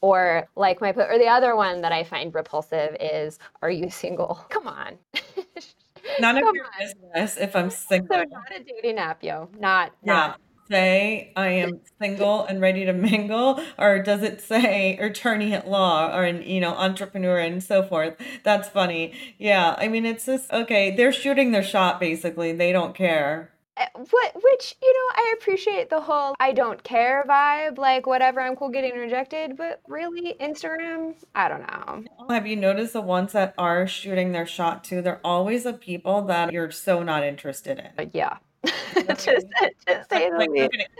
or 0.00 0.48
like 0.56 0.80
my 0.80 0.92
put 0.92 1.10
or 1.10 1.18
the 1.18 1.26
other 1.26 1.56
one 1.56 1.80
that 1.82 1.92
I 1.92 2.04
find 2.04 2.34
repulsive 2.34 2.96
is 3.00 3.38
are 3.62 3.70
you 3.70 3.90
single? 3.90 4.34
Come 4.48 4.68
on. 4.68 4.98
None 6.20 6.36
of 6.38 6.44
your 6.54 6.64
on. 6.64 6.70
business 6.78 7.36
if 7.36 7.54
I'm 7.56 7.70
single. 7.88 8.08
So 8.10 8.24
not 8.30 8.50
a 8.54 8.62
dating 8.62 8.98
app, 8.98 9.22
yo. 9.22 9.48
Not 9.58 9.92
yeah. 10.04 10.12
Not. 10.12 10.40
Say 10.70 11.32
I 11.34 11.48
am 11.48 11.80
single 11.98 12.44
and 12.44 12.60
ready 12.60 12.84
to 12.84 12.92
mingle, 12.92 13.58
or 13.78 14.02
does 14.02 14.22
it 14.22 14.42
say 14.42 14.98
attorney 14.98 15.54
at 15.54 15.66
law 15.66 16.14
or 16.14 16.26
you 16.26 16.60
know 16.60 16.74
entrepreneur 16.74 17.38
and 17.38 17.62
so 17.62 17.82
forth? 17.82 18.16
That's 18.44 18.68
funny. 18.68 19.14
Yeah, 19.38 19.74
I 19.78 19.88
mean 19.88 20.04
it's 20.04 20.26
just 20.26 20.52
okay. 20.52 20.94
They're 20.94 21.12
shooting 21.12 21.52
their 21.52 21.62
shot 21.62 21.98
basically. 22.00 22.52
They 22.52 22.72
don't 22.72 22.94
care. 22.94 23.50
Eh, 23.78 23.86
what 23.94 24.34
which 24.34 24.74
you 24.82 24.92
know 24.92 25.22
i 25.22 25.34
appreciate 25.38 25.88
the 25.88 26.00
whole 26.00 26.34
i 26.40 26.52
don't 26.52 26.82
care 26.82 27.24
vibe 27.28 27.78
like 27.78 28.06
whatever 28.06 28.40
i'm 28.40 28.56
cool 28.56 28.70
getting 28.70 28.94
rejected 28.94 29.56
but 29.56 29.80
really 29.86 30.34
instagram 30.40 31.14
i 31.34 31.48
don't 31.48 31.60
know. 31.60 32.04
Have 32.28 32.46
you 32.46 32.56
noticed 32.56 32.92
the 32.92 33.00
ones 33.00 33.32
that 33.32 33.54
are 33.56 33.86
shooting 33.86 34.32
their 34.32 34.46
shot 34.46 34.84
too? 34.84 35.00
They're 35.00 35.20
always 35.24 35.64
the 35.64 35.72
people 35.72 36.22
that 36.22 36.52
you're 36.52 36.70
so 36.70 37.02
not 37.02 37.22
interested 37.22 37.78
in. 37.78 38.06
Uh, 38.06 38.10
yeah 38.12 38.38
just, 39.08 39.46
just 39.86 40.10
say 40.10 40.30
like, 40.30 40.50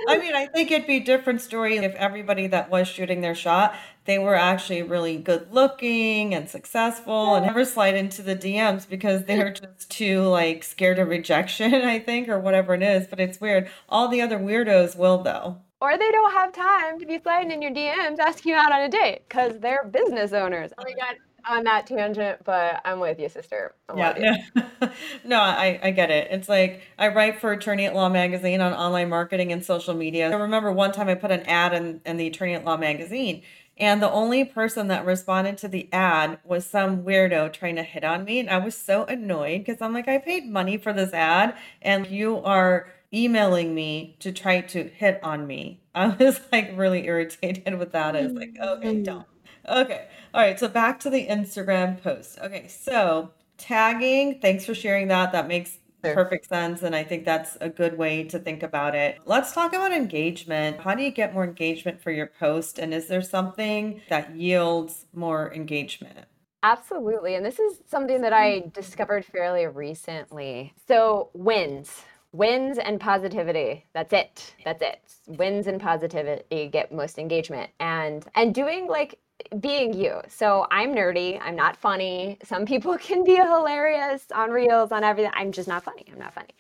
I 0.09 0.19
mean, 0.19 0.35
I 0.35 0.47
think 0.47 0.71
it'd 0.71 0.87
be 0.87 0.97
a 0.97 1.05
different 1.05 1.41
story 1.41 1.77
if 1.79 1.95
everybody 1.95 2.47
that 2.49 2.71
was 2.71 2.89
shooting 2.89 3.21
their 3.21 3.35
shot, 3.35 3.75
they 4.05 4.19
were 4.19 4.35
actually 4.35 4.83
really 4.83 5.17
good 5.19 5.53
looking 5.53 6.35
and 6.35 6.49
successful 6.49 7.35
and 7.35 7.47
never 7.47 7.65
slide 7.65 7.95
into 7.95 8.23
the 8.23 8.35
DMs 8.35 8.89
because 8.89 9.25
they're 9.25 9.53
just 9.53 9.91
too 9.91 10.23
like 10.23 10.65
scared 10.65 10.99
of 10.99 11.09
rejection, 11.09 11.75
I 11.75 11.99
think, 11.99 12.29
or 12.29 12.39
whatever 12.39 12.75
it 12.75 12.83
is. 12.83 13.07
But 13.07 13.21
it's 13.21 13.41
weird. 13.41 13.69
All 13.89 14.09
the 14.09 14.23
other 14.23 14.39
weirdos 14.39 14.97
will 14.97 15.23
though. 15.23 15.59
Or 15.81 15.97
they 15.97 16.11
don't 16.11 16.33
have 16.33 16.53
time 16.53 16.99
to 16.99 17.07
be 17.07 17.21
sliding 17.21 17.53
in 17.53 17.63
your 17.63 17.71
DMs 17.71 18.19
asking 18.19 18.51
you 18.51 18.59
out 18.59 18.73
on 18.73 18.81
a 18.81 18.89
date 18.89 19.23
because 19.29 19.61
they're 19.61 19.85
business 19.85 20.33
owners. 20.33 20.73
Oh 20.77 20.83
my 20.83 20.93
god, 20.93 21.17
on 21.49 21.65
that 21.65 21.87
tangent, 21.87 22.45
but 22.45 22.81
I'm 22.85 23.01
with 23.01 23.19
you, 23.19 23.29
sister. 23.29 23.75
I'm 23.89 23.99
yeah, 23.99 24.37
no, 24.55 24.91
no, 25.25 25.41
I, 25.41 25.79
I 25.83 25.91
get 25.91 26.11
it. 26.11 26.29
It's 26.31 26.49
like 26.49 26.83
I 26.99 27.09
write 27.09 27.41
for 27.41 27.53
Attorney 27.53 27.87
at 27.87 27.95
Law 27.95 28.09
magazine 28.09 28.61
on 28.61 28.73
online 28.73 29.09
marketing 29.09 29.53
and 29.53 29.65
social 29.65 29.95
media. 29.95 30.31
I 30.31 30.35
remember 30.35 30.71
one 30.73 30.93
time 30.93 31.09
I 31.09 31.15
put 31.15 31.31
an 31.31 31.41
ad 31.43 31.73
in, 31.73 32.01
in 32.05 32.17
the 32.17 32.27
Attorney 32.27 32.55
at 32.55 32.65
Law 32.65 32.77
magazine, 32.77 33.43
and 33.77 34.03
the 34.03 34.11
only 34.11 34.45
person 34.45 34.89
that 34.89 35.07
responded 35.07 35.57
to 35.59 35.69
the 35.69 35.89
ad 35.93 36.39
was 36.45 36.67
some 36.67 37.03
weirdo 37.05 37.53
trying 37.53 37.77
to 37.77 37.83
hit 37.83 38.05
on 38.05 38.25
me. 38.25 38.41
And 38.41 38.51
I 38.51 38.59
was 38.59 38.77
so 38.77 39.05
annoyed 39.05 39.65
because 39.65 39.81
I'm 39.81 39.93
like, 39.95 40.09
I 40.09 40.19
paid 40.19 40.47
money 40.49 40.77
for 40.77 40.93
this 40.93 41.13
ad, 41.13 41.57
and 41.81 42.07
you 42.07 42.39
are 42.39 42.89
emailing 43.15 43.75
me 43.75 44.17
to 44.21 44.33
try 44.33 44.61
to 44.61 44.85
hit 44.85 45.19
on 45.23 45.47
me. 45.47 45.81
I 45.95 46.09
was 46.09 46.41
like 46.53 46.73
really 46.77 47.07
irritated 47.07 47.79
with 47.79 47.93
that. 47.93 48.15
I 48.17 48.23
was 48.23 48.33
like, 48.35 48.51
okay, 48.61 48.95
Mm. 48.95 49.05
don't. 49.05 49.27
Okay. 49.69 50.07
All 50.35 50.41
right. 50.43 50.59
So 50.59 50.69
back 50.69 51.01
to 51.01 51.11
the 51.11 51.27
Instagram 51.27 52.03
post. 52.03 52.39
Okay. 52.41 52.69
So 52.69 53.31
tagging, 53.57 54.41
thanks 54.41 54.65
for 54.65 54.75
sharing 54.75 55.09
that. 55.09 55.33
That 55.33 55.49
makes 55.49 55.79
Sure. 56.05 56.15
perfect 56.15 56.49
sense. 56.49 56.83
And 56.83 56.95
I 56.95 57.03
think 57.03 57.25
that's 57.25 57.57
a 57.61 57.69
good 57.69 57.99
way 57.99 58.23
to 58.25 58.39
think 58.39 58.63
about 58.63 58.95
it. 58.95 59.19
Let's 59.25 59.53
talk 59.53 59.75
about 59.75 59.93
engagement. 59.93 60.81
How 60.81 60.95
do 60.95 61.03
you 61.03 61.11
get 61.11 61.35
more 61.35 61.43
engagement 61.45 62.01
for 62.01 62.13
your 62.13 62.27
post? 62.29 62.79
And 62.79 62.95
is 62.95 63.09
there 63.09 63.21
something 63.23 64.01
that 64.09 64.37
yields 64.37 65.07
more 65.13 65.53
engagement? 65.53 66.27
Absolutely. 66.63 67.35
And 67.35 67.45
this 67.45 67.59
is 67.59 67.81
something 67.87 68.21
that 68.23 68.33
I 68.33 68.71
discovered 68.73 69.25
fairly 69.25 69.67
recently. 69.67 70.73
So, 70.87 71.31
wins, 71.33 72.05
wins 72.33 72.79
and 72.79 73.01
positivity. 73.01 73.85
That's 73.93 74.13
it. 74.13 74.55
That's 74.65 74.83
it. 74.83 75.01
Wins 75.27 75.67
and 75.67 75.81
positivity 75.81 76.69
get 76.69 76.93
most 76.93 77.19
engagement. 77.19 77.71
And 77.81 78.25
and 78.35 78.55
doing 78.55 78.87
like 78.87 79.19
being 79.61 79.95
you. 79.95 80.21
So, 80.29 80.67
I'm 80.71 80.95
nerdy, 80.95 81.41
I'm 81.43 81.57
not 81.57 81.77
funny. 81.77 82.39
Some 82.45 82.67
people 82.67 82.99
can 83.09 83.25
be 83.25 83.37
hilarious 83.37 84.27
on 84.35 84.51
reels 84.51 84.93
on 84.93 85.05
everything. 85.05 85.33
I'm 85.35 85.53
just 85.53 85.69
not 85.69 85.85
funny. 85.85 86.05
I'm 86.13 86.19
not 86.19 86.35
funny. 86.35 86.55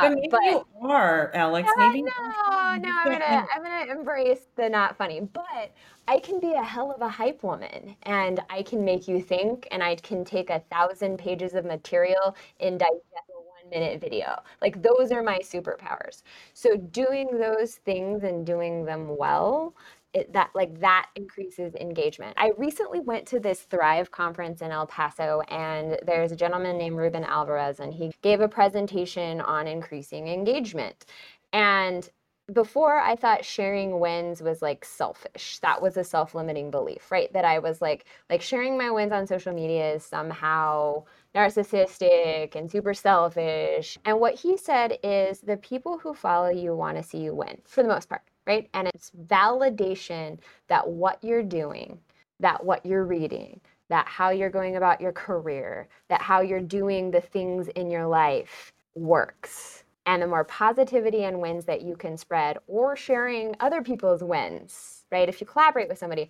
But 0.00 0.12
Uh, 0.12 0.14
maybe 0.14 0.28
but 0.30 0.40
you 0.46 0.64
are, 0.82 1.30
Alex. 1.34 1.76
yeah, 1.76 1.76
Maybe 1.76 2.02
no, 2.02 2.76
no. 2.76 2.90
I'm 2.98 3.10
gonna 3.12 3.44
I'm 3.54 3.62
gonna 3.62 3.92
embrace 3.92 4.46
the 4.56 4.68
not 4.68 4.96
funny, 4.96 5.20
but 5.20 5.72
I 6.08 6.18
can 6.20 6.40
be 6.40 6.52
a 6.52 6.62
hell 6.62 6.92
of 6.92 7.00
a 7.00 7.08
hype 7.08 7.42
woman 7.42 7.96
and 8.02 8.40
I 8.50 8.62
can 8.62 8.84
make 8.84 9.08
you 9.08 9.20
think 9.22 9.66
and 9.70 9.82
I 9.82 9.96
can 9.96 10.24
take 10.24 10.50
a 10.50 10.60
thousand 10.70 11.18
pages 11.18 11.54
of 11.54 11.64
material 11.64 12.36
and 12.60 12.78
digest 12.78 13.00
a 13.30 13.40
one 13.40 13.70
minute 13.70 14.00
video. 14.00 14.42
Like 14.60 14.82
those 14.82 15.10
are 15.12 15.22
my 15.22 15.38
superpowers. 15.38 16.22
So 16.52 16.76
doing 16.76 17.38
those 17.38 17.76
things 17.76 18.24
and 18.24 18.44
doing 18.46 18.84
them 18.84 19.16
well, 19.16 19.74
it, 20.14 20.32
that 20.32 20.50
like 20.54 20.80
that 20.80 21.10
increases 21.16 21.74
engagement. 21.74 22.34
I 22.38 22.52
recently 22.56 23.00
went 23.00 23.26
to 23.28 23.40
this 23.40 23.62
Thrive 23.62 24.10
conference 24.10 24.62
in 24.62 24.70
El 24.70 24.86
Paso 24.86 25.42
and 25.48 25.98
there's 26.06 26.32
a 26.32 26.36
gentleman 26.36 26.78
named 26.78 26.96
Ruben 26.96 27.24
Alvarez 27.24 27.80
and 27.80 27.92
he 27.92 28.12
gave 28.22 28.40
a 28.40 28.48
presentation 28.48 29.40
on 29.40 29.66
increasing 29.66 30.28
engagement. 30.28 31.04
And 31.52 32.08
before 32.52 32.98
I 32.98 33.16
thought 33.16 33.44
sharing 33.44 34.00
wins 34.00 34.42
was 34.42 34.60
like 34.60 34.84
selfish. 34.84 35.58
That 35.60 35.80
was 35.80 35.96
a 35.96 36.04
self-limiting 36.04 36.70
belief, 36.70 37.10
right? 37.10 37.32
That 37.32 37.44
I 37.44 37.58
was 37.58 37.80
like 37.80 38.04
like 38.28 38.42
sharing 38.42 38.76
my 38.76 38.90
wins 38.90 39.12
on 39.12 39.26
social 39.26 39.54
media 39.54 39.94
is 39.94 40.04
somehow 40.04 41.04
narcissistic 41.34 42.54
and 42.54 42.70
super 42.70 42.92
selfish. 42.92 43.98
And 44.04 44.20
what 44.20 44.34
he 44.34 44.56
said 44.58 44.98
is 45.02 45.40
the 45.40 45.56
people 45.56 45.98
who 45.98 46.12
follow 46.14 46.50
you 46.50 46.74
want 46.74 46.98
to 46.98 47.02
see 47.02 47.18
you 47.18 47.34
win 47.34 47.62
for 47.64 47.82
the 47.82 47.88
most 47.88 48.08
part, 48.10 48.22
right? 48.46 48.68
And 48.74 48.88
it's 48.88 49.10
validation 49.26 50.38
that 50.68 50.86
what 50.88 51.22
you're 51.22 51.42
doing, 51.42 51.98
that 52.40 52.64
what 52.64 52.84
you're 52.84 53.04
reading, 53.04 53.60
that 53.88 54.06
how 54.06 54.30
you're 54.30 54.50
going 54.50 54.76
about 54.76 55.00
your 55.00 55.12
career, 55.12 55.88
that 56.08 56.22
how 56.22 56.40
you're 56.40 56.60
doing 56.60 57.10
the 57.10 57.20
things 57.20 57.68
in 57.68 57.90
your 57.90 58.06
life 58.06 58.72
works. 58.94 59.84
And 60.06 60.20
the 60.20 60.26
more 60.26 60.44
positivity 60.44 61.24
and 61.24 61.40
wins 61.40 61.64
that 61.64 61.82
you 61.82 61.96
can 61.96 62.16
spread, 62.18 62.58
or 62.66 62.94
sharing 62.94 63.54
other 63.60 63.82
people's 63.82 64.22
wins, 64.22 65.06
right? 65.10 65.28
If 65.28 65.40
you 65.40 65.46
collaborate 65.46 65.88
with 65.88 65.98
somebody, 65.98 66.28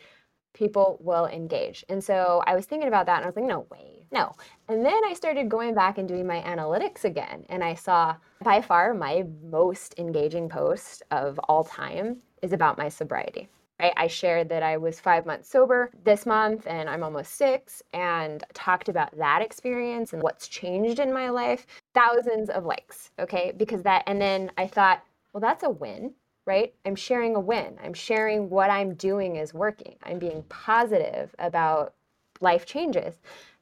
people 0.55 0.99
will 1.03 1.27
engage. 1.27 1.85
And 1.89 2.03
so 2.03 2.43
I 2.47 2.55
was 2.55 2.65
thinking 2.65 2.89
about 2.89 3.07
that 3.07 3.17
and 3.17 3.25
I 3.25 3.29
was 3.29 3.37
like, 3.37 3.45
no 3.45 3.67
way, 3.71 4.07
no. 4.11 4.33
And 4.69 4.85
then 4.85 5.05
I 5.05 5.13
started 5.13 5.49
going 5.49 5.75
back 5.75 5.99
and 5.99 6.09
doing 6.09 6.27
my 6.27 6.41
analytics 6.41 7.05
again. 7.05 7.45
And 7.51 7.63
I 7.63 7.75
saw 7.75 8.17
by 8.43 8.63
far 8.63 8.95
my 8.95 9.25
most 9.43 9.95
engaging 9.99 10.49
post 10.49 11.03
of 11.11 11.39
all 11.41 11.65
time 11.65 12.19
is 12.41 12.53
about 12.53 12.79
my 12.79 12.89
sobriety. 12.89 13.49
Right? 13.81 13.93
I 13.97 14.07
shared 14.07 14.49
that 14.51 14.63
I 14.63 14.77
was 14.77 15.01
five 15.01 15.27
months 15.27 15.49
sober 15.49 15.91
this 16.05 16.27
month 16.27 16.69
and 16.69 16.89
I'm 16.89 17.03
almost 17.03 17.33
six, 17.33 17.83
and 17.93 18.45
talked 18.55 18.89
about 18.89 19.17
that 19.19 19.43
experience 19.43 20.13
and 20.13 20.23
what's 20.23 20.47
changed 20.47 21.01
in 21.01 21.13
my 21.13 21.29
life. 21.29 21.67
Thousands 21.93 22.51
of 22.51 22.65
likes, 22.65 23.11
okay? 23.19 23.53
Because 23.57 23.83
that, 23.83 24.05
and 24.07 24.21
then 24.21 24.53
I 24.57 24.69
thought, 24.69 25.03
well, 25.33 25.41
that's 25.41 25.65
a 25.65 25.71
win, 25.71 26.15
right? 26.47 26.75
I'm 26.85 26.97
sharing 26.97 27.37
a 27.37 27.41
win. 27.41 27.79
I'm 27.83 27.95
sharing 27.95 28.51
what 28.51 28.71
I'm 28.71 28.95
doing 28.95 29.37
is 29.37 29.55
working. 29.55 29.97
I'm 30.03 30.19
being 30.19 30.43
positive 30.49 31.35
about 31.39 31.95
life 32.41 32.67
changes. 32.67 33.15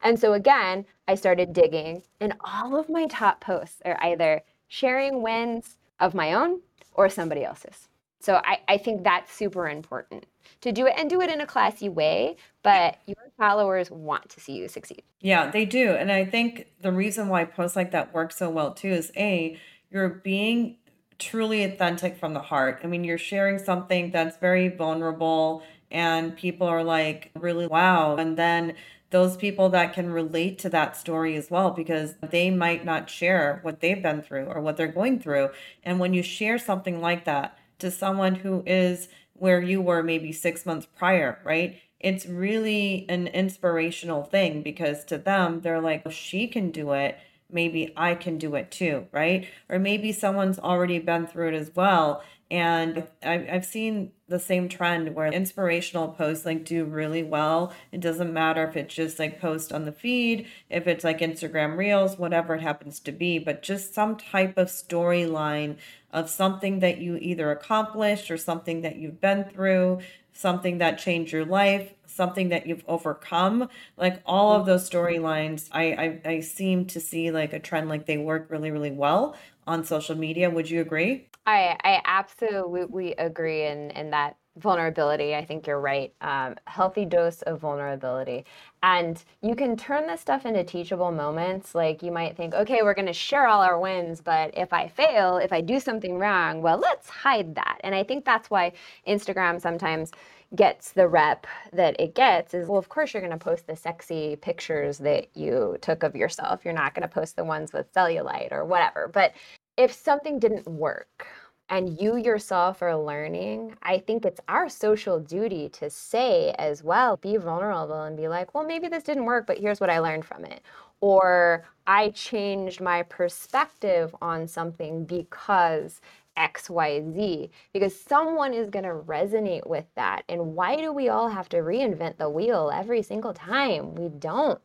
And 0.03 0.19
so 0.19 0.33
again, 0.33 0.85
I 1.07 1.15
started 1.15 1.53
digging, 1.53 2.03
and 2.21 2.35
all 2.41 2.77
of 2.77 2.89
my 2.89 3.07
top 3.07 3.41
posts 3.41 3.81
are 3.85 3.99
either 4.03 4.43
sharing 4.69 5.23
wins 5.23 5.77
of 6.01 6.15
my 6.15 6.33
own 6.33 6.61
or 6.95 7.09
somebody 7.09 7.45
else's. 7.45 7.89
So 8.21 8.41
I, 8.45 8.61
I 8.69 8.79
think 8.79 9.03
that's 9.03 9.33
super 9.33 9.69
important 9.69 10.27
to 10.61 10.73
do 10.73 10.87
it 10.87 10.95
and 10.97 11.11
do 11.11 11.21
it 11.21 11.31
in 11.31 11.41
a 11.41 11.47
classy 11.47 11.89
way, 11.89 12.37
but 12.63 12.99
your 13.07 13.17
followers 13.37 13.91
want 13.91 14.29
to 14.31 14.41
see 14.41 14.53
you 14.53 14.69
succeed. 14.69 15.03
Yeah, 15.21 15.51
they 15.51 15.65
do. 15.65 15.91
And 15.91 16.11
I 16.11 16.25
think 16.25 16.69
the 16.81 16.93
reason 16.93 17.29
why 17.29 17.45
posts 17.45 17.77
like 17.77 17.91
that 17.91 18.15
work 18.15 18.33
so 18.33 18.49
well 18.49 18.73
too 18.73 18.91
is 18.91 19.11
A, 19.17 19.59
you're 19.91 20.09
being 20.09 20.79
truly 21.23 21.65
authentic 21.65 22.17
from 22.17 22.35
the 22.35 22.41
heart. 22.41 22.81
I 22.83 22.87
mean, 22.87 23.05
you're 23.05 23.19
sharing 23.19 23.59
something 23.59 24.11
that's 24.11 24.37
very 24.37 24.69
vulnerable 24.69 25.63
and 25.91 26.37
people 26.37 26.67
are 26.67 26.83
like, 26.85 27.31
really, 27.39 27.67
wow. 27.67 28.17
And 28.17 28.37
then 28.37 28.75
those 29.11 29.37
people 29.37 29.69
that 29.69 29.93
can 29.93 30.11
relate 30.11 30.59
to 30.61 30.71
that 30.71 30.97
story 30.97 31.37
as 31.37 31.51
well, 31.51 31.71
because 31.71 32.15
they 32.23 32.51
might 32.51 32.85
not 32.85 33.11
share 33.11 33.59
what 33.63 33.81
they've 33.81 34.03
been 34.03 34.23
through 34.23 34.47
or 34.47 34.61
what 34.61 34.77
they're 34.79 34.89
going 34.89 35.21
through. 35.21 35.51
And 35.85 35.99
when 36.01 36.15
you 36.15 36.23
share 36.23 36.59
something 36.59 37.01
like 37.01 37.27
that 37.27 37.59
to 37.79 37.91
someone 37.91 38.37
who 38.37 38.63
is 38.67 39.09
where 39.35 39.61
you 39.61 39.83
were 39.83 40.03
maybe 40.03 40.33
six 40.33 40.65
months 40.65 40.87
prior, 40.97 41.39
right? 41.45 41.79
It's 42.01 42.27
really 42.27 43.05
an 43.09 43.27
inspirational 43.29 44.23
thing 44.23 44.63
because 44.63 45.05
to 45.07 45.19
them, 45.19 45.61
they're 45.61 45.81
like, 45.81 46.03
"If 46.07 46.13
she 46.15 46.49
can 46.49 46.71
do 46.71 46.93
it. 46.93 47.19
Maybe 47.53 47.93
I 47.97 48.15
can 48.15 48.39
do 48.39 48.55
it 48.55 48.71
too, 48.71 49.07
right? 49.13 49.47
Or 49.69 49.79
maybe 49.79 50.13
someone's 50.13 50.59
already 50.59 50.99
been 50.99 51.27
through 51.27 51.49
it 51.49 51.55
as 51.55 51.71
well. 51.75 52.23
And 52.51 53.07
I've, 53.23 53.49
I've 53.51 53.67
seen 53.67 54.13
the 54.33 54.41
same 54.41 54.69
trend 54.69 55.15
where 55.15 55.29
inspirational 55.29 56.09
posts 56.09 56.45
like 56.45 56.65
do 56.65 56.85
really 56.85 57.23
well. 57.23 57.73
It 57.93 58.01
doesn't 58.01 58.33
matter 58.33 58.67
if 58.67 58.77
it's 58.77 58.95
just 58.95 59.19
like 59.21 59.41
post 59.41 59.73
on 59.73 59.85
the 59.85 59.93
feed, 59.93 60.47
if 60.69 60.89
it's 60.89 61.05
like 61.05 61.21
Instagram 61.21 61.77
Reels, 61.77 62.19
whatever 62.19 62.57
it 62.57 62.63
happens 62.63 62.99
to 63.01 63.13
be, 63.13 63.39
but 63.39 63.63
just 63.63 63.95
some 63.95 64.17
type 64.17 64.59
of 64.59 64.69
storyline 64.69 65.77
of 66.13 66.29
something 66.29 66.81
that 66.81 66.99
you 66.99 67.17
either 67.17 67.51
accomplished 67.51 68.31
or 68.31 68.37
something 68.37 68.81
that 68.83 68.97
you've 68.97 69.21
been 69.21 69.45
through, 69.45 70.01
something 70.33 70.79
that 70.79 70.99
changed 70.99 71.33
your 71.33 71.45
life, 71.45 71.93
something 72.07 72.49
that 72.49 72.67
you've 72.67 72.85
overcome. 72.89 73.69
Like 73.97 74.23
all 74.27 74.53
of 74.53 74.67
those 74.67 74.89
storylines, 74.89 75.69
I, 75.73 76.21
I 76.25 76.31
I 76.31 76.41
seem 76.41 76.87
to 76.87 77.01
see 77.01 77.31
like 77.31 77.53
a 77.53 77.61
trend 77.61 77.89
like 77.89 78.07
they 78.07 78.19
work 78.19 78.47
really, 78.51 78.71
really 78.71 78.91
well 78.91 79.37
on 79.67 79.85
social 79.85 80.17
media. 80.17 80.51
Would 80.51 80.71
you 80.71 80.81
agree? 80.81 81.29
I 81.47 81.77
I 81.83 82.01
absolutely 82.05 83.13
agree 83.15 83.65
in 83.67 83.91
in 83.93 84.11
that 84.11 84.37
vulnerability. 84.57 85.35
I 85.35 85.45
think 85.45 85.67
you're 85.67 85.81
right. 85.81 86.13
Um, 86.21 86.57
healthy 86.67 87.05
dose 87.07 87.41
of 87.43 87.61
vulnerability, 87.61 88.45
and 88.83 89.23
you 89.41 89.55
can 89.55 89.77
turn 89.77 90.07
this 90.07 90.21
stuff 90.21 90.45
into 90.47 90.63
teachable 90.63 91.11
moments. 91.11 91.75
Like 91.75 92.03
you 92.03 92.13
might 92.13 92.37
think, 92.37 92.55
okay, 92.55 92.83
we're 92.83 92.95
going 92.95 93.07
to 93.07 93.13
share 93.13 93.47
all 93.47 93.63
our 93.63 93.81
wins, 93.81 94.21
but 94.21 94.57
if 94.57 94.73
I 94.73 94.89
fail, 94.89 95.39
if 95.39 95.53
I 95.53 95.61
do 95.63 95.81
something 95.81 96.19
wrong, 96.19 96.61
well, 96.63 96.79
let's 96.79 97.09
hide 97.09 97.55
that. 97.55 97.81
And 97.83 97.95
I 97.95 98.05
think 98.05 98.25
that's 98.25 98.51
why 98.51 98.73
Instagram 99.07 99.61
sometimes 99.61 100.11
gets 100.55 100.93
the 100.93 101.09
rep 101.09 101.47
that 101.73 101.99
it 101.99 102.15
gets 102.15 102.53
is 102.53 102.69
well 102.69 102.79
of 102.79 102.91
course 102.91 103.15
you're 103.15 103.23
going 103.23 103.33
to 103.33 103.43
post 103.43 103.67
the 103.67 103.75
sexy 103.75 104.37
pictures 104.37 104.99
that 104.99 105.35
you 105.35 105.79
took 105.81 106.03
of 106.03 106.15
yourself 106.15 106.63
you're 106.63 106.75
not 106.75 106.95
going 106.95 107.01
to 107.03 107.09
post 107.09 107.37
the 107.37 107.45
ones 107.45 107.73
with 107.73 107.91
cellulite 107.95 108.53
or 108.53 108.63
whatever 108.63 109.09
but 109.15 109.33
if 109.77 109.93
something 109.93 110.39
didn't 110.39 110.67
work 110.67 111.27
and 111.69 111.99
you 112.01 112.17
yourself 112.17 112.83
are 112.83 112.97
learning, 112.97 113.75
I 113.83 113.99
think 113.99 114.25
it's 114.25 114.41
our 114.49 114.69
social 114.69 115.19
duty 115.19 115.69
to 115.71 115.89
say 115.91 116.55
as 116.59 116.83
well, 116.85 117.17
be 117.17 117.37
vulnerable 117.37 118.03
and 118.03 118.17
be 118.17 118.29
like, 118.29 118.55
well, 118.55 118.65
maybe 118.67 118.89
this 118.89 119.05
didn't 119.05 119.25
work, 119.25 119.47
but 119.47 119.59
here's 119.59 119.81
what 119.81 119.91
I 119.91 119.99
learned 120.01 120.25
from 120.25 120.45
it. 120.45 120.63
Or 121.01 121.65
I 121.87 122.11
changed 122.11 122.81
my 122.81 123.03
perspective 123.05 124.15
on 124.21 124.47
something 124.47 125.05
because 125.05 126.01
XYZ, 126.37 127.51
because 127.73 127.99
someone 127.99 128.55
is 128.55 128.71
going 128.71 128.85
to 128.85 128.95
resonate 128.95 129.67
with 129.67 129.87
that. 129.97 130.23
And 130.29 130.55
why 130.55 130.77
do 130.77 130.93
we 130.93 131.09
all 131.09 131.29
have 131.29 131.49
to 131.51 131.59
reinvent 131.59 132.17
the 132.19 132.31
wheel 132.31 132.71
every 132.73 133.03
single 133.03 133.35
time? 133.35 133.95
We 133.95 134.09
don't. 134.09 134.61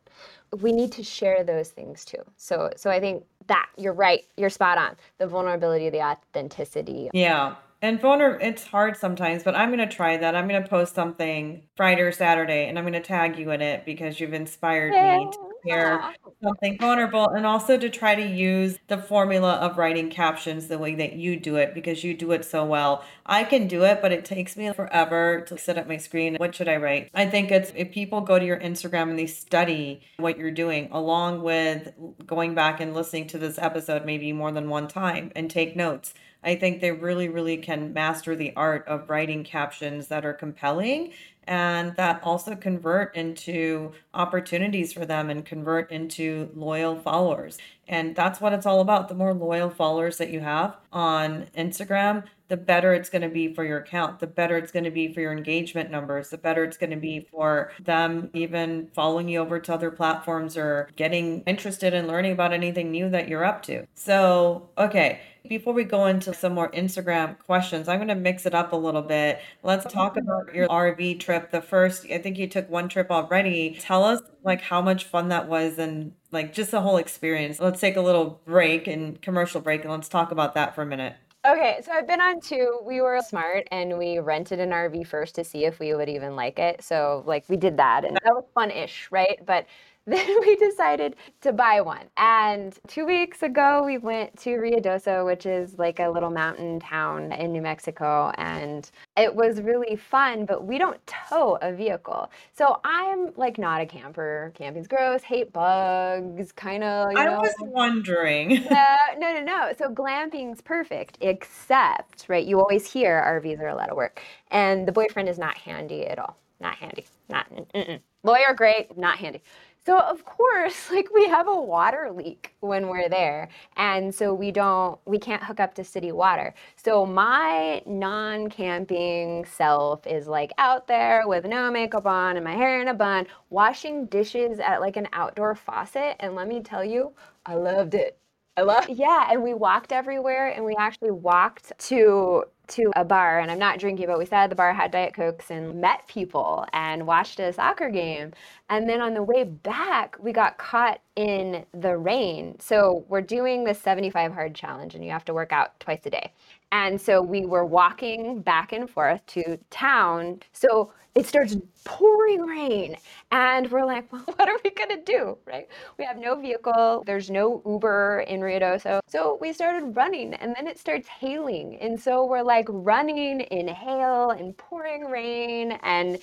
We 0.60 0.72
need 0.72 0.92
to 0.92 1.02
share 1.02 1.44
those 1.44 1.70
things 1.70 2.04
too. 2.04 2.22
So, 2.36 2.70
so 2.76 2.90
I 2.90 3.00
think 3.00 3.24
that 3.46 3.68
you're 3.76 3.92
right. 3.92 4.24
You're 4.36 4.50
spot 4.50 4.78
on. 4.78 4.96
The 5.18 5.26
vulnerability, 5.26 5.90
the 5.90 6.02
authenticity. 6.02 7.10
Yeah. 7.12 7.56
And 7.80 8.00
vulner 8.00 8.38
it's 8.40 8.64
hard 8.64 8.96
sometimes, 8.96 9.44
but 9.44 9.54
I'm 9.54 9.70
gonna 9.70 9.88
try 9.88 10.16
that. 10.16 10.34
I'm 10.34 10.48
gonna 10.48 10.66
post 10.66 10.94
something 10.94 11.62
Friday 11.76 12.02
or 12.02 12.12
Saturday 12.12 12.66
and 12.68 12.78
I'm 12.78 12.84
gonna 12.84 13.00
tag 13.00 13.38
you 13.38 13.50
in 13.52 13.60
it 13.60 13.84
because 13.84 14.18
you've 14.18 14.34
inspired 14.34 14.92
me 14.92 15.30
to 15.30 15.38
share 15.68 16.14
something 16.42 16.76
vulnerable 16.78 17.28
and 17.28 17.46
also 17.46 17.76
to 17.78 17.88
try 17.88 18.14
to 18.16 18.26
use 18.26 18.78
the 18.88 18.98
formula 18.98 19.54
of 19.54 19.78
writing 19.78 20.10
captions 20.10 20.66
the 20.66 20.78
way 20.78 20.94
that 20.96 21.14
you 21.14 21.38
do 21.38 21.56
it 21.56 21.72
because 21.74 22.02
you 22.02 22.14
do 22.14 22.32
it 22.32 22.44
so 22.44 22.64
well. 22.64 23.04
I 23.26 23.44
can 23.44 23.68
do 23.68 23.84
it, 23.84 24.02
but 24.02 24.12
it 24.12 24.24
takes 24.24 24.56
me 24.56 24.72
forever 24.72 25.42
to 25.42 25.56
sit 25.56 25.78
up 25.78 25.86
my 25.86 25.98
screen. 25.98 26.36
What 26.36 26.54
should 26.54 26.68
I 26.68 26.76
write? 26.76 27.10
I 27.14 27.26
think 27.26 27.50
it's 27.50 27.72
if 27.76 27.92
people 27.92 28.20
go 28.22 28.38
to 28.38 28.44
your 28.44 28.58
Instagram 28.58 29.10
and 29.10 29.18
they 29.18 29.26
study 29.26 30.00
what 30.16 30.36
you're 30.36 30.50
doing 30.50 30.88
along 30.90 31.42
with 31.42 31.92
going 32.26 32.54
back 32.54 32.80
and 32.80 32.94
listening 32.94 33.28
to 33.28 33.38
this 33.38 33.58
episode 33.58 34.04
maybe 34.04 34.32
more 34.32 34.50
than 34.50 34.68
one 34.68 34.88
time 34.88 35.30
and 35.36 35.48
take 35.48 35.76
notes. 35.76 36.14
I 36.42 36.54
think 36.54 36.80
they 36.80 36.92
really, 36.92 37.28
really 37.28 37.56
can 37.56 37.92
master 37.92 38.36
the 38.36 38.52
art 38.56 38.86
of 38.86 39.10
writing 39.10 39.44
captions 39.44 40.08
that 40.08 40.24
are 40.24 40.32
compelling 40.32 41.12
and 41.48 41.96
that 41.96 42.20
also 42.22 42.54
convert 42.54 43.16
into 43.16 43.92
opportunities 44.12 44.92
for 44.92 45.06
them 45.06 45.30
and 45.30 45.46
convert 45.46 45.90
into 45.90 46.50
loyal 46.54 47.00
followers. 47.00 47.56
And 47.88 48.14
that's 48.14 48.38
what 48.38 48.52
it's 48.52 48.66
all 48.66 48.80
about. 48.80 49.08
The 49.08 49.14
more 49.14 49.32
loyal 49.32 49.70
followers 49.70 50.18
that 50.18 50.28
you 50.28 50.40
have 50.40 50.76
on 50.92 51.46
Instagram, 51.56 52.24
the 52.48 52.58
better 52.58 52.92
it's 52.92 53.08
going 53.08 53.22
to 53.22 53.30
be 53.30 53.54
for 53.54 53.64
your 53.64 53.78
account, 53.78 54.20
the 54.20 54.26
better 54.26 54.58
it's 54.58 54.70
going 54.70 54.84
to 54.84 54.90
be 54.90 55.12
for 55.12 55.22
your 55.22 55.32
engagement 55.32 55.90
numbers, 55.90 56.28
the 56.28 56.36
better 56.36 56.64
it's 56.64 56.76
going 56.76 56.90
to 56.90 56.96
be 56.96 57.20
for 57.20 57.72
them 57.80 58.28
even 58.34 58.88
following 58.94 59.28
you 59.28 59.38
over 59.38 59.58
to 59.58 59.72
other 59.72 59.90
platforms 59.90 60.54
or 60.54 60.90
getting 60.96 61.42
interested 61.42 61.94
in 61.94 62.06
learning 62.06 62.32
about 62.32 62.52
anything 62.52 62.90
new 62.90 63.08
that 63.08 63.26
you're 63.26 63.44
up 63.44 63.62
to. 63.62 63.86
So, 63.94 64.68
okay, 64.76 65.20
before 65.48 65.72
we 65.72 65.84
go 65.84 66.06
into 66.06 66.34
some 66.34 66.54
more 66.54 66.70
Instagram 66.72 67.38
questions, 67.38 67.88
I'm 67.88 67.98
going 67.98 68.08
to 68.08 68.14
mix 68.14 68.46
it 68.46 68.54
up 68.54 68.72
a 68.72 68.76
little 68.76 69.02
bit. 69.02 69.40
Let's 69.62 69.90
talk 69.92 70.16
about 70.16 70.54
your 70.54 70.68
RV 70.68 71.20
trip. 71.20 71.50
The 71.50 71.62
first, 71.62 72.06
I 72.10 72.18
think 72.18 72.38
you 72.38 72.46
took 72.46 72.68
one 72.70 72.88
trip 72.88 73.10
already. 73.10 73.76
Tell 73.80 74.04
us 74.04 74.20
like 74.44 74.60
how 74.60 74.80
much 74.80 75.04
fun 75.04 75.28
that 75.28 75.48
was 75.48 75.78
and 75.78 76.12
like 76.30 76.52
just 76.52 76.70
the 76.70 76.80
whole 76.80 76.96
experience. 76.96 77.60
Let's 77.60 77.80
take 77.80 77.96
a 77.96 78.00
little 78.00 78.40
break 78.44 78.86
and 78.86 79.20
commercial 79.22 79.60
break 79.60 79.82
and 79.82 79.92
let's 79.92 80.08
talk 80.08 80.30
about 80.30 80.54
that 80.54 80.74
for 80.74 80.82
a 80.82 80.86
minute. 80.86 81.14
Okay, 81.46 81.80
so 81.84 81.92
I've 81.92 82.06
been 82.06 82.20
on 82.20 82.40
two. 82.40 82.80
We 82.84 83.00
were 83.00 83.20
smart 83.22 83.68
and 83.70 83.96
we 83.96 84.18
rented 84.18 84.58
an 84.60 84.70
RV 84.70 85.06
first 85.06 85.36
to 85.36 85.44
see 85.44 85.64
if 85.64 85.78
we 85.78 85.94
would 85.94 86.08
even 86.08 86.34
like 86.36 86.58
it. 86.58 86.82
So, 86.82 87.22
like, 87.26 87.44
we 87.48 87.56
did 87.56 87.76
that 87.76 88.04
and 88.04 88.16
that 88.16 88.34
was 88.34 88.44
fun 88.54 88.70
ish, 88.70 89.08
right? 89.10 89.38
But 89.46 89.66
then 90.26 90.40
we 90.40 90.56
decided 90.56 91.16
to 91.42 91.52
buy 91.52 91.82
one. 91.82 92.06
And 92.16 92.78
two 92.86 93.04
weeks 93.04 93.42
ago, 93.42 93.82
we 93.84 93.98
went 93.98 94.34
to 94.40 94.50
Ruidoso, 94.50 95.26
which 95.26 95.44
is 95.44 95.78
like 95.78 96.00
a 96.00 96.08
little 96.08 96.30
mountain 96.30 96.80
town 96.80 97.30
in 97.32 97.52
New 97.52 97.60
Mexico. 97.60 98.32
And 98.38 98.90
it 99.18 99.34
was 99.34 99.60
really 99.60 99.96
fun, 99.96 100.46
but 100.46 100.64
we 100.64 100.78
don't 100.78 100.98
tow 101.06 101.58
a 101.60 101.74
vehicle. 101.74 102.30
So 102.56 102.80
I'm 102.84 103.34
like 103.36 103.58
not 103.58 103.82
a 103.82 103.86
camper. 103.86 104.50
Camping's 104.54 104.88
gross, 104.88 105.22
hate 105.22 105.52
bugs, 105.52 106.52
kind 106.52 106.84
of. 106.84 107.08
I 107.14 107.26
know. 107.26 107.40
was 107.40 107.54
wondering. 107.60 108.66
uh, 108.70 108.96
no, 109.18 109.34
no, 109.34 109.42
no. 109.42 109.72
So 109.76 109.90
glamping's 109.90 110.62
perfect, 110.62 111.18
except, 111.20 112.24
right, 112.28 112.46
you 112.46 112.58
always 112.60 112.90
hear 112.90 113.22
RVs 113.42 113.60
are 113.60 113.68
a 113.68 113.74
lot 113.74 113.90
of 113.90 113.96
work. 113.98 114.22
And 114.50 114.88
the 114.88 114.92
boyfriend 114.92 115.28
is 115.28 115.38
not 115.38 115.58
handy 115.58 116.06
at 116.06 116.18
all. 116.18 116.38
Not 116.60 116.76
handy. 116.76 117.04
Not. 117.28 117.46
Mm-mm. 117.74 118.00
Lawyer, 118.24 118.54
great. 118.56 118.96
Not 118.96 119.18
handy. 119.18 119.42
So 119.88 119.98
of 120.00 120.22
course, 120.26 120.90
like 120.92 121.08
we 121.14 121.28
have 121.28 121.48
a 121.48 121.58
water 121.58 122.10
leak 122.14 122.54
when 122.60 122.88
we're 122.88 123.08
there. 123.08 123.48
And 123.78 124.14
so 124.14 124.34
we 124.34 124.52
don't 124.52 125.00
we 125.06 125.18
can't 125.18 125.42
hook 125.42 125.60
up 125.60 125.72
to 125.76 125.84
city 125.84 126.12
water. 126.12 126.52
So 126.76 127.06
my 127.06 127.80
non-camping 127.86 129.46
self 129.46 130.06
is 130.06 130.26
like 130.26 130.52
out 130.58 130.88
there 130.88 131.26
with 131.26 131.46
no 131.46 131.70
makeup 131.70 132.04
on 132.04 132.36
and 132.36 132.44
my 132.44 132.54
hair 132.54 132.82
in 132.82 132.88
a 132.88 132.94
bun, 132.94 133.28
washing 133.48 134.04
dishes 134.06 134.58
at 134.60 134.82
like 134.82 134.98
an 134.98 135.08
outdoor 135.14 135.54
faucet 135.54 136.16
and 136.20 136.34
let 136.34 136.48
me 136.48 136.60
tell 136.60 136.84
you, 136.84 137.12
I 137.46 137.54
loved 137.54 137.94
it. 137.94 138.18
I 138.58 138.62
love 138.62 138.88
Yeah, 138.88 139.28
and 139.30 139.44
we 139.44 139.54
walked 139.54 139.92
everywhere 139.92 140.48
and 140.48 140.64
we 140.64 140.74
actually 140.76 141.12
walked 141.12 141.72
to 141.78 142.42
to 142.68 142.92
a 142.96 143.04
bar 143.04 143.38
and 143.38 143.52
I'm 143.52 143.58
not 143.58 143.78
drinking, 143.78 144.08
but 144.08 144.18
we 144.18 144.26
sat 144.26 144.42
at 144.42 144.50
the 144.50 144.56
bar, 144.56 144.74
had 144.74 144.90
Diet 144.90 145.14
Cokes 145.14 145.50
and 145.52 145.80
met 145.80 146.06
people 146.08 146.66
and 146.72 147.06
watched 147.06 147.38
a 147.38 147.52
soccer 147.52 147.88
game. 147.88 148.32
And 148.68 148.88
then 148.88 149.00
on 149.00 149.14
the 149.14 149.22
way 149.22 149.44
back, 149.44 150.16
we 150.20 150.32
got 150.32 150.58
caught 150.58 151.00
in 151.16 151.64
the 151.72 151.96
rain. 151.96 152.58
So 152.58 153.04
we're 153.08 153.22
doing 153.22 153.62
the 153.62 153.74
75 153.74 154.34
hard 154.34 154.54
challenge 154.56 154.96
and 154.96 155.04
you 155.04 155.12
have 155.12 155.24
to 155.26 155.34
work 155.34 155.52
out 155.52 155.78
twice 155.78 156.00
a 156.04 156.10
day. 156.10 156.32
And 156.70 157.00
so 157.00 157.22
we 157.22 157.46
were 157.46 157.64
walking 157.64 158.42
back 158.42 158.72
and 158.72 158.88
forth 158.88 159.24
to 159.26 159.58
town. 159.70 160.40
So 160.52 160.92
it 161.14 161.26
starts 161.26 161.56
pouring 161.84 162.42
rain. 162.42 162.96
And 163.32 163.70
we're 163.70 163.84
like, 163.84 164.12
well, 164.12 164.24
what 164.36 164.48
are 164.48 164.58
we 164.62 164.70
going 164.70 164.90
to 164.90 165.02
do? 165.02 165.38
Right? 165.46 165.68
We 165.98 166.04
have 166.04 166.18
no 166.18 166.36
vehicle. 166.36 167.02
There's 167.06 167.30
no 167.30 167.62
Uber 167.66 168.24
in 168.28 168.40
Rio 168.40 168.60
Ruidoso. 168.60 169.00
So 169.08 169.38
we 169.40 169.52
started 169.52 169.96
running 169.96 170.34
and 170.34 170.54
then 170.56 170.66
it 170.66 170.78
starts 170.78 171.08
hailing. 171.08 171.76
And 171.80 171.98
so 171.98 172.24
we're 172.24 172.42
like 172.42 172.66
running 172.68 173.40
in 173.40 173.68
hail 173.68 174.30
and 174.30 174.56
pouring 174.56 175.06
rain. 175.06 175.72
And, 175.82 176.18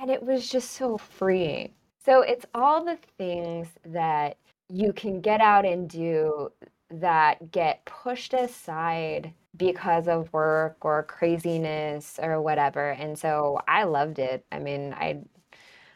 and 0.00 0.10
it 0.10 0.22
was 0.22 0.48
just 0.48 0.72
so 0.72 0.96
freeing. 0.96 1.72
So 2.04 2.22
it's 2.22 2.46
all 2.54 2.84
the 2.84 2.98
things 3.18 3.68
that 3.84 4.38
you 4.68 4.92
can 4.92 5.20
get 5.20 5.40
out 5.40 5.64
and 5.64 5.88
do 5.88 6.50
that 6.90 7.50
get 7.52 7.84
pushed 7.84 8.34
aside 8.34 9.32
because 9.56 10.08
of 10.08 10.32
work 10.32 10.76
or 10.82 11.02
craziness 11.04 12.18
or 12.22 12.40
whatever. 12.40 12.90
And 12.90 13.18
so 13.18 13.60
I 13.68 13.84
loved 13.84 14.18
it. 14.18 14.44
I 14.50 14.58
mean, 14.58 14.94
I 14.94 15.20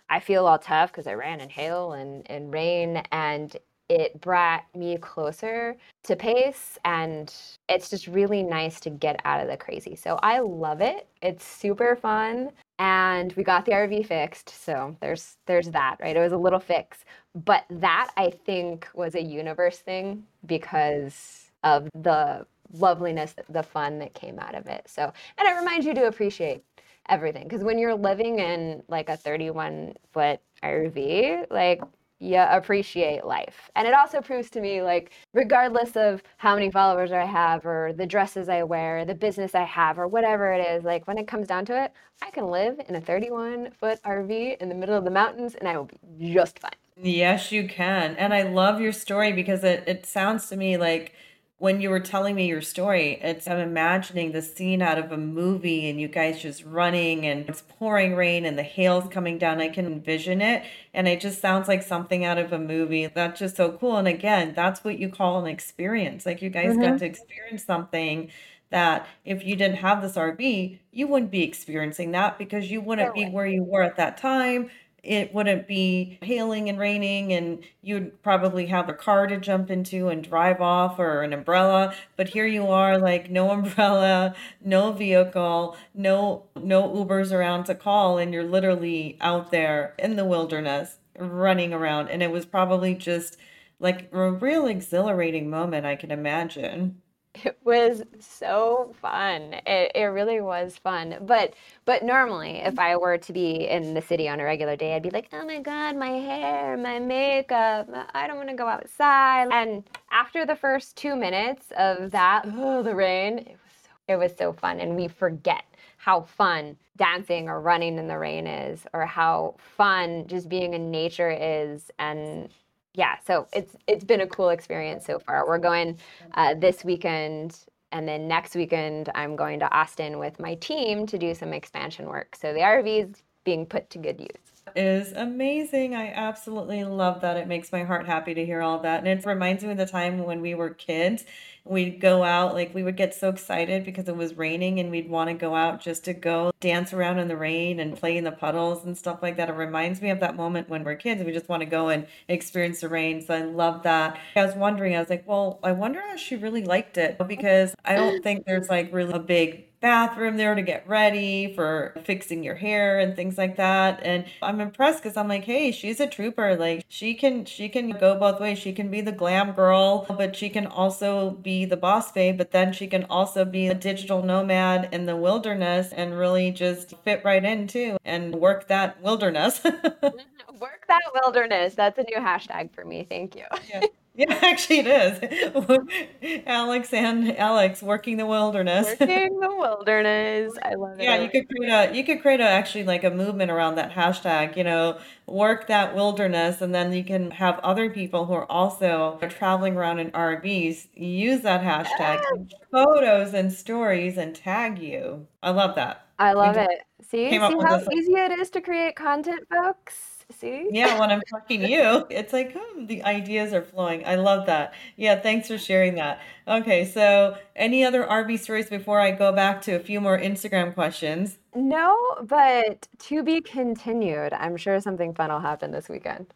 I 0.09 0.21
feel 0.21 0.47
all 0.47 0.59
tough 0.59 0.93
because 0.93 1.07
I 1.07 1.15
ran 1.15 1.41
in 1.41 1.49
hail 1.49 1.93
and, 1.93 2.29
and 2.31 2.53
rain 2.53 3.03
and 3.11 3.57
it 3.89 4.21
brought 4.21 4.65
me 4.75 4.97
closer 4.99 5.77
to 6.05 6.17
pace 6.17 6.79
and 6.85 7.33
it's 7.69 7.89
just 7.91 8.07
really 8.07 8.43
nice 8.43 8.81
to 8.81 8.91
get 8.91 9.21
out 9.25 9.41
of 9.41 9.49
the 9.49 9.57
crazy. 9.57 9.95
So 9.95 10.19
I 10.23 10.41
love 10.41 10.81
it. 10.81 11.09
It's 11.23 11.45
super 11.45 11.97
fun 11.97 12.51
and 12.79 13.33
we 13.35 13.43
got 13.45 13.65
the 13.65 13.73
RV 13.73 14.07
fixed. 14.07 14.49
So 14.49 14.97
there's 15.01 15.37
there's 15.47 15.71
that, 15.71 15.97
right? 16.01 16.17
It 16.17 16.21
was 16.21 16.33
a 16.33 16.37
little 16.37 16.61
fix. 16.61 17.05
But 17.45 17.65
that 17.71 18.11
I 18.17 18.31
think 18.45 18.89
was 18.95 19.15
a 19.15 19.23
universe 19.23 19.79
thing 19.79 20.25
because 20.47 21.51
of 21.63 21.89
the 21.95 22.47
loveliness, 22.73 23.35
the 23.49 23.63
fun 23.63 23.99
that 23.99 24.15
came 24.15 24.39
out 24.39 24.55
of 24.55 24.67
it. 24.67 24.83
So, 24.87 25.13
and 25.39 25.49
it 25.49 25.53
reminds 25.53 25.87
you 25.87 25.95
to 25.95 26.07
appreciate 26.07 26.63
everything 27.09 27.45
because 27.45 27.63
when 27.63 27.79
you're 27.79 27.95
living 27.95 28.41
in 28.41 28.83
like 28.89 29.09
a 29.09 29.17
31 29.17 29.95
foot 30.13 30.41
RV, 30.63 31.47
like 31.51 31.81
you 32.19 32.39
appreciate 32.39 33.25
life. 33.25 33.71
And 33.77 33.87
it 33.87 33.95
also 33.95 34.21
proves 34.21 34.49
to 34.51 34.61
me, 34.61 34.83
like, 34.83 35.13
regardless 35.35 35.97
of 35.97 36.23
how 36.39 36.55
many 36.55 36.71
followers 36.71 37.13
I 37.13 37.25
have, 37.25 37.67
or 37.67 37.93
the 37.93 38.07
dresses 38.07 38.49
I 38.49 38.63
wear, 38.63 39.05
the 39.05 39.15
business 39.15 39.55
I 39.55 39.65
have, 39.65 39.99
or 39.99 40.09
whatever 40.09 40.53
it 40.53 40.67
is, 40.67 40.85
like, 40.85 41.07
when 41.07 41.19
it 41.19 41.29
comes 41.29 41.47
down 41.47 41.67
to 41.67 41.85
it, 41.85 41.93
I 42.23 42.31
can 42.31 42.51
live 42.51 42.81
in 42.89 42.97
a 42.97 43.01
31 43.01 43.71
foot 43.73 44.01
RV 44.03 44.57
in 44.59 44.69
the 44.69 44.75
middle 44.75 44.97
of 44.97 45.05
the 45.05 45.11
mountains 45.11 45.55
and 45.55 45.69
I 45.69 45.77
will 45.77 45.91
be 46.19 46.33
just 46.33 46.59
fine. 46.59 46.71
Yes, 46.99 47.53
you 47.53 47.69
can. 47.69 48.17
And 48.17 48.33
I 48.33 48.43
love 48.43 48.81
your 48.81 48.93
story 48.93 49.33
because 49.33 49.63
it, 49.65 49.85
it 49.87 50.07
sounds 50.07 50.49
to 50.49 50.57
me 50.57 50.79
like 50.79 51.13
when 51.59 51.81
you 51.81 51.89
were 51.89 52.01
telling 52.01 52.35
me 52.35 52.47
your 52.47 52.61
story, 52.61 53.19
it's 53.23 53.49
I'm 53.49 53.59
imagining 53.59 54.33
the 54.33 54.43
scene 54.43 54.83
out 54.83 54.99
of 54.99 55.11
a 55.11 55.17
movie 55.17 55.89
and 55.89 55.99
you 55.99 56.07
guys 56.07 56.43
just 56.43 56.63
running 56.65 57.25
and 57.25 57.49
it's 57.49 57.63
pouring 57.63 58.15
rain 58.15 58.45
and 58.45 58.59
the 58.59 58.63
hail's 58.63 59.09
coming 59.09 59.39
down. 59.39 59.61
I 59.61 59.69
can 59.69 59.87
envision 59.87 60.43
it. 60.43 60.65
And 60.93 61.09
it 61.09 61.19
just 61.19 61.41
sounds 61.41 61.67
like 61.67 61.83
something 61.83 62.27
out 62.27 62.37
of 62.37 62.53
a 62.53 62.59
movie. 62.59 63.07
That's 63.07 63.39
just 63.39 63.57
so 63.57 63.73
cool. 63.73 63.97
And 63.97 64.07
again, 64.07 64.53
that's 64.55 64.85
what 64.85 64.99
you 64.99 65.09
call 65.09 65.43
an 65.43 65.47
experience. 65.47 66.27
Like 66.27 66.43
you 66.43 66.51
guys 66.51 66.73
mm-hmm. 66.73 66.83
got 66.83 66.99
to 66.99 67.07
experience 67.07 67.65
something 67.65 68.31
that 68.69 69.07
if 69.25 69.43
you 69.43 69.57
didn't 69.57 69.77
have 69.77 70.03
this 70.03 70.17
RV, 70.17 70.79
you 70.93 71.07
wouldn't 71.07 71.31
be 71.31 71.43
experiencing 71.43 72.11
that 72.11 72.37
because 72.37 72.71
you 72.71 72.83
wouldn't 72.83 73.15
be 73.15 73.27
where 73.27 73.47
you 73.47 73.63
were 73.63 73.83
at 73.83 73.97
that 73.97 74.19
time 74.19 74.69
it 75.07 75.33
wouldn't 75.33 75.67
be 75.67 76.19
hailing 76.23 76.69
and 76.69 76.79
raining 76.79 77.33
and 77.33 77.63
you'd 77.83 78.23
probably 78.23 78.67
have 78.67 78.89
a 78.89 78.95
car 78.95 79.27
to 79.27 79.39
jump 79.39 79.71
into 79.71 80.09
and 80.09 80.25
drive 80.25 80.61
off 80.61 80.99
or 80.99 81.23
an 81.23 81.33
umbrella. 81.33 81.95
But 82.17 82.31
here 82.31 82.47
you 82.47 82.67
are 82.69 82.99
like 82.99 83.31
no 83.31 83.51
umbrella 83.57 84.35
no 84.65 84.93
vehicle 84.93 85.77
no 85.95 86.45
no 86.57 86.89
ubers 86.89 87.33
around 87.33 87.65
to 87.65 87.75
call 87.75 88.19
and 88.19 88.33
you're 88.33 88.45
literally 88.45 89.17
out 89.21 89.51
there 89.51 89.95
in 89.99 90.17
the 90.17 90.25
wilderness 90.25 90.99
running 91.19 91.73
around. 91.73 92.09
And 92.09 92.23
it 92.23 92.31
was 92.31 92.45
probably 92.45 92.95
just 92.95 93.37
like 93.79 94.09
a 94.13 94.33
real 94.33 94.67
exhilarating 94.67 95.51
moment 95.51 95.85
i 95.85 95.97
can 95.97 96.11
imagine 96.11 97.01
it 97.45 97.59
was 97.65 98.03
so 98.21 98.95
fun. 99.01 99.55
It, 99.67 99.93
it 99.95 100.05
really 100.05 100.41
was 100.41 100.77
fun. 100.79 101.17
But 101.23 101.55
but 101.85 102.03
normally 102.03 102.59
if 102.59 102.79
I 102.79 102.97
were 102.97 103.19
to 103.19 103.33
be 103.33 103.69
in 103.69 103.95
the 103.95 104.03
city 104.03 104.29
on 104.29 104.41
a 104.41 104.45
regular 104.45 104.77
day, 104.77 104.95
I'd 104.95 105.03
be 105.03 105.11
like, 105.11 105.29
oh 105.33 105.45
my 105.45 105.61
God, 105.61 105.97
my 105.97 106.11
hair, 106.11 106.77
my 106.77 106.99
makeup, 106.99 107.89
I 108.15 108.27
don't 108.27 108.37
want 108.37 108.49
to 108.49 108.57
go 108.57 108.67
outside. 108.69 109.49
And 109.53 109.85
after 110.11 110.47
the 110.47 110.57
first 110.57 110.97
two 110.97 111.17
minutes 111.17 111.67
of 111.77 112.11
that, 112.13 112.45
oh, 112.47 112.83
the 112.83 112.95
rain, 112.95 113.39
it 113.39 113.59
was 113.63 113.73
so 113.83 113.91
it 114.09 114.17
was 114.17 114.33
so 114.37 114.53
fun. 114.53 114.81
And 114.81 114.97
we 114.97 115.09
forget 115.09 115.65
how 115.99 116.23
fun 116.23 116.77
dancing 116.97 117.49
or 117.49 117.61
running 117.61 117.99
in 117.99 118.07
the 118.07 118.19
rain 118.19 118.47
is, 118.47 118.87
or 118.93 119.05
how 119.07 119.57
fun 119.77 120.27
just 120.27 120.49
being 120.49 120.75
in 120.75 120.91
nature 120.91 121.31
is 121.31 121.91
and 121.99 122.49
yeah, 122.97 123.17
so 123.27 123.47
it's 123.53 123.77
it's 123.87 124.05
been 124.05 124.23
a 124.23 124.27
cool 124.27 124.49
experience 124.49 125.05
so 125.05 125.19
far. 125.19 125.47
We're 125.47 125.59
going 125.59 125.99
uh, 126.33 126.55
this 126.55 126.83
weekend, 126.83 127.59
and 127.93 128.09
then 128.09 128.27
next 128.27 128.57
weekend 128.57 129.11
I'm 129.15 129.37
going 129.37 129.61
to 129.61 129.71
Austin 129.71 130.19
with 130.19 130.41
my 130.41 130.55
team 130.55 131.07
to 131.07 131.19
do 131.19 131.35
some 131.35 131.53
expansion 131.53 132.07
work. 132.07 132.35
So 132.35 132.55
the 132.55 132.61
RV 132.61 133.11
is 133.11 133.23
being 133.45 133.67
put 133.67 133.91
to 133.91 133.99
good 133.99 134.19
use 134.19 134.57
is 134.75 135.13
amazing. 135.13 135.95
I 135.95 136.13
absolutely 136.13 136.85
love 136.85 137.23
that. 137.23 137.37
It 137.37 137.47
makes 137.47 137.73
my 137.73 137.85
heart 137.85 138.07
happy 138.07 138.35
to 138.35 138.45
hear 138.45 138.61
all 138.61 138.81
that. 138.81 138.99
And 138.99 139.09
it 139.09 139.25
reminds 139.25 139.65
me 139.65 139.71
of 139.71 139.79
the 139.79 139.87
time 139.87 140.19
when 140.25 140.41
we 140.41 140.55
were 140.55 140.71
kids. 140.71 141.25
We'd 141.69 142.01
go 142.01 142.23
out, 142.23 142.55
like 142.55 142.75
we 142.75 142.83
would 142.83 142.97
get 142.97 143.15
so 143.15 143.29
excited 143.29 143.85
because 143.85 144.09
it 144.09 144.17
was 144.17 144.35
raining 144.35 144.79
and 144.81 144.91
we'd 144.91 145.09
want 145.09 145.29
to 145.31 145.35
go 145.35 145.55
out 145.55 145.81
just 145.81 146.05
to 146.05 146.15
go 146.15 146.53
dance 146.61 146.93
around 146.93 147.19
in 147.19 147.29
the 147.29 147.37
rain 147.37 147.81
and 147.81 147.97
play 147.97 148.17
in 148.17 148.25
the 148.25 148.33
puddles 148.33 148.85
and 148.85 148.97
stuff 148.97 149.23
like 149.23 149.37
that. 149.37 149.49
It 149.49 149.55
reminds 149.55 150.01
me 150.01 150.11
of 150.11 150.21
that 150.21 150.37
moment 150.37 150.69
when 150.69 150.85
we're 150.85 150.95
kids. 150.95 151.21
and 151.21 151.27
We 151.27 151.33
just 151.33 151.49
want 151.49 151.61
to 151.61 151.67
go 151.67 151.89
and 151.89 152.07
experience 152.29 152.81
the 152.81 152.89
rain. 152.89 153.21
So 153.21 153.35
I 153.35 153.43
love 153.43 153.83
that. 153.83 154.19
I 154.37 154.45
was 154.47 154.55
wondering, 154.55 154.95
I 154.97 155.01
was 155.01 155.11
like, 155.11 155.27
well, 155.27 155.59
I 155.63 155.73
wonder 155.73 156.01
if 156.15 156.21
she 156.21 156.37
really 156.37 156.65
liked 156.65 156.97
it 156.99 157.19
because 157.27 157.75
I 157.85 157.97
don't 157.97 158.23
think 158.23 158.47
there's 158.47 158.69
like 158.69 158.93
really 158.93 159.13
a 159.15 159.19
big 159.19 159.66
bathroom 159.87 160.37
there 160.37 160.57
to 160.57 160.63
get 160.63 160.83
ready 160.89 161.55
for 161.55 161.95
fixing 162.03 162.43
your 162.43 162.57
hair 162.57 162.99
and 162.99 163.15
things 163.15 163.39
like 163.39 163.55
that. 163.57 164.01
And 164.05 164.25
i'm 164.43 164.61
impressed 164.61 165.01
because 165.01 165.17
i'm 165.17 165.29
like 165.29 165.45
hey 165.45 165.71
she's 165.71 166.01
a 166.01 166.09
trooper. 166.09 166.57
Like 166.57 166.85
she 166.89 167.15
can 167.15 167.45
she 167.45 167.69
can 167.69 167.91
go 167.91 168.19
both 168.19 168.41
ways. 168.41 168.59
She 168.59 168.73
can 168.73 168.91
be 168.91 169.01
the 169.01 169.13
glam 169.13 169.53
girl 169.53 170.05
but 170.09 170.35
she 170.35 170.49
can 170.49 170.67
also 170.67 171.31
be 171.31 171.65
the 171.65 171.77
boss 171.77 172.11
babe 172.11 172.37
but 172.37 172.51
then 172.51 172.73
she 172.73 172.89
can 172.89 173.05
also 173.05 173.45
be 173.45 173.69
a 173.69 173.75
digital 173.75 174.23
nomad 174.23 174.89
in 174.91 175.07
the 175.07 175.15
wilderness 175.15 175.93
and 175.93 176.19
really 176.19 176.51
just 176.51 176.95
fit 177.05 177.23
right 177.25 177.45
in 177.45 177.69
too 177.69 177.97
and 178.05 178.35
work 178.35 178.67
that 178.67 179.01
wilderness. 179.01 179.61
Work 180.61 180.87
that 180.89 181.03
wilderness. 181.13 181.75
That's 181.75 181.99
a 181.99 182.03
new 182.05 182.17
hashtag 182.17 182.73
for 182.73 182.83
me. 182.83 183.07
Thank 183.09 183.37
you. 183.37 183.45
Yeah. 183.69 183.83
Yeah, 184.19 184.39
actually, 184.41 184.79
it 184.79 184.87
is. 184.87 186.43
Alex 186.47 186.95
and 186.95 187.37
Alex 187.37 187.83
working 187.83 188.17
the 188.17 188.25
wilderness. 188.25 188.87
Working 188.99 189.39
the 189.41 189.55
wilderness. 189.55 190.55
I 190.63 190.75
love 190.79 190.99
it. 190.99 191.03
Yeah, 191.03 191.21
you 191.21 191.29
could 191.29 191.47
create 191.51 191.71
a 191.71 191.95
you 191.95 192.03
could 192.03 192.23
create 192.23 192.41
a 192.41 192.49
actually 192.49 192.85
like 192.85 193.05
a 193.05 193.11
movement 193.11 193.51
around 193.51 193.75
that 193.75 193.93
hashtag. 193.93 194.57
You 194.57 194.65
know, 194.65 194.99
work 195.27 195.67
that 195.67 195.95
wilderness, 195.95 196.63
and 196.63 196.75
then 196.75 196.95
you 196.95 197.05
can 197.05 197.31
have 197.33 197.59
other 197.59 197.91
people 197.91 198.25
who 198.25 198.33
are 198.33 198.51
also 198.51 199.19
traveling 199.29 199.77
around 199.77 199.99
in 199.99 200.11
RVs 200.13 200.89
use 200.95 201.43
that 201.43 201.61
hashtag, 201.61 202.23
yes. 202.23 202.61
photos 202.71 203.35
and 203.35 203.53
stories, 203.53 204.17
and 204.17 204.35
tag 204.35 204.79
you. 204.79 205.27
I 205.43 205.51
love 205.51 205.75
that. 205.75 206.07
I 206.19 206.33
love 206.33 206.57
it. 206.57 206.87
See, 207.03 207.29
see 207.29 207.37
how 207.39 207.83
easy 207.93 208.13
it 208.15 208.39
is 208.39 208.49
to 208.51 208.63
create 208.63 208.97
content, 208.97 209.47
folks. 209.51 210.16
See? 210.33 210.69
Yeah, 210.71 210.99
when 210.99 211.11
I'm 211.11 211.23
talking 211.31 211.61
to 211.61 211.69
you, 211.69 212.05
it's 212.11 212.33
like, 212.33 212.53
hmm, 212.57 212.87
the 212.87 213.05
ideas 213.05 213.53
are 213.53 213.63
flowing. 213.63 214.05
I 214.05 214.17
love 214.17 214.47
that. 214.47 214.75
Yeah, 214.97 215.21
thanks 215.21 215.47
for 215.49 215.57
sharing 215.57 215.95
that. 215.95 216.21
Okay, 216.49 216.85
so 216.85 217.37
any 217.55 217.85
other 217.85 218.05
RV 218.05 218.41
stories 218.41 218.69
before 218.69 219.01
I 219.01 219.13
go 219.13 219.33
back 219.33 219.63
to 219.63 219.73
a 219.73 219.79
few 219.79 220.01
more 220.01 220.19
Instagram 220.19 220.75
questions? 220.75 221.39
No, 221.55 221.97
but 222.25 222.89
to 222.99 223.23
be 223.23 223.41
continued. 223.41 224.33
I'm 224.33 224.57
sure 224.57 224.81
something 224.81 225.15
fun 225.15 225.31
will 225.31 225.41
happen 225.41 225.71
this 225.71 225.89
weekend. 225.89 226.35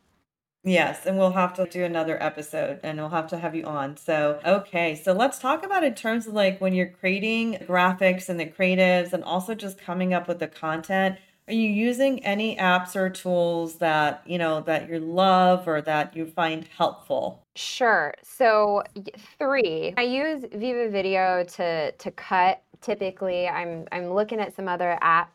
Yes, 0.62 1.06
and 1.06 1.16
we'll 1.16 1.32
have 1.32 1.54
to 1.54 1.66
do 1.66 1.84
another 1.84 2.22
episode 2.22 2.80
and 2.82 2.98
we'll 2.98 3.08
have 3.08 3.28
to 3.28 3.38
have 3.38 3.54
you 3.54 3.64
on. 3.64 3.96
So, 3.96 4.40
okay, 4.44 4.94
so 4.94 5.14
let's 5.14 5.38
talk 5.38 5.64
about 5.64 5.84
in 5.84 5.94
terms 5.94 6.26
of 6.26 6.34
like 6.34 6.60
when 6.60 6.74
you're 6.74 6.90
creating 6.90 7.54
graphics 7.66 8.28
and 8.28 8.38
the 8.38 8.44
creatives 8.44 9.14
and 9.14 9.24
also 9.24 9.54
just 9.54 9.78
coming 9.78 10.12
up 10.12 10.28
with 10.28 10.38
the 10.38 10.48
content 10.48 11.16
are 11.50 11.54
you 11.54 11.68
using 11.68 12.24
any 12.24 12.56
apps 12.56 12.94
or 12.94 13.10
tools 13.10 13.78
that, 13.78 14.22
you 14.24 14.38
know, 14.38 14.60
that 14.62 14.88
you 14.88 15.00
love 15.00 15.66
or 15.66 15.82
that 15.82 16.14
you 16.16 16.26
find 16.26 16.64
helpful? 16.78 17.42
Sure. 17.56 18.14
So, 18.22 18.84
three. 19.36 19.92
I 19.96 20.02
use 20.02 20.44
Viva 20.52 20.88
Video 20.88 21.44
to 21.56 21.90
to 21.90 22.10
cut. 22.12 22.62
Typically, 22.80 23.48
I'm 23.48 23.86
I'm 23.90 24.12
looking 24.12 24.38
at 24.38 24.54
some 24.54 24.68
other 24.68 24.96
apps 25.02 25.26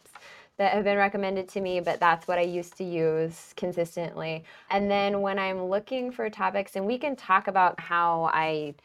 that 0.57 0.71
have 0.71 0.85
been 0.85 0.97
recommended 0.97 1.49
to 1.49 1.59
me, 1.59 1.81
but 1.81 1.99
that's 1.99 2.29
what 2.29 2.37
I 2.37 2.43
used 2.43 2.77
to 2.77 2.85
use 2.85 3.53
consistently. 3.57 4.45
And 4.69 4.89
then 4.89 5.19
when 5.21 5.37
I'm 5.37 5.65
looking 5.65 6.11
for 6.11 6.29
topics, 6.29 6.77
and 6.77 6.85
we 6.85 6.97
can 6.97 7.17
talk 7.17 7.49
about 7.49 7.77
how 7.77 8.29
I 8.33 8.75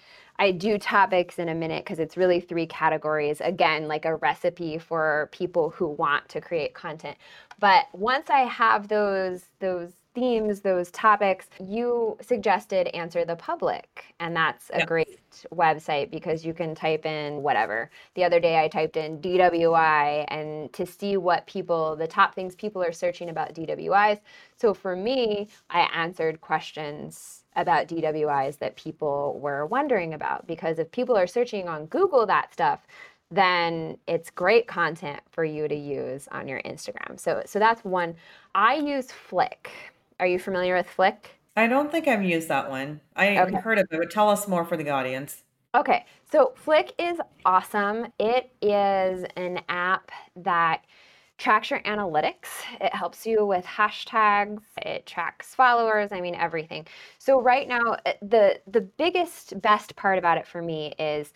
I 0.40 0.52
do 0.52 0.78
topics 0.78 1.38
in 1.38 1.50
a 1.50 1.54
minute 1.54 1.84
because 1.84 1.98
it's 1.98 2.16
really 2.16 2.40
three 2.40 2.66
categories. 2.66 3.42
Again, 3.42 3.88
like 3.88 4.06
a 4.06 4.16
recipe 4.16 4.78
for 4.78 5.28
people 5.32 5.68
who 5.68 5.88
want 5.88 6.30
to 6.30 6.40
create 6.40 6.72
content. 6.72 7.18
But 7.60 7.84
once 7.92 8.30
I 8.30 8.40
have 8.40 8.88
those 8.88 9.44
those 9.60 9.92
themes, 10.14 10.60
those 10.60 10.90
topics, 10.90 11.46
you 11.62 12.16
suggested 12.20 12.88
Answer 12.88 13.24
the 13.24 13.36
Public. 13.36 14.04
And 14.18 14.34
that's 14.34 14.70
a 14.72 14.84
great 14.84 15.20
website 15.54 16.10
because 16.10 16.44
you 16.44 16.52
can 16.52 16.74
type 16.74 17.06
in 17.06 17.42
whatever. 17.42 17.90
The 18.14 18.24
other 18.24 18.40
day 18.40 18.58
I 18.62 18.68
typed 18.68 18.96
in 18.96 19.20
DWI 19.20 20.24
and 20.28 20.72
to 20.72 20.84
see 20.84 21.16
what 21.16 21.46
people, 21.46 21.96
the 21.96 22.06
top 22.06 22.34
things 22.34 22.54
people 22.54 22.82
are 22.82 22.92
searching 22.92 23.30
about 23.30 23.54
DWIs. 23.54 24.20
So 24.56 24.74
for 24.74 24.96
me, 24.96 25.48
I 25.70 25.88
answered 25.94 26.40
questions 26.40 27.44
about 27.56 27.88
DWIs 27.88 28.58
that 28.58 28.76
people 28.76 29.38
were 29.40 29.66
wondering 29.66 30.14
about. 30.14 30.46
Because 30.46 30.78
if 30.78 30.90
people 30.90 31.16
are 31.16 31.26
searching 31.26 31.68
on 31.68 31.86
Google 31.86 32.26
that 32.26 32.52
stuff, 32.52 32.86
then 33.30 33.96
it's 34.08 34.28
great 34.28 34.66
content 34.66 35.20
for 35.30 35.44
you 35.44 35.68
to 35.68 35.74
use 35.74 36.26
on 36.32 36.48
your 36.48 36.60
Instagram. 36.62 37.18
So, 37.18 37.42
so 37.46 37.58
that's 37.58 37.84
one. 37.84 38.16
I 38.54 38.74
use 38.74 39.12
Flick. 39.12 39.70
Are 40.20 40.26
you 40.26 40.38
familiar 40.38 40.76
with 40.76 40.86
Flick? 40.86 41.30
I 41.56 41.66
don't 41.66 41.90
think 41.90 42.06
I've 42.06 42.22
used 42.22 42.48
that 42.48 42.68
one. 42.68 43.00
I 43.16 43.38
okay. 43.40 43.56
heard 43.56 43.78
of 43.78 43.86
it, 43.90 43.98
but 43.98 44.10
tell 44.10 44.28
us 44.28 44.46
more 44.46 44.66
for 44.66 44.76
the 44.76 44.90
audience. 44.90 45.44
Okay, 45.74 46.04
so 46.30 46.52
Flick 46.56 46.92
is 46.98 47.18
awesome. 47.46 48.08
It 48.18 48.52
is 48.60 49.24
an 49.36 49.60
app 49.68 50.12
that 50.36 50.84
tracks 51.38 51.70
your 51.70 51.80
analytics. 51.80 52.48
It 52.82 52.94
helps 52.94 53.26
you 53.26 53.46
with 53.46 53.64
hashtags. 53.64 54.60
It 54.82 55.06
tracks 55.06 55.54
followers. 55.54 56.12
I 56.12 56.20
mean 56.20 56.34
everything. 56.34 56.86
So 57.18 57.40
right 57.40 57.66
now, 57.66 57.96
eh, 58.04 58.12
the 58.20 58.60
the 58.66 58.82
biggest 58.82 59.60
best 59.62 59.96
part 59.96 60.18
about 60.18 60.36
it 60.36 60.46
for 60.46 60.60
me 60.60 60.92
is 60.98 61.32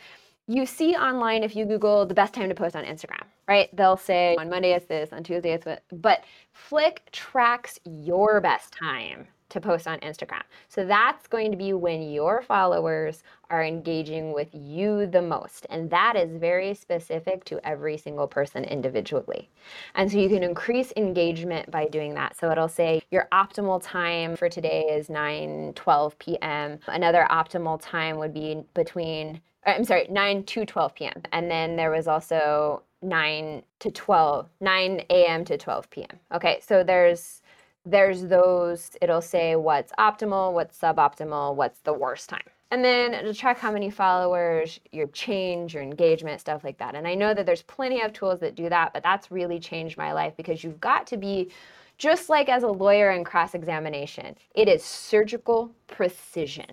you 0.47 0.67
see 0.67 0.95
online 0.95 1.43
if 1.43 1.57
you 1.57 1.65
Google 1.65 2.05
the 2.05 2.15
best 2.15 2.35
time 2.35 2.49
to 2.49 2.55
post 2.55 2.77
on 2.77 2.85
Instagram, 2.85 3.23
right? 3.49 3.75
They'll 3.75 3.97
say 3.97 4.37
on 4.37 4.51
Monday 4.51 4.73
it's 4.73 4.87
this, 4.87 5.13
on 5.13 5.23
Tuesday 5.23 5.53
it's 5.53 5.65
what, 5.65 5.83
but 5.91 6.25
Flick 6.53 7.11
tracks 7.13 7.79
your 7.85 8.41
best 8.41 8.73
time 8.73 9.27
to 9.51 9.61
post 9.61 9.87
on 9.87 10.01
Instagram. 10.01 10.43
So 10.69 10.85
that's 10.85 11.29
going 11.29 11.51
to 11.53 11.57
be 11.57 11.73
when 11.73 12.03
your 12.03 12.43
followers 12.43 13.23
are 13.51 13.63
engaging 13.63 14.33
with 14.33 14.49
you 14.53 15.07
the 15.07 15.23
most. 15.23 15.67
And 15.71 15.89
that 15.91 16.17
is 16.17 16.37
very 16.37 16.75
specific 16.75 17.45
to 17.45 17.65
every 17.65 17.97
single 17.97 18.27
person 18.27 18.65
individually. 18.65 19.49
And 19.95 20.11
so 20.11 20.19
you 20.19 20.29
can 20.29 20.43
increase 20.43 20.93
engagement 20.97 21.71
by 21.71 21.87
doing 21.87 22.15
that. 22.15 22.37
So 22.37 22.51
it'll 22.51 22.69
say 22.69 23.03
your 23.11 23.29
optimal 23.33 23.81
time 23.83 24.35
for 24.35 24.49
today 24.49 24.83
is 24.91 25.09
9 25.09 25.73
12 25.75 26.19
p.m. 26.19 26.79
Another 26.89 27.27
optimal 27.31 27.81
time 27.81 28.19
would 28.19 28.35
be 28.35 28.63
between 28.75 29.41
Uh, 29.67 29.71
I'm 29.71 29.85
sorry, 29.85 30.07
9 30.11 30.45
to 30.45 30.65
12 30.65 30.95
p.m. 30.95 31.23
And 31.33 31.51
then 31.51 31.77
there 31.77 31.91
was 31.91 32.07
also 32.07 32.83
9 33.03 33.63
to 33.81 33.91
12, 33.91 34.49
9 34.61 35.03
a.m. 35.11 35.45
to 35.45 35.59
12 35.59 35.91
p.m. 35.91 36.19
Okay, 36.33 36.59
so 36.61 36.83
there's 36.85 37.43
there's 37.87 38.23
those, 38.23 38.97
it'll 39.03 39.21
say 39.21 39.57
what's 39.57 39.93
optimal, 39.99 40.55
what's 40.55 40.79
suboptimal, 40.79 41.55
what's 41.55 41.81
the 41.81 41.93
worst 41.93 42.31
time. 42.31 42.41
And 42.71 42.83
then 42.83 43.13
it'll 43.13 43.35
track 43.35 43.59
how 43.59 43.71
many 43.71 43.91
followers, 43.91 44.81
your 44.91 45.07
change, 45.09 45.75
your 45.75 45.83
engagement, 45.83 46.41
stuff 46.41 46.65
like 46.65 46.79
that. 46.79 46.95
And 46.95 47.07
I 47.07 47.15
know 47.15 47.35
that 47.35 47.45
there's 47.45 47.63
plenty 47.63 48.01
of 48.01 48.13
tools 48.13 48.41
that 48.41 48.55
do 48.55 48.71
that, 48.71 48.95
but 48.95 49.03
that's 49.03 49.31
really 49.31 49.61
changed 49.61 49.99
my 49.99 50.13
life 50.13 50.33
because 50.37 50.65
you've 50.65 50.81
got 50.81 51.07
to 51.09 51.19
be 51.19 51.51
just 51.99 52.29
like 52.29 52.49
as 52.49 52.63
a 52.63 52.69
lawyer 52.69 53.11
in 53.11 53.23
cross 53.23 53.55
examination, 53.55 54.35
it 54.55 54.67
is 54.67 54.83
surgical 54.83 55.71
precision, 55.87 56.67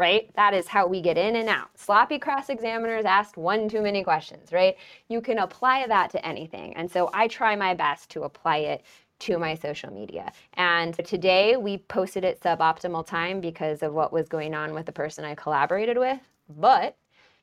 right? 0.00 0.34
That 0.34 0.54
is 0.54 0.66
how 0.66 0.86
we 0.86 1.02
get 1.02 1.18
in 1.18 1.36
and 1.36 1.46
out. 1.46 1.68
Sloppy 1.78 2.18
cross 2.18 2.48
examiners 2.48 3.04
ask 3.04 3.36
one 3.36 3.68
too 3.68 3.82
many 3.82 4.02
questions, 4.02 4.50
right? 4.50 4.76
You 5.08 5.20
can 5.20 5.38
apply 5.38 5.86
that 5.86 6.08
to 6.12 6.26
anything. 6.26 6.74
And 6.74 6.90
so 6.90 7.10
I 7.12 7.28
try 7.28 7.54
my 7.54 7.74
best 7.74 8.08
to 8.12 8.22
apply 8.22 8.56
it 8.56 8.82
to 9.20 9.38
my 9.38 9.54
social 9.54 9.92
media. 9.92 10.32
And 10.54 10.94
today 11.04 11.58
we 11.58 11.76
posted 11.76 12.24
at 12.24 12.40
suboptimal 12.40 13.06
time 13.06 13.42
because 13.42 13.82
of 13.82 13.92
what 13.92 14.10
was 14.10 14.26
going 14.26 14.54
on 14.54 14.72
with 14.72 14.86
the 14.86 14.92
person 14.92 15.26
I 15.26 15.34
collaborated 15.34 15.98
with. 15.98 16.20
But 16.48 16.96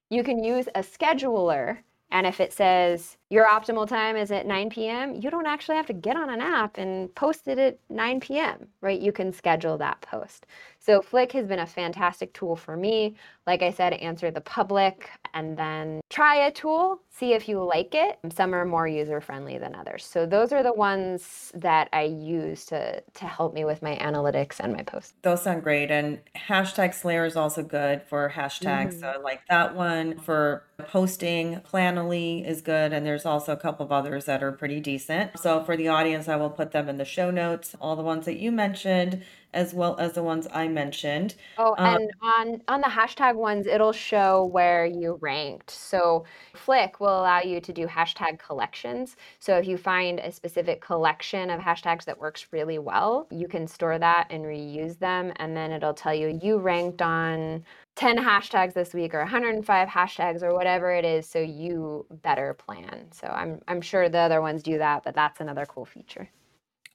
you 0.09 0.23
can 0.23 0.43
use 0.43 0.67
a 0.73 0.81
scheduler. 0.81 1.77
And 2.09 2.25
if 2.25 2.39
it 2.39 2.53
says 2.53 3.17
your 3.29 3.45
optimal 3.47 3.87
time 3.87 4.15
is 4.15 4.31
at 4.31 4.45
9 4.45 4.69
p.m., 4.69 5.15
you 5.15 5.29
don't 5.29 5.45
actually 5.45 5.75
have 5.75 5.87
to 5.87 5.93
get 5.93 6.15
on 6.15 6.29
an 6.29 6.39
app 6.39 6.77
and 6.77 7.13
post 7.15 7.47
it 7.47 7.59
at 7.59 7.77
9 7.89 8.19
p.m., 8.21 8.67
right? 8.81 8.99
You 8.99 9.11
can 9.11 9.33
schedule 9.33 9.77
that 9.79 9.99
post. 10.01 10.45
So 10.79 11.01
Flick 11.01 11.33
has 11.33 11.45
been 11.45 11.59
a 11.59 11.65
fantastic 11.65 12.33
tool 12.33 12.55
for 12.55 12.77
me. 12.77 13.15
Like 13.45 13.61
I 13.61 13.71
said, 13.71 13.93
answer 13.93 14.31
the 14.31 14.39
public 14.41 15.09
and 15.33 15.57
then 15.57 15.99
try 16.09 16.47
a 16.47 16.51
tool, 16.51 17.01
see 17.09 17.33
if 17.33 17.49
you 17.49 17.61
like 17.63 17.93
it. 17.93 18.19
Some 18.33 18.55
are 18.55 18.63
more 18.63 18.87
user 18.87 19.19
friendly 19.19 19.57
than 19.57 19.75
others. 19.75 20.05
So 20.05 20.25
those 20.25 20.53
are 20.53 20.63
the 20.63 20.73
ones 20.73 21.51
that 21.55 21.89
I 21.91 22.03
use 22.03 22.65
to 22.67 23.01
to 23.01 23.25
help 23.25 23.53
me 23.53 23.65
with 23.65 23.81
my 23.81 23.97
analytics 23.97 24.59
and 24.59 24.73
my 24.73 24.83
posts. 24.83 25.13
Those 25.23 25.41
sound 25.41 25.63
great. 25.63 25.91
And 25.91 26.19
hashtag 26.35 26.93
Slayer 26.93 27.25
is 27.25 27.35
also 27.35 27.63
good 27.63 28.01
for 28.03 28.31
hashtags. 28.33 28.89
Mm-hmm. 28.89 28.99
So 28.99 29.07
I 29.07 29.17
like 29.17 29.41
that 29.49 29.75
one. 29.75 30.19
For 30.19 30.63
posting, 30.87 31.57
Planoly 31.61 32.47
is 32.47 32.61
good. 32.61 32.93
And 32.93 33.05
there's 33.05 33.16
also 33.25 33.53
a 33.53 33.57
couple 33.57 33.85
of 33.85 33.91
others 33.91 34.25
that 34.25 34.43
are 34.43 34.51
pretty 34.51 34.79
decent. 34.79 35.39
So 35.39 35.63
for 35.63 35.75
the 35.75 35.87
audience, 35.87 36.27
I 36.27 36.35
will 36.35 36.49
put 36.49 36.71
them 36.71 36.89
in 36.89 36.97
the 36.97 37.05
show 37.05 37.31
notes. 37.31 37.75
All 37.81 37.95
the 37.95 38.03
ones 38.03 38.25
that 38.25 38.37
you 38.37 38.51
mentioned 38.51 39.23
as 39.53 39.73
well 39.73 39.97
as 39.97 40.13
the 40.13 40.21
ones 40.23 40.47
I 40.53 40.67
mentioned. 40.67 41.35
Oh, 41.57 41.73
um, 41.77 41.95
and 41.95 42.11
on 42.21 42.61
on 42.67 42.81
the 42.81 42.87
hashtag 42.87 43.35
ones, 43.35 43.65
it'll 43.65 43.91
show 43.91 44.45
where 44.45 44.85
you 44.85 45.17
ranked. 45.21 45.71
So 45.71 46.25
Flick 46.53 46.99
will 46.99 47.19
allow 47.21 47.41
you 47.41 47.59
to 47.61 47.73
do 47.73 47.87
hashtag 47.87 48.39
collections. 48.39 49.15
So 49.39 49.57
if 49.57 49.67
you 49.67 49.77
find 49.77 50.19
a 50.19 50.31
specific 50.31 50.81
collection 50.81 51.49
of 51.49 51.59
hashtags 51.59 52.05
that 52.05 52.19
works 52.19 52.47
really 52.51 52.77
well, 52.79 53.27
you 53.31 53.47
can 53.47 53.67
store 53.67 53.97
that 53.97 54.27
and 54.29 54.43
reuse 54.43 54.99
them, 54.99 55.33
and 55.37 55.55
then 55.55 55.71
it'll 55.71 55.93
tell 55.93 56.13
you 56.13 56.39
you 56.41 56.57
ranked 56.57 57.01
on 57.01 57.63
10 57.97 58.17
hashtags 58.17 58.73
this 58.73 58.93
week 58.93 59.13
or 59.13 59.19
105 59.19 59.89
hashtags 59.89 60.43
or 60.43 60.53
whatever 60.53 60.91
it 60.91 61.03
is 61.03 61.27
so 61.27 61.39
you 61.39 62.05
better 62.21 62.53
plan 62.53 63.07
so 63.11 63.27
i'm 63.27 63.59
i'm 63.67 63.81
sure 63.81 64.07
the 64.07 64.19
other 64.19 64.39
ones 64.39 64.63
do 64.63 64.77
that 64.77 65.03
but 65.03 65.15
that's 65.15 65.41
another 65.41 65.65
cool 65.65 65.85
feature 65.85 66.29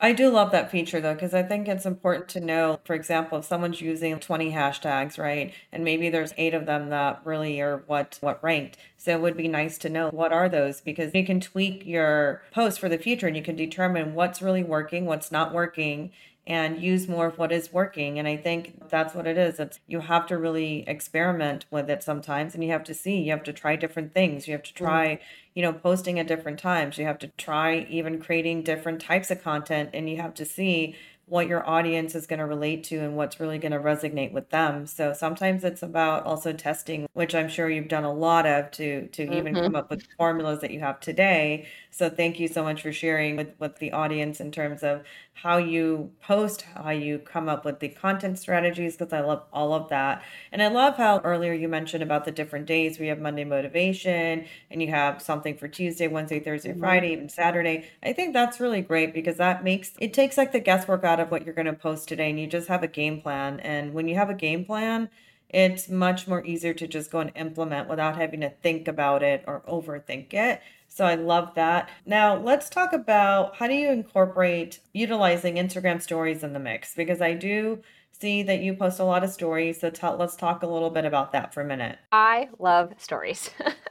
I 0.04 0.12
do 0.12 0.30
love 0.30 0.50
that 0.50 0.68
feature 0.68 1.00
though, 1.00 1.14
because 1.14 1.32
I 1.32 1.44
think 1.44 1.68
it's 1.68 1.86
important 1.86 2.28
to 2.30 2.40
know, 2.40 2.80
for 2.84 2.92
example, 2.92 3.38
if 3.38 3.44
someone's 3.44 3.80
using 3.80 4.18
20 4.18 4.50
hashtags, 4.50 5.16
right? 5.16 5.54
And 5.70 5.84
maybe 5.84 6.10
there's 6.10 6.34
eight 6.36 6.54
of 6.54 6.66
them 6.66 6.90
that 6.90 7.20
really 7.24 7.60
are 7.60 7.84
what 7.86 8.18
what 8.20 8.42
ranked. 8.42 8.78
So 8.96 9.12
it 9.12 9.20
would 9.20 9.36
be 9.36 9.46
nice 9.46 9.78
to 9.78 9.88
know 9.88 10.08
what 10.10 10.32
are 10.32 10.48
those 10.48 10.80
because 10.80 11.14
you 11.14 11.24
can 11.24 11.38
tweak 11.38 11.86
your 11.86 12.42
post 12.50 12.80
for 12.80 12.88
the 12.88 12.98
future 12.98 13.28
and 13.28 13.36
you 13.36 13.44
can 13.44 13.54
determine 13.54 14.14
what's 14.14 14.42
really 14.42 14.64
working, 14.64 15.06
what's 15.06 15.30
not 15.30 15.54
working, 15.54 16.10
and 16.46 16.82
use 16.82 17.06
more 17.06 17.26
of 17.26 17.38
what 17.38 17.52
is 17.52 17.72
working. 17.72 18.18
And 18.18 18.26
I 18.26 18.36
think 18.36 18.88
that's 18.88 19.14
what 19.14 19.26
it 19.26 19.38
is. 19.38 19.60
It's 19.60 19.78
you 19.86 20.00
have 20.00 20.26
to 20.26 20.36
really 20.36 20.84
experiment 20.88 21.66
with 21.70 21.88
it 21.88 22.02
sometimes 22.02 22.54
and 22.54 22.64
you 22.64 22.70
have 22.70 22.82
to 22.84 22.94
see, 22.94 23.20
you 23.20 23.30
have 23.30 23.44
to 23.44 23.52
try 23.52 23.76
different 23.76 24.12
things. 24.12 24.48
You 24.48 24.52
have 24.52 24.64
to 24.64 24.72
mm-hmm. 24.72 24.84
try, 24.84 25.20
you 25.54 25.62
know, 25.62 25.72
posting 25.72 26.18
at 26.18 26.26
different 26.26 26.58
times. 26.58 26.98
You 26.98 27.04
have 27.06 27.20
to 27.20 27.28
try 27.38 27.86
even 27.88 28.20
creating 28.20 28.64
different 28.64 29.00
types 29.00 29.30
of 29.30 29.42
content 29.42 29.90
and 29.92 30.10
you 30.10 30.16
have 30.16 30.34
to 30.34 30.44
see 30.44 30.96
what 31.26 31.46
your 31.46 31.66
audience 31.66 32.14
is 32.14 32.26
going 32.26 32.40
to 32.40 32.46
relate 32.46 32.84
to 32.84 32.98
and 32.98 33.16
what's 33.16 33.40
really 33.40 33.58
going 33.58 33.72
to 33.72 33.78
resonate 33.78 34.32
with 34.32 34.50
them. 34.50 34.86
So 34.86 35.12
sometimes 35.12 35.64
it's 35.64 35.82
about 35.82 36.24
also 36.24 36.52
testing, 36.52 37.06
which 37.14 37.34
I'm 37.34 37.48
sure 37.48 37.70
you've 37.70 37.88
done 37.88 38.04
a 38.04 38.12
lot 38.12 38.44
of 38.44 38.70
to 38.72 39.06
to 39.08 39.24
mm-hmm. 39.24 39.32
even 39.34 39.54
come 39.54 39.76
up 39.76 39.88
with 39.88 40.06
formulas 40.18 40.60
that 40.60 40.72
you 40.72 40.80
have 40.80 41.00
today. 41.00 41.66
So 41.90 42.10
thank 42.10 42.40
you 42.40 42.48
so 42.48 42.62
much 42.62 42.82
for 42.82 42.92
sharing 42.92 43.36
with 43.36 43.54
with 43.58 43.76
the 43.76 43.92
audience 43.92 44.40
in 44.40 44.50
terms 44.50 44.82
of 44.82 45.04
how 45.34 45.56
you 45.56 46.12
post, 46.22 46.62
how 46.74 46.90
you 46.90 47.18
come 47.18 47.48
up 47.48 47.64
with 47.64 47.80
the 47.80 47.88
content 47.88 48.38
strategies 48.38 48.96
because 48.96 49.12
I 49.12 49.20
love 49.20 49.42
all 49.52 49.72
of 49.72 49.88
that. 49.88 50.22
And 50.52 50.62
I 50.62 50.68
love 50.68 50.96
how 50.96 51.20
earlier 51.20 51.52
you 51.52 51.68
mentioned 51.68 52.02
about 52.02 52.24
the 52.24 52.30
different 52.30 52.66
days. 52.66 52.98
We 52.98 53.08
have 53.08 53.18
Monday 53.18 53.44
motivation 53.44 54.44
and 54.70 54.82
you 54.82 54.88
have 54.88 55.22
something 55.22 55.56
for 55.56 55.68
Tuesday, 55.68 56.06
Wednesday, 56.06 56.38
Thursday, 56.38 56.70
mm-hmm. 56.70 56.80
Friday, 56.80 57.12
even 57.12 57.28
Saturday. 57.28 57.88
I 58.02 58.12
think 58.12 58.34
that's 58.34 58.60
really 58.60 58.82
great 58.82 59.14
because 59.14 59.38
that 59.38 59.64
makes 59.64 59.92
it 59.98 60.12
takes 60.12 60.36
like 60.36 60.52
the 60.52 60.60
guesswork 60.60 61.04
out 61.04 61.11
of 61.20 61.30
what 61.30 61.44
you're 61.44 61.54
going 61.54 61.66
to 61.66 61.72
post 61.72 62.08
today 62.08 62.30
and 62.30 62.40
you 62.40 62.46
just 62.46 62.68
have 62.68 62.82
a 62.82 62.88
game 62.88 63.20
plan. 63.20 63.60
And 63.60 63.94
when 63.94 64.08
you 64.08 64.14
have 64.16 64.30
a 64.30 64.34
game 64.34 64.64
plan, 64.64 65.08
it's 65.48 65.88
much 65.88 66.26
more 66.26 66.44
easier 66.44 66.72
to 66.74 66.86
just 66.86 67.10
go 67.10 67.20
and 67.20 67.32
implement 67.34 67.88
without 67.88 68.16
having 68.16 68.40
to 68.40 68.50
think 68.50 68.88
about 68.88 69.22
it 69.22 69.44
or 69.46 69.62
overthink 69.68 70.32
it. 70.32 70.62
So 70.88 71.04
I 71.04 71.14
love 71.14 71.54
that. 71.54 71.88
Now, 72.04 72.36
let's 72.36 72.68
talk 72.68 72.92
about 72.92 73.56
how 73.56 73.66
do 73.66 73.74
you 73.74 73.90
incorporate 73.90 74.80
utilizing 74.92 75.56
Instagram 75.56 76.02
stories 76.02 76.42
in 76.42 76.52
the 76.52 76.58
mix 76.58 76.94
because 76.94 77.20
I 77.20 77.34
do 77.34 77.82
see 78.12 78.42
that 78.44 78.60
you 78.60 78.74
post 78.74 79.00
a 79.00 79.04
lot 79.04 79.24
of 79.24 79.30
stories. 79.30 79.80
So 79.80 79.90
tell, 79.90 80.16
let's 80.16 80.36
talk 80.36 80.62
a 80.62 80.66
little 80.66 80.90
bit 80.90 81.04
about 81.04 81.32
that 81.32 81.52
for 81.52 81.60
a 81.60 81.64
minute. 81.64 81.98
I 82.12 82.48
love 82.58 82.94
stories. 82.98 83.50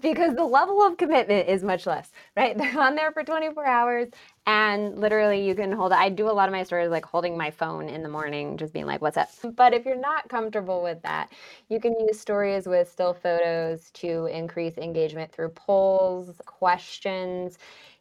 because 0.00 0.34
the 0.34 0.44
level 0.44 0.82
of 0.86 0.96
commitment 0.96 1.48
is 1.48 1.62
much 1.62 1.86
less, 1.86 2.10
right? 2.36 2.56
They're 2.58 2.80
on 2.80 2.94
there 2.94 3.12
for 3.12 3.24
24 3.24 3.66
hours 3.66 4.08
and 4.46 4.98
literally 4.98 5.46
you 5.46 5.54
can 5.54 5.72
hold 5.72 5.92
I 5.92 6.08
do 6.08 6.30
a 6.30 6.32
lot 6.32 6.48
of 6.48 6.52
my 6.52 6.62
stories 6.62 6.90
like 6.90 7.04
holding 7.04 7.36
my 7.36 7.50
phone 7.50 7.88
in 7.88 8.02
the 8.02 8.08
morning, 8.08 8.56
just 8.56 8.72
being 8.72 8.86
like, 8.86 9.02
what's 9.02 9.16
up? 9.16 9.28
But 9.56 9.74
if 9.74 9.84
you're 9.84 9.96
not 10.00 10.28
comfortable 10.28 10.82
with 10.82 11.02
that, 11.02 11.30
you 11.68 11.80
can 11.80 11.98
use 12.00 12.18
stories 12.18 12.66
with 12.66 12.90
still 12.90 13.14
photos 13.14 13.90
to 13.92 14.26
increase 14.26 14.78
engagement 14.78 15.32
through 15.32 15.50
polls, 15.50 16.40
questions. 16.46 17.58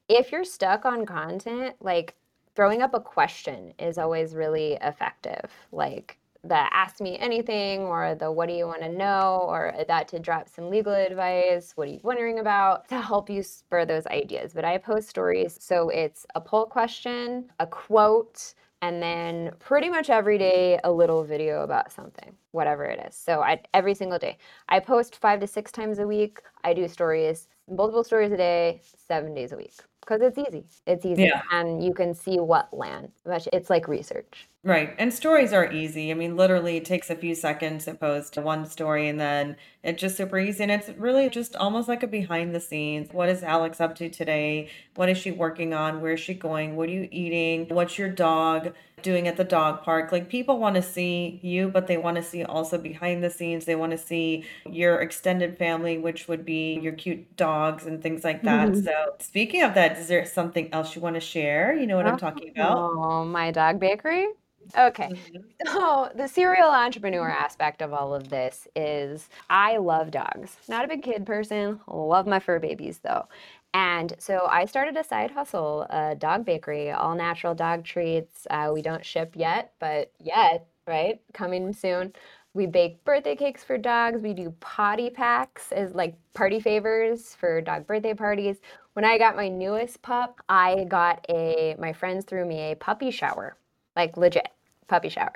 If 0.08 0.32
you're 0.32 0.46
stuck 0.46 0.86
on 0.86 1.06
content, 1.06 1.76
like 1.82 2.16
throwing 2.56 2.82
up 2.82 2.94
a 2.94 3.00
question 3.00 3.74
is 3.80 3.98
always 3.98 4.34
really 4.36 4.78
effective. 4.82 5.52
Like 5.72 6.18
the 6.48 6.74
ask 6.76 7.02
me 7.02 7.18
anything 7.18 7.82
or 7.82 8.16
the 8.16 8.32
what 8.32 8.48
do 8.48 8.54
you 8.56 8.66
want 8.66 8.82
to 8.82 8.90
know 8.90 9.46
or 9.48 9.74
that 9.88 10.08
to 10.10 10.20
drop 10.20 10.48
some 10.50 10.70
legal 10.70 10.94
advice 10.94 11.74
what 11.76 11.88
are 11.88 11.92
you 11.92 12.00
wondering 12.04 12.40
about 12.40 12.88
to 12.90 13.00
help 13.00 13.30
you 13.30 13.44
spur 13.44 13.86
those 13.86 14.08
ideas. 14.08 14.54
But 14.54 14.66
i 14.66 14.78
post 14.78 15.10
stories 15.10 15.58
so 15.60 15.90
it's 15.90 16.26
a 16.36 16.42
poll 16.42 16.66
question 16.66 17.46
a 17.60 17.68
quote 17.68 18.54
and 18.82 19.02
then 19.02 19.52
pretty 19.60 19.90
much 19.90 20.10
every 20.10 20.38
day 20.38 20.80
a 20.84 20.92
little 20.92 21.24
video 21.24 21.64
about 21.64 21.92
something 21.92 22.36
whatever 22.52 22.86
it 22.86 23.00
is. 23.08 23.16
So 23.16 23.42
I, 23.42 23.62
every 23.74 23.94
single 23.94 24.18
day. 24.18 24.38
I 24.68 24.80
post 24.80 25.16
five 25.16 25.40
to 25.42 25.48
six 25.48 25.72
times 25.72 26.00
a 26.00 26.08
week. 26.08 26.42
I 26.64 26.74
do 26.74 26.88
stories 26.88 27.48
multiple 27.70 28.04
stories 28.04 28.32
a 28.32 28.38
day 28.38 28.82
seven 28.84 29.34
days 29.34 29.52
a 29.52 29.58
week. 29.58 29.74
Because 30.02 30.22
it's 30.22 30.38
easy. 30.38 30.64
It's 30.86 31.06
easy. 31.06 31.24
Yeah. 31.24 31.42
and 31.52 31.84
you 31.84 31.94
can 31.94 32.14
see 32.14 32.40
what 32.40 32.74
land. 32.74 33.12
It's 33.52 33.70
like 33.70 33.88
research 33.88 34.48
Right. 34.68 34.94
And 34.98 35.14
stories 35.14 35.54
are 35.54 35.72
easy. 35.72 36.12
I 36.12 36.14
mean, 36.14 36.36
literally, 36.36 36.76
it 36.76 36.84
takes 36.84 37.10
a 37.10 37.16
few 37.16 37.36
seconds 37.36 37.86
to 37.86 37.94
post 37.94 38.36
one 38.36 38.66
story 38.66 39.08
and 39.08 39.18
then 39.18 39.56
it's 39.82 40.02
just 40.02 40.18
super 40.18 40.38
easy. 40.38 40.62
And 40.62 40.70
it's 40.70 40.90
really 40.98 41.30
just 41.30 41.56
almost 41.56 41.88
like 41.88 42.04
a 42.04 42.08
behind 42.08 42.54
the 42.54 42.60
scenes. 42.60 43.08
What 43.14 43.30
is 43.30 43.44
Alex 43.44 43.80
up 43.80 43.96
to 43.96 44.10
today? 44.10 44.70
What 44.96 45.08
is 45.08 45.18
she 45.18 45.32
working 45.32 45.74
on? 45.74 46.02
Where 46.02 46.12
is 46.12 46.20
she 46.20 46.34
going? 46.34 46.76
What 46.76 46.90
are 46.90 46.92
you 46.92 47.08
eating? 47.14 47.74
What's 47.74 47.98
your 47.98 48.10
dog 48.10 48.74
doing 49.04 49.30
at 49.30 49.38
the 49.38 49.46
dog 49.46 49.84
park? 49.84 50.12
Like, 50.12 50.28
people 50.28 50.60
want 50.60 50.76
to 50.76 50.82
see 50.82 51.40
you, 51.42 51.70
but 51.70 51.88
they 51.88 51.96
want 51.96 52.18
to 52.18 52.24
see 52.24 52.44
also 52.44 52.78
behind 52.78 53.24
the 53.24 53.30
scenes. 53.30 53.64
They 53.64 53.76
want 53.76 53.94
to 53.94 53.98
see 53.98 54.44
your 54.70 55.00
extended 55.00 55.58
family, 55.58 55.98
which 55.98 56.28
would 56.28 56.44
be 56.44 56.78
your 56.82 56.92
cute 56.92 57.38
dogs 57.38 57.86
and 57.86 58.04
things 58.04 58.26
like 58.26 58.44
that. 58.44 58.68
Mm-hmm. 58.68 58.82
So, 58.82 59.16
speaking 59.20 59.64
of 59.64 59.76
that, 59.76 59.98
is 59.98 60.10
there 60.10 60.26
something 60.26 60.74
else 60.74 60.94
you 60.94 61.02
want 61.02 61.16
to 61.16 61.22
share? 61.22 61.74
You 61.74 61.88
know 61.88 61.96
what 61.96 62.06
I'm 62.06 62.18
talking 62.18 62.50
about? 62.50 62.78
Oh, 62.78 63.24
my 63.24 63.52
dog 63.52 63.80
bakery. 63.80 64.28
Okay. 64.76 65.10
Mm-hmm. 65.10 65.42
So, 65.68 66.10
the 66.16 66.28
serial 66.28 66.70
entrepreneur 66.70 67.30
aspect 67.30 67.82
of 67.82 67.94
all 67.94 68.14
of 68.14 68.30
this 68.30 68.68
is 68.76 69.30
I 69.50 69.78
love 69.78 70.12
dogs. 70.12 70.58
Not 70.68 70.86
a 70.86 70.88
big 70.88 71.04
kid 71.04 71.26
person, 71.26 71.80
love 71.88 72.28
my 72.28 72.40
fur 72.40 72.60
babies 72.60 73.00
though. 73.00 73.28
And 73.74 74.16
so 74.18 74.48
I 74.50 74.66
started 74.66 74.98
a 74.98 75.04
side 75.04 75.32
hustle, 75.32 75.86
a 75.90 76.16
dog 76.16 76.46
bakery, 76.46 76.92
all 76.92 77.16
natural 77.16 77.54
dog 77.54 77.84
treats. 77.84 78.48
Uh, 78.50 78.72
we 78.74 78.82
don't 78.82 79.06
ship 79.06 79.34
yet, 79.36 79.74
but 79.80 80.12
yet, 80.20 80.68
right? 80.88 81.22
Coming 81.34 81.74
soon. 81.74 82.14
We 82.54 82.66
bake 82.66 83.04
birthday 83.04 83.36
cakes 83.36 83.64
for 83.64 83.78
dogs. 83.78 84.22
We 84.24 84.34
do 84.34 84.52
potty 84.62 85.12
packs 85.12 85.72
as 85.72 85.94
like 85.94 86.16
party 86.34 86.60
favors 86.60 87.36
for 87.36 87.62
dog 87.62 87.86
birthday 87.86 88.16
parties. 88.16 88.58
When 88.94 89.06
I 89.06 89.20
got 89.20 89.36
my 89.36 89.48
newest 89.48 90.02
pup, 90.02 90.42
I 90.50 90.86
got 90.86 91.24
a, 91.30 91.76
my 91.78 91.94
friends 91.94 92.26
threw 92.26 92.46
me 92.46 92.72
a 92.72 92.76
puppy 92.76 93.12
shower, 93.12 93.58
like 93.96 94.18
legit 94.18 94.48
puppy 94.88 95.10
shower. 95.10 95.34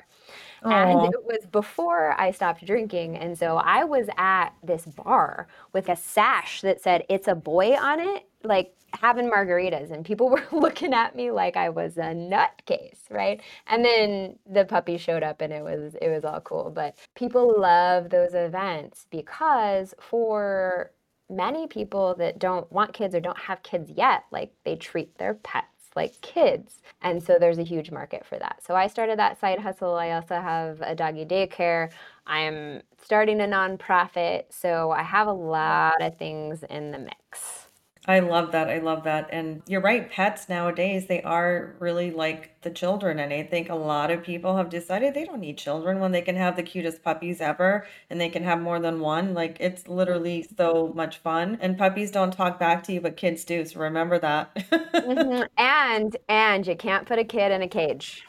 Aww. 0.64 0.72
And 0.72 1.14
it 1.14 1.24
was 1.24 1.46
before 1.50 2.18
I 2.20 2.30
stopped 2.30 2.64
drinking. 2.64 3.16
And 3.16 3.36
so 3.36 3.56
I 3.56 3.84
was 3.84 4.08
at 4.16 4.50
this 4.62 4.86
bar 4.86 5.48
with 5.72 5.88
a 5.88 5.96
sash 5.96 6.60
that 6.62 6.80
said, 6.80 7.04
It's 7.08 7.28
a 7.28 7.34
boy 7.34 7.74
on 7.74 8.00
it, 8.00 8.26
like 8.44 8.74
having 8.94 9.30
margaritas. 9.30 9.90
And 9.90 10.04
people 10.04 10.28
were 10.30 10.44
looking 10.52 10.94
at 10.94 11.16
me 11.16 11.30
like 11.30 11.56
I 11.56 11.68
was 11.68 11.96
a 11.96 12.14
nutcase, 12.14 13.10
right? 13.10 13.40
And 13.66 13.84
then 13.84 14.38
the 14.46 14.64
puppy 14.64 14.98
showed 14.98 15.22
up 15.22 15.40
and 15.40 15.52
it 15.52 15.62
was 15.62 15.96
it 16.00 16.08
was 16.08 16.24
all 16.24 16.40
cool. 16.40 16.70
But 16.74 16.96
people 17.14 17.60
love 17.60 18.10
those 18.10 18.34
events 18.34 19.06
because 19.10 19.94
for 20.00 20.92
many 21.28 21.66
people 21.66 22.14
that 22.16 22.38
don't 22.38 22.70
want 22.70 22.92
kids 22.92 23.14
or 23.14 23.20
don't 23.20 23.38
have 23.38 23.62
kids 23.62 23.90
yet, 23.90 24.24
like 24.30 24.52
they 24.64 24.76
treat 24.76 25.16
their 25.18 25.34
pets 25.34 25.66
like 25.96 26.20
kids. 26.20 26.82
And 27.02 27.22
so 27.22 27.38
there's 27.38 27.58
a 27.58 27.62
huge 27.62 27.90
market 27.90 28.24
for 28.24 28.38
that. 28.38 28.62
So 28.66 28.74
I 28.74 28.86
started 28.86 29.18
that 29.18 29.38
side 29.40 29.58
hustle. 29.58 29.94
I 29.94 30.12
also 30.12 30.36
have 30.36 30.80
a 30.80 30.94
doggy 30.94 31.24
daycare. 31.24 31.90
I'm 32.26 32.82
starting 33.02 33.40
a 33.40 33.44
nonprofit. 33.44 34.44
So 34.50 34.90
I 34.90 35.02
have 35.02 35.26
a 35.26 35.32
lot 35.32 36.00
of 36.00 36.16
things 36.18 36.62
in 36.64 36.90
the 36.92 36.98
mix. 36.98 37.21
I 38.06 38.18
love 38.18 38.50
that. 38.50 38.68
I 38.68 38.78
love 38.78 39.04
that. 39.04 39.28
And 39.30 39.62
you're 39.68 39.80
right, 39.80 40.10
pets 40.10 40.48
nowadays, 40.48 41.06
they 41.06 41.22
are 41.22 41.76
really 41.78 42.10
like 42.10 42.60
the 42.62 42.70
children. 42.70 43.20
And 43.20 43.32
I 43.32 43.44
think 43.44 43.68
a 43.68 43.76
lot 43.76 44.10
of 44.10 44.24
people 44.24 44.56
have 44.56 44.70
decided 44.70 45.14
they 45.14 45.24
don't 45.24 45.40
need 45.40 45.56
children 45.56 46.00
when 46.00 46.10
they 46.10 46.22
can 46.22 46.34
have 46.34 46.56
the 46.56 46.64
cutest 46.64 47.04
puppies 47.04 47.40
ever 47.40 47.86
and 48.10 48.20
they 48.20 48.28
can 48.28 48.42
have 48.42 48.60
more 48.60 48.80
than 48.80 48.98
one. 48.98 49.34
Like 49.34 49.56
it's 49.60 49.86
literally 49.86 50.48
so 50.56 50.92
much 50.96 51.18
fun. 51.18 51.58
And 51.60 51.78
puppies 51.78 52.10
don't 52.10 52.32
talk 52.32 52.58
back 52.58 52.82
to 52.84 52.92
you, 52.92 53.00
but 53.00 53.16
kids 53.16 53.44
do. 53.44 53.64
So 53.64 53.78
remember 53.78 54.18
that. 54.18 54.52
mm-hmm. 54.56 55.42
And 55.56 56.16
and 56.28 56.66
you 56.66 56.74
can't 56.74 57.06
put 57.06 57.20
a 57.20 57.24
kid 57.24 57.52
in 57.52 57.62
a 57.62 57.68
cage. 57.68 58.24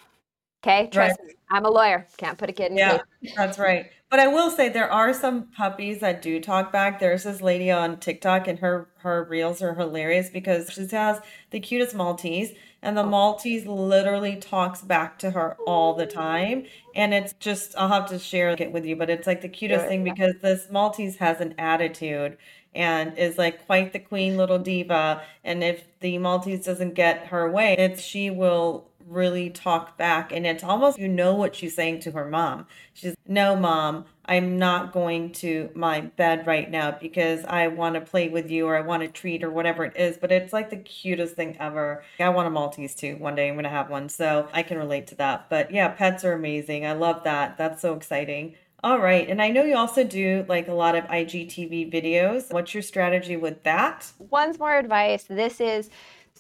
Okay, 0.63 0.87
trust 0.91 1.17
right. 1.19 1.27
me. 1.27 1.33
I'm 1.53 1.65
a 1.65 1.69
lawyer. 1.69 2.07
Can't 2.17 2.35
put 2.35 2.49
a 2.49 2.51
kid 2.51 2.71
in 2.71 2.77
yeah, 2.77 2.97
cage. 3.21 3.33
That's 3.35 3.59
right. 3.59 3.91
But 4.09 4.19
I 4.19 4.27
will 4.27 4.49
say 4.49 4.69
there 4.69 4.91
are 4.91 5.13
some 5.13 5.49
puppies 5.51 5.99
that 5.99 6.23
do 6.23 6.39
talk 6.39 6.71
back. 6.71 6.99
There's 6.99 7.23
this 7.23 7.41
lady 7.41 7.69
on 7.69 7.99
TikTok 7.99 8.47
and 8.47 8.57
her 8.59 8.89
her 8.97 9.23
reels 9.23 9.61
are 9.61 9.75
hilarious 9.75 10.31
because 10.31 10.71
she 10.71 10.87
has 10.95 11.19
the 11.51 11.59
cutest 11.59 11.95
Maltese 11.95 12.53
and 12.81 12.97
the 12.97 13.03
oh. 13.03 13.09
Maltese 13.09 13.67
literally 13.67 14.35
talks 14.35 14.81
back 14.81 15.19
to 15.19 15.31
her 15.31 15.55
all 15.67 15.93
the 15.93 16.07
time. 16.07 16.65
And 16.95 17.13
it's 17.13 17.33
just 17.33 17.75
I'll 17.77 17.87
have 17.89 18.09
to 18.09 18.17
share 18.17 18.49
it 18.49 18.71
with 18.71 18.83
you, 18.83 18.95
but 18.95 19.11
it's 19.11 19.27
like 19.27 19.41
the 19.41 19.49
cutest 19.49 19.85
thing 19.85 20.03
because 20.03 20.33
this 20.41 20.71
Maltese 20.71 21.17
has 21.17 21.39
an 21.39 21.53
attitude 21.59 22.37
and 22.75 23.17
is 23.17 23.37
like 23.37 23.65
quite 23.67 23.93
the 23.93 23.99
queen 23.99 24.37
little 24.37 24.59
diva. 24.59 25.21
And 25.43 25.63
if 25.63 25.83
the 25.99 26.17
Maltese 26.17 26.65
doesn't 26.65 26.95
get 26.95 27.27
her 27.27 27.49
way, 27.49 27.75
it's 27.77 28.01
she 28.01 28.29
will 28.29 28.89
really 29.07 29.49
talk 29.49 29.97
back 29.97 30.31
and 30.31 30.45
it's 30.45 30.63
almost 30.63 30.97
you 30.97 31.07
know 31.07 31.33
what 31.33 31.55
she's 31.55 31.75
saying 31.75 31.99
to 31.99 32.11
her 32.11 32.25
mom 32.25 32.65
she's 32.93 33.15
no 33.27 33.55
mom 33.55 34.05
i'm 34.25 34.57
not 34.57 34.91
going 34.91 35.31
to 35.31 35.69
my 35.73 36.01
bed 36.01 36.45
right 36.47 36.69
now 36.71 36.91
because 36.91 37.43
i 37.45 37.67
want 37.67 37.95
to 37.95 38.01
play 38.01 38.29
with 38.29 38.49
you 38.49 38.67
or 38.67 38.77
i 38.77 38.81
want 38.81 39.03
a 39.03 39.07
treat 39.07 39.43
or 39.43 39.49
whatever 39.49 39.85
it 39.85 39.95
is 39.97 40.17
but 40.17 40.31
it's 40.31 40.53
like 40.53 40.69
the 40.69 40.77
cutest 40.77 41.35
thing 41.35 41.55
ever 41.59 42.03
i 42.19 42.29
want 42.29 42.47
a 42.47 42.51
maltese 42.51 42.95
too 42.95 43.15
one 43.17 43.35
day 43.35 43.47
i'm 43.47 43.55
going 43.55 43.63
to 43.63 43.69
have 43.69 43.89
one 43.89 44.07
so 44.07 44.47
i 44.53 44.63
can 44.63 44.77
relate 44.77 45.07
to 45.07 45.15
that 45.15 45.49
but 45.49 45.71
yeah 45.71 45.87
pets 45.89 46.23
are 46.23 46.33
amazing 46.33 46.85
i 46.85 46.93
love 46.93 47.23
that 47.23 47.57
that's 47.57 47.81
so 47.81 47.93
exciting 47.93 48.55
all 48.83 48.99
right. 48.99 49.29
And 49.29 49.41
I 49.41 49.49
know 49.49 49.63
you 49.63 49.77
also 49.77 50.03
do 50.03 50.45
like 50.49 50.67
a 50.67 50.73
lot 50.73 50.95
of 50.95 51.05
IGTV 51.05 51.89
videos. 51.89 52.51
What's 52.51 52.73
your 52.73 52.83
strategy 52.83 53.37
with 53.37 53.63
that? 53.63 54.11
One's 54.19 54.59
more 54.59 54.77
advice. 54.77 55.23
This 55.23 55.61
is 55.61 55.89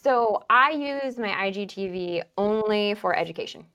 so 0.03 0.43
I 0.49 0.71
use 0.71 1.17
my 1.17 1.29
IGTV 1.29 2.23
only 2.37 2.93
for 2.95 3.15
education. 3.15 3.65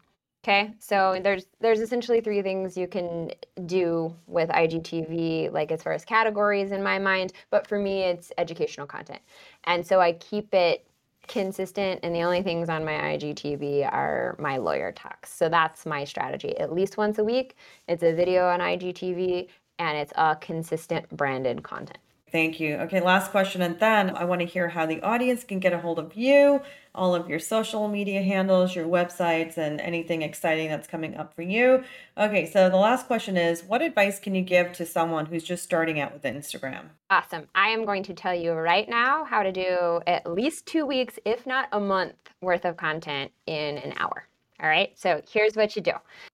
Okay, 0.45 0.73
so 0.79 1.21
there's 1.23 1.47
there's 1.61 1.81
essentially 1.81 2.21
three 2.21 2.43
things 2.43 2.77
you 2.77 2.87
can 2.87 3.33
do 3.67 4.15
with 4.27 4.49
IGTV, 4.51 5.53
like 5.53 5.73
as 5.73 5.83
far 5.83 5.93
as 5.93 6.05
categories 6.05 6.71
in 6.71 6.83
my 6.83 6.99
mind. 6.99 7.33
But 7.51 7.67
for 7.67 7.79
me, 7.79 8.03
it's 8.03 8.31
educational 8.39 8.87
content, 8.87 9.21
and 9.65 9.85
so 9.87 10.01
I 10.01 10.13
keep 10.13 10.55
it 10.55 10.87
consistent. 11.27 12.01
And 12.03 12.15
the 12.15 12.23
only 12.23 12.43
things 12.43 12.69
on 12.69 12.85
my 12.85 12.93
IGTV 12.93 13.93
are 13.93 14.37
my 14.39 14.57
lawyer 14.57 14.93
talks. 14.93 15.33
So 15.33 15.49
that's 15.49 15.85
my 15.85 16.05
strategy. 16.05 16.57
At 16.59 16.73
least 16.73 16.97
once 16.97 17.19
a 17.19 17.25
week, 17.25 17.57
it's 17.87 18.03
a 18.03 18.15
video 18.15 18.49
on 18.49 18.61
IGTV, 18.61 19.49
and 19.79 19.99
it's 19.99 20.13
a 20.17 20.37
consistent 20.37 21.09
branded 21.17 21.63
content. 21.63 21.99
Thank 22.31 22.61
you. 22.61 22.77
Okay, 22.77 23.01
last 23.01 23.31
question. 23.31 23.63
And 23.63 23.79
then 23.79 24.15
I 24.15 24.25
want 24.25 24.41
to 24.43 24.47
hear 24.47 24.69
how 24.69 24.85
the 24.85 25.01
audience 25.03 25.45
can 25.45 25.61
get 25.61 25.73
a 25.73 25.79
hold 25.79 25.99
of 25.99 26.15
you, 26.15 26.61
all 26.95 27.15
of 27.15 27.29
your 27.29 27.39
social 27.39 27.89
media 27.89 28.23
handles, 28.23 28.75
your 28.77 28.87
websites, 28.87 29.57
and 29.57 29.81
anything 29.81 30.21
exciting 30.21 30.69
that's 30.69 30.87
coming 30.87 31.17
up 31.17 31.35
for 31.35 31.43
you. 31.43 31.85
Okay, 32.19 32.45
so 32.45 32.69
the 32.69 32.77
last 32.77 33.07
question 33.07 33.37
is 33.37 33.65
What 33.65 33.81
advice 33.81 34.21
can 34.21 34.35
you 34.35 34.43
give 34.43 34.73
to 34.75 34.85
someone 34.85 35.27
who's 35.27 35.43
just 35.43 35.65
starting 35.65 36.01
out 36.01 36.13
with 36.13 36.23
Instagram? 36.23 36.91
Awesome. 37.09 37.47
I 37.55 37.69
am 37.69 37.87
going 37.87 38.03
to 38.05 38.15
tell 38.15 38.35
you 38.35 38.53
right 38.53 38.89
now 38.89 39.25
how 39.25 39.43
to 39.43 39.53
do 39.53 40.01
at 40.07 40.31
least 40.31 40.67
two 40.67 40.85
weeks, 40.85 41.19
if 41.25 41.47
not 41.47 41.69
a 41.73 41.81
month, 41.81 42.15
worth 42.43 42.67
of 42.67 42.77
content 42.77 43.33
in 43.47 43.79
an 43.79 43.95
hour. 43.97 44.29
All 44.61 44.69
right, 44.69 44.93
so 44.99 45.23
here's 45.31 45.57
what 45.57 45.77
you 45.77 45.83
do 45.83 45.93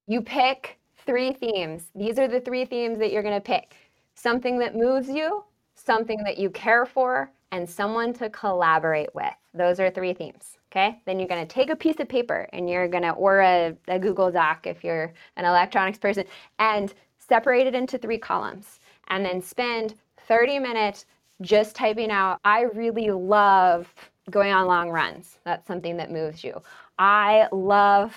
you 0.09 0.22
pick 0.22 0.78
three 1.07 1.32
themes. 1.32 1.90
These 1.95 2.18
are 2.18 2.26
the 2.26 2.40
three 2.40 2.64
themes 2.64 2.99
that 2.99 3.12
you're 3.12 3.22
going 3.22 3.34
to 3.34 3.40
pick 3.40 3.76
something 4.14 4.59
that 4.59 4.74
moves 4.74 5.09
you 5.09 5.45
something 5.85 6.22
that 6.24 6.39
you 6.39 6.51
care 6.51 6.87
for, 6.87 7.30
and 7.53 7.68
someone 7.68 8.12
to 8.14 8.28
collaborate 8.30 9.14
with. 9.14 9.32
Those 9.55 9.78
are 9.78 9.89
three 9.89 10.12
themes. 10.12 10.57
Okay. 10.72 11.01
Then 11.07 11.20
you're 11.20 11.28
going 11.28 11.47
to 11.47 11.53
take 11.53 11.70
a 11.70 11.76
piece 11.76 12.01
of 12.01 12.09
paper 12.09 12.49
and 12.53 12.68
you're 12.68 12.89
going 12.89 13.05
to, 13.05 13.11
or 13.11 13.41
a, 13.43 13.76
a 13.87 13.97
Google 13.97 14.32
Doc 14.32 14.66
if 14.66 14.82
you're 14.82 15.12
an 15.37 15.45
electronics 15.45 15.99
person, 15.99 16.24
and 16.59 16.93
separate 17.18 17.68
it 17.68 17.74
into 17.76 17.97
three 17.97 18.18
columns. 18.18 18.80
And 19.09 19.24
then 19.24 19.41
spend 19.41 19.95
30 20.26 20.59
minutes 20.59 21.07
just 21.43 21.76
typing 21.76 22.11
out, 22.11 22.41
I 22.45 22.62
really 22.62 23.11
love 23.11 23.93
going 24.30 24.53
on 24.53 24.66
long 24.66 24.91
runs. 24.91 25.39
That's 25.45 25.66
something 25.66 25.97
that 25.99 26.11
moves 26.11 26.43
you. 26.43 26.61
I 26.99 27.47
love 27.53 28.16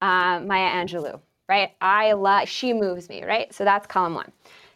uh, 0.00 0.40
Maya 0.40 0.70
Angelou, 0.70 1.20
right? 1.48 1.72
I 1.82 2.12
love, 2.12 2.48
she 2.48 2.72
moves 2.72 3.10
me, 3.10 3.24
right? 3.24 3.52
So 3.52 3.64
that's 3.64 3.86
column 3.86 4.14
one. 4.14 4.32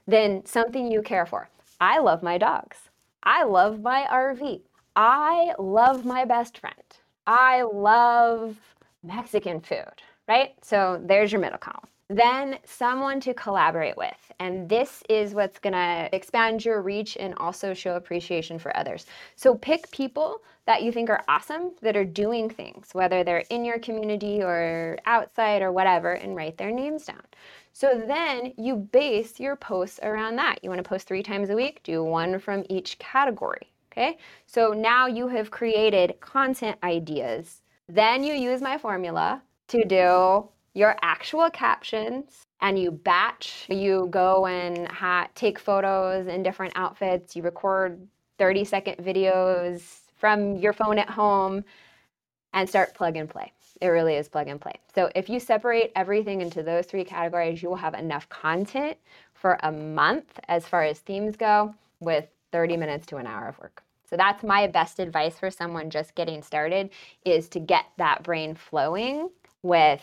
Then 0.07 0.45
something 0.45 0.91
you 0.91 1.01
care 1.01 1.24
for. 1.24 1.49
I 1.87 1.99
love 1.99 2.22
my 2.22 2.39
dogs. 2.39 2.78
I 3.24 3.43
love 3.43 3.82
my 3.82 4.07
RV. 4.11 4.62
I 4.97 5.53
love 5.59 6.07
my 6.07 6.24
best 6.24 6.57
friend. 6.57 6.74
I 7.26 7.61
love 7.61 8.57
Mexican 9.03 9.61
food, 9.61 10.01
right? 10.26 10.55
So 10.62 10.99
there's 11.05 11.30
your 11.30 11.43
middle 11.43 11.59
column. 11.59 11.91
Then 12.11 12.59
someone 12.64 13.18
to 13.20 13.32
collaborate 13.32 13.96
with. 13.96 14.32
And 14.38 14.68
this 14.68 15.02
is 15.09 15.32
what's 15.32 15.59
going 15.59 15.72
to 15.72 16.09
expand 16.12 16.64
your 16.64 16.82
reach 16.82 17.16
and 17.18 17.34
also 17.38 17.72
show 17.72 17.96
appreciation 17.96 18.59
for 18.59 18.76
others. 18.76 19.07
So 19.36 19.55
pick 19.55 19.90
people 19.90 20.42
that 20.66 20.82
you 20.82 20.92
think 20.92 21.09
are 21.09 21.24
awesome 21.28 21.72
that 21.80 21.96
are 21.96 22.05
doing 22.05 22.50
things, 22.50 22.90
whether 22.92 23.24
they're 23.24 23.44
in 23.50 23.64
your 23.64 23.78
community 23.78 24.42
or 24.42 24.98
outside 25.07 25.62
or 25.62 25.72
whatever, 25.72 26.12
and 26.12 26.36
write 26.36 26.59
their 26.59 26.70
names 26.70 27.07
down. 27.07 27.22
So 27.72 28.02
then 28.07 28.52
you 28.57 28.76
base 28.76 29.40
your 29.40 29.57
posts 29.57 29.98
around 30.02 30.36
that. 30.36 30.62
You 30.62 30.70
want 30.70 30.82
to 30.82 30.88
post 30.88 31.09
three 31.09 31.22
times 31.22 31.50
a 31.50 31.57
week, 31.57 31.82
do 31.82 32.05
one 32.05 32.38
from 32.38 32.64
each 32.68 32.98
category. 32.98 33.70
Okay, 33.90 34.18
so 34.46 34.72
now 34.72 35.07
you 35.07 35.28
have 35.28 35.50
created 35.50 36.20
content 36.20 36.76
ideas. 36.82 37.62
Then 37.88 38.24
you 38.24 38.34
use 38.34 38.61
my 38.61 38.76
formula 38.76 39.40
to 39.68 39.84
do 39.84 40.48
your 40.75 40.97
actual 41.03 41.49
captions 41.51 42.43
and 42.61 42.79
you 42.79 42.91
batch. 42.91 43.66
You 43.68 44.09
go 44.11 44.47
and 44.47 44.89
ha- 44.89 45.29
take 45.35 45.59
photos 45.59 46.27
in 46.27 46.43
different 46.43 46.72
outfits. 46.77 47.37
You 47.37 47.43
record 47.43 48.07
30 48.39 48.64
second 48.64 48.97
videos 48.97 50.01
from 50.16 50.57
your 50.57 50.72
phone 50.72 50.99
at 50.99 51.09
home 51.09 51.64
and 52.53 52.68
start 52.68 52.95
plug 52.95 53.16
and 53.16 53.29
play. 53.29 53.53
It 53.81 53.89
really 53.89 54.14
is 54.14 54.29
plug 54.29 54.49
and 54.49 54.61
play. 54.61 54.75
So 54.95 55.11
if 55.14 55.29
you 55.29 55.41
separate 55.41 55.93
everything 55.97 56.41
into 56.41 56.62
those 56.62 56.87
three 56.87 57.05
categories, 57.05 57.62
you 57.62 57.68
will 57.68 57.77
have 57.77 57.95
enough 57.95 58.29
content 58.29 58.97
for 59.35 59.59
a 59.62 59.70
month 59.70 60.39
as 60.49 60.66
far 60.66 60.85
as 60.85 61.01
themes 61.01 61.37
go 61.37 61.75
with 62.01 62.27
30 62.53 62.77
minutes 62.77 63.07
to 63.07 63.16
an 63.16 63.27
hour 63.27 63.49
of 63.49 63.59
work. 63.59 63.83
So 64.09 64.16
that's 64.16 64.45
my 64.45 64.66
best 64.68 65.01
advice 65.01 65.39
for 65.39 65.51
someone 65.51 65.91
just 65.91 66.14
getting 66.14 66.43
started 66.43 66.91
is 67.25 67.49
to 67.49 67.61
get 67.61 67.87
that 67.97 68.22
brain 68.22 68.55
flowing 68.55 69.29
with 69.62 70.03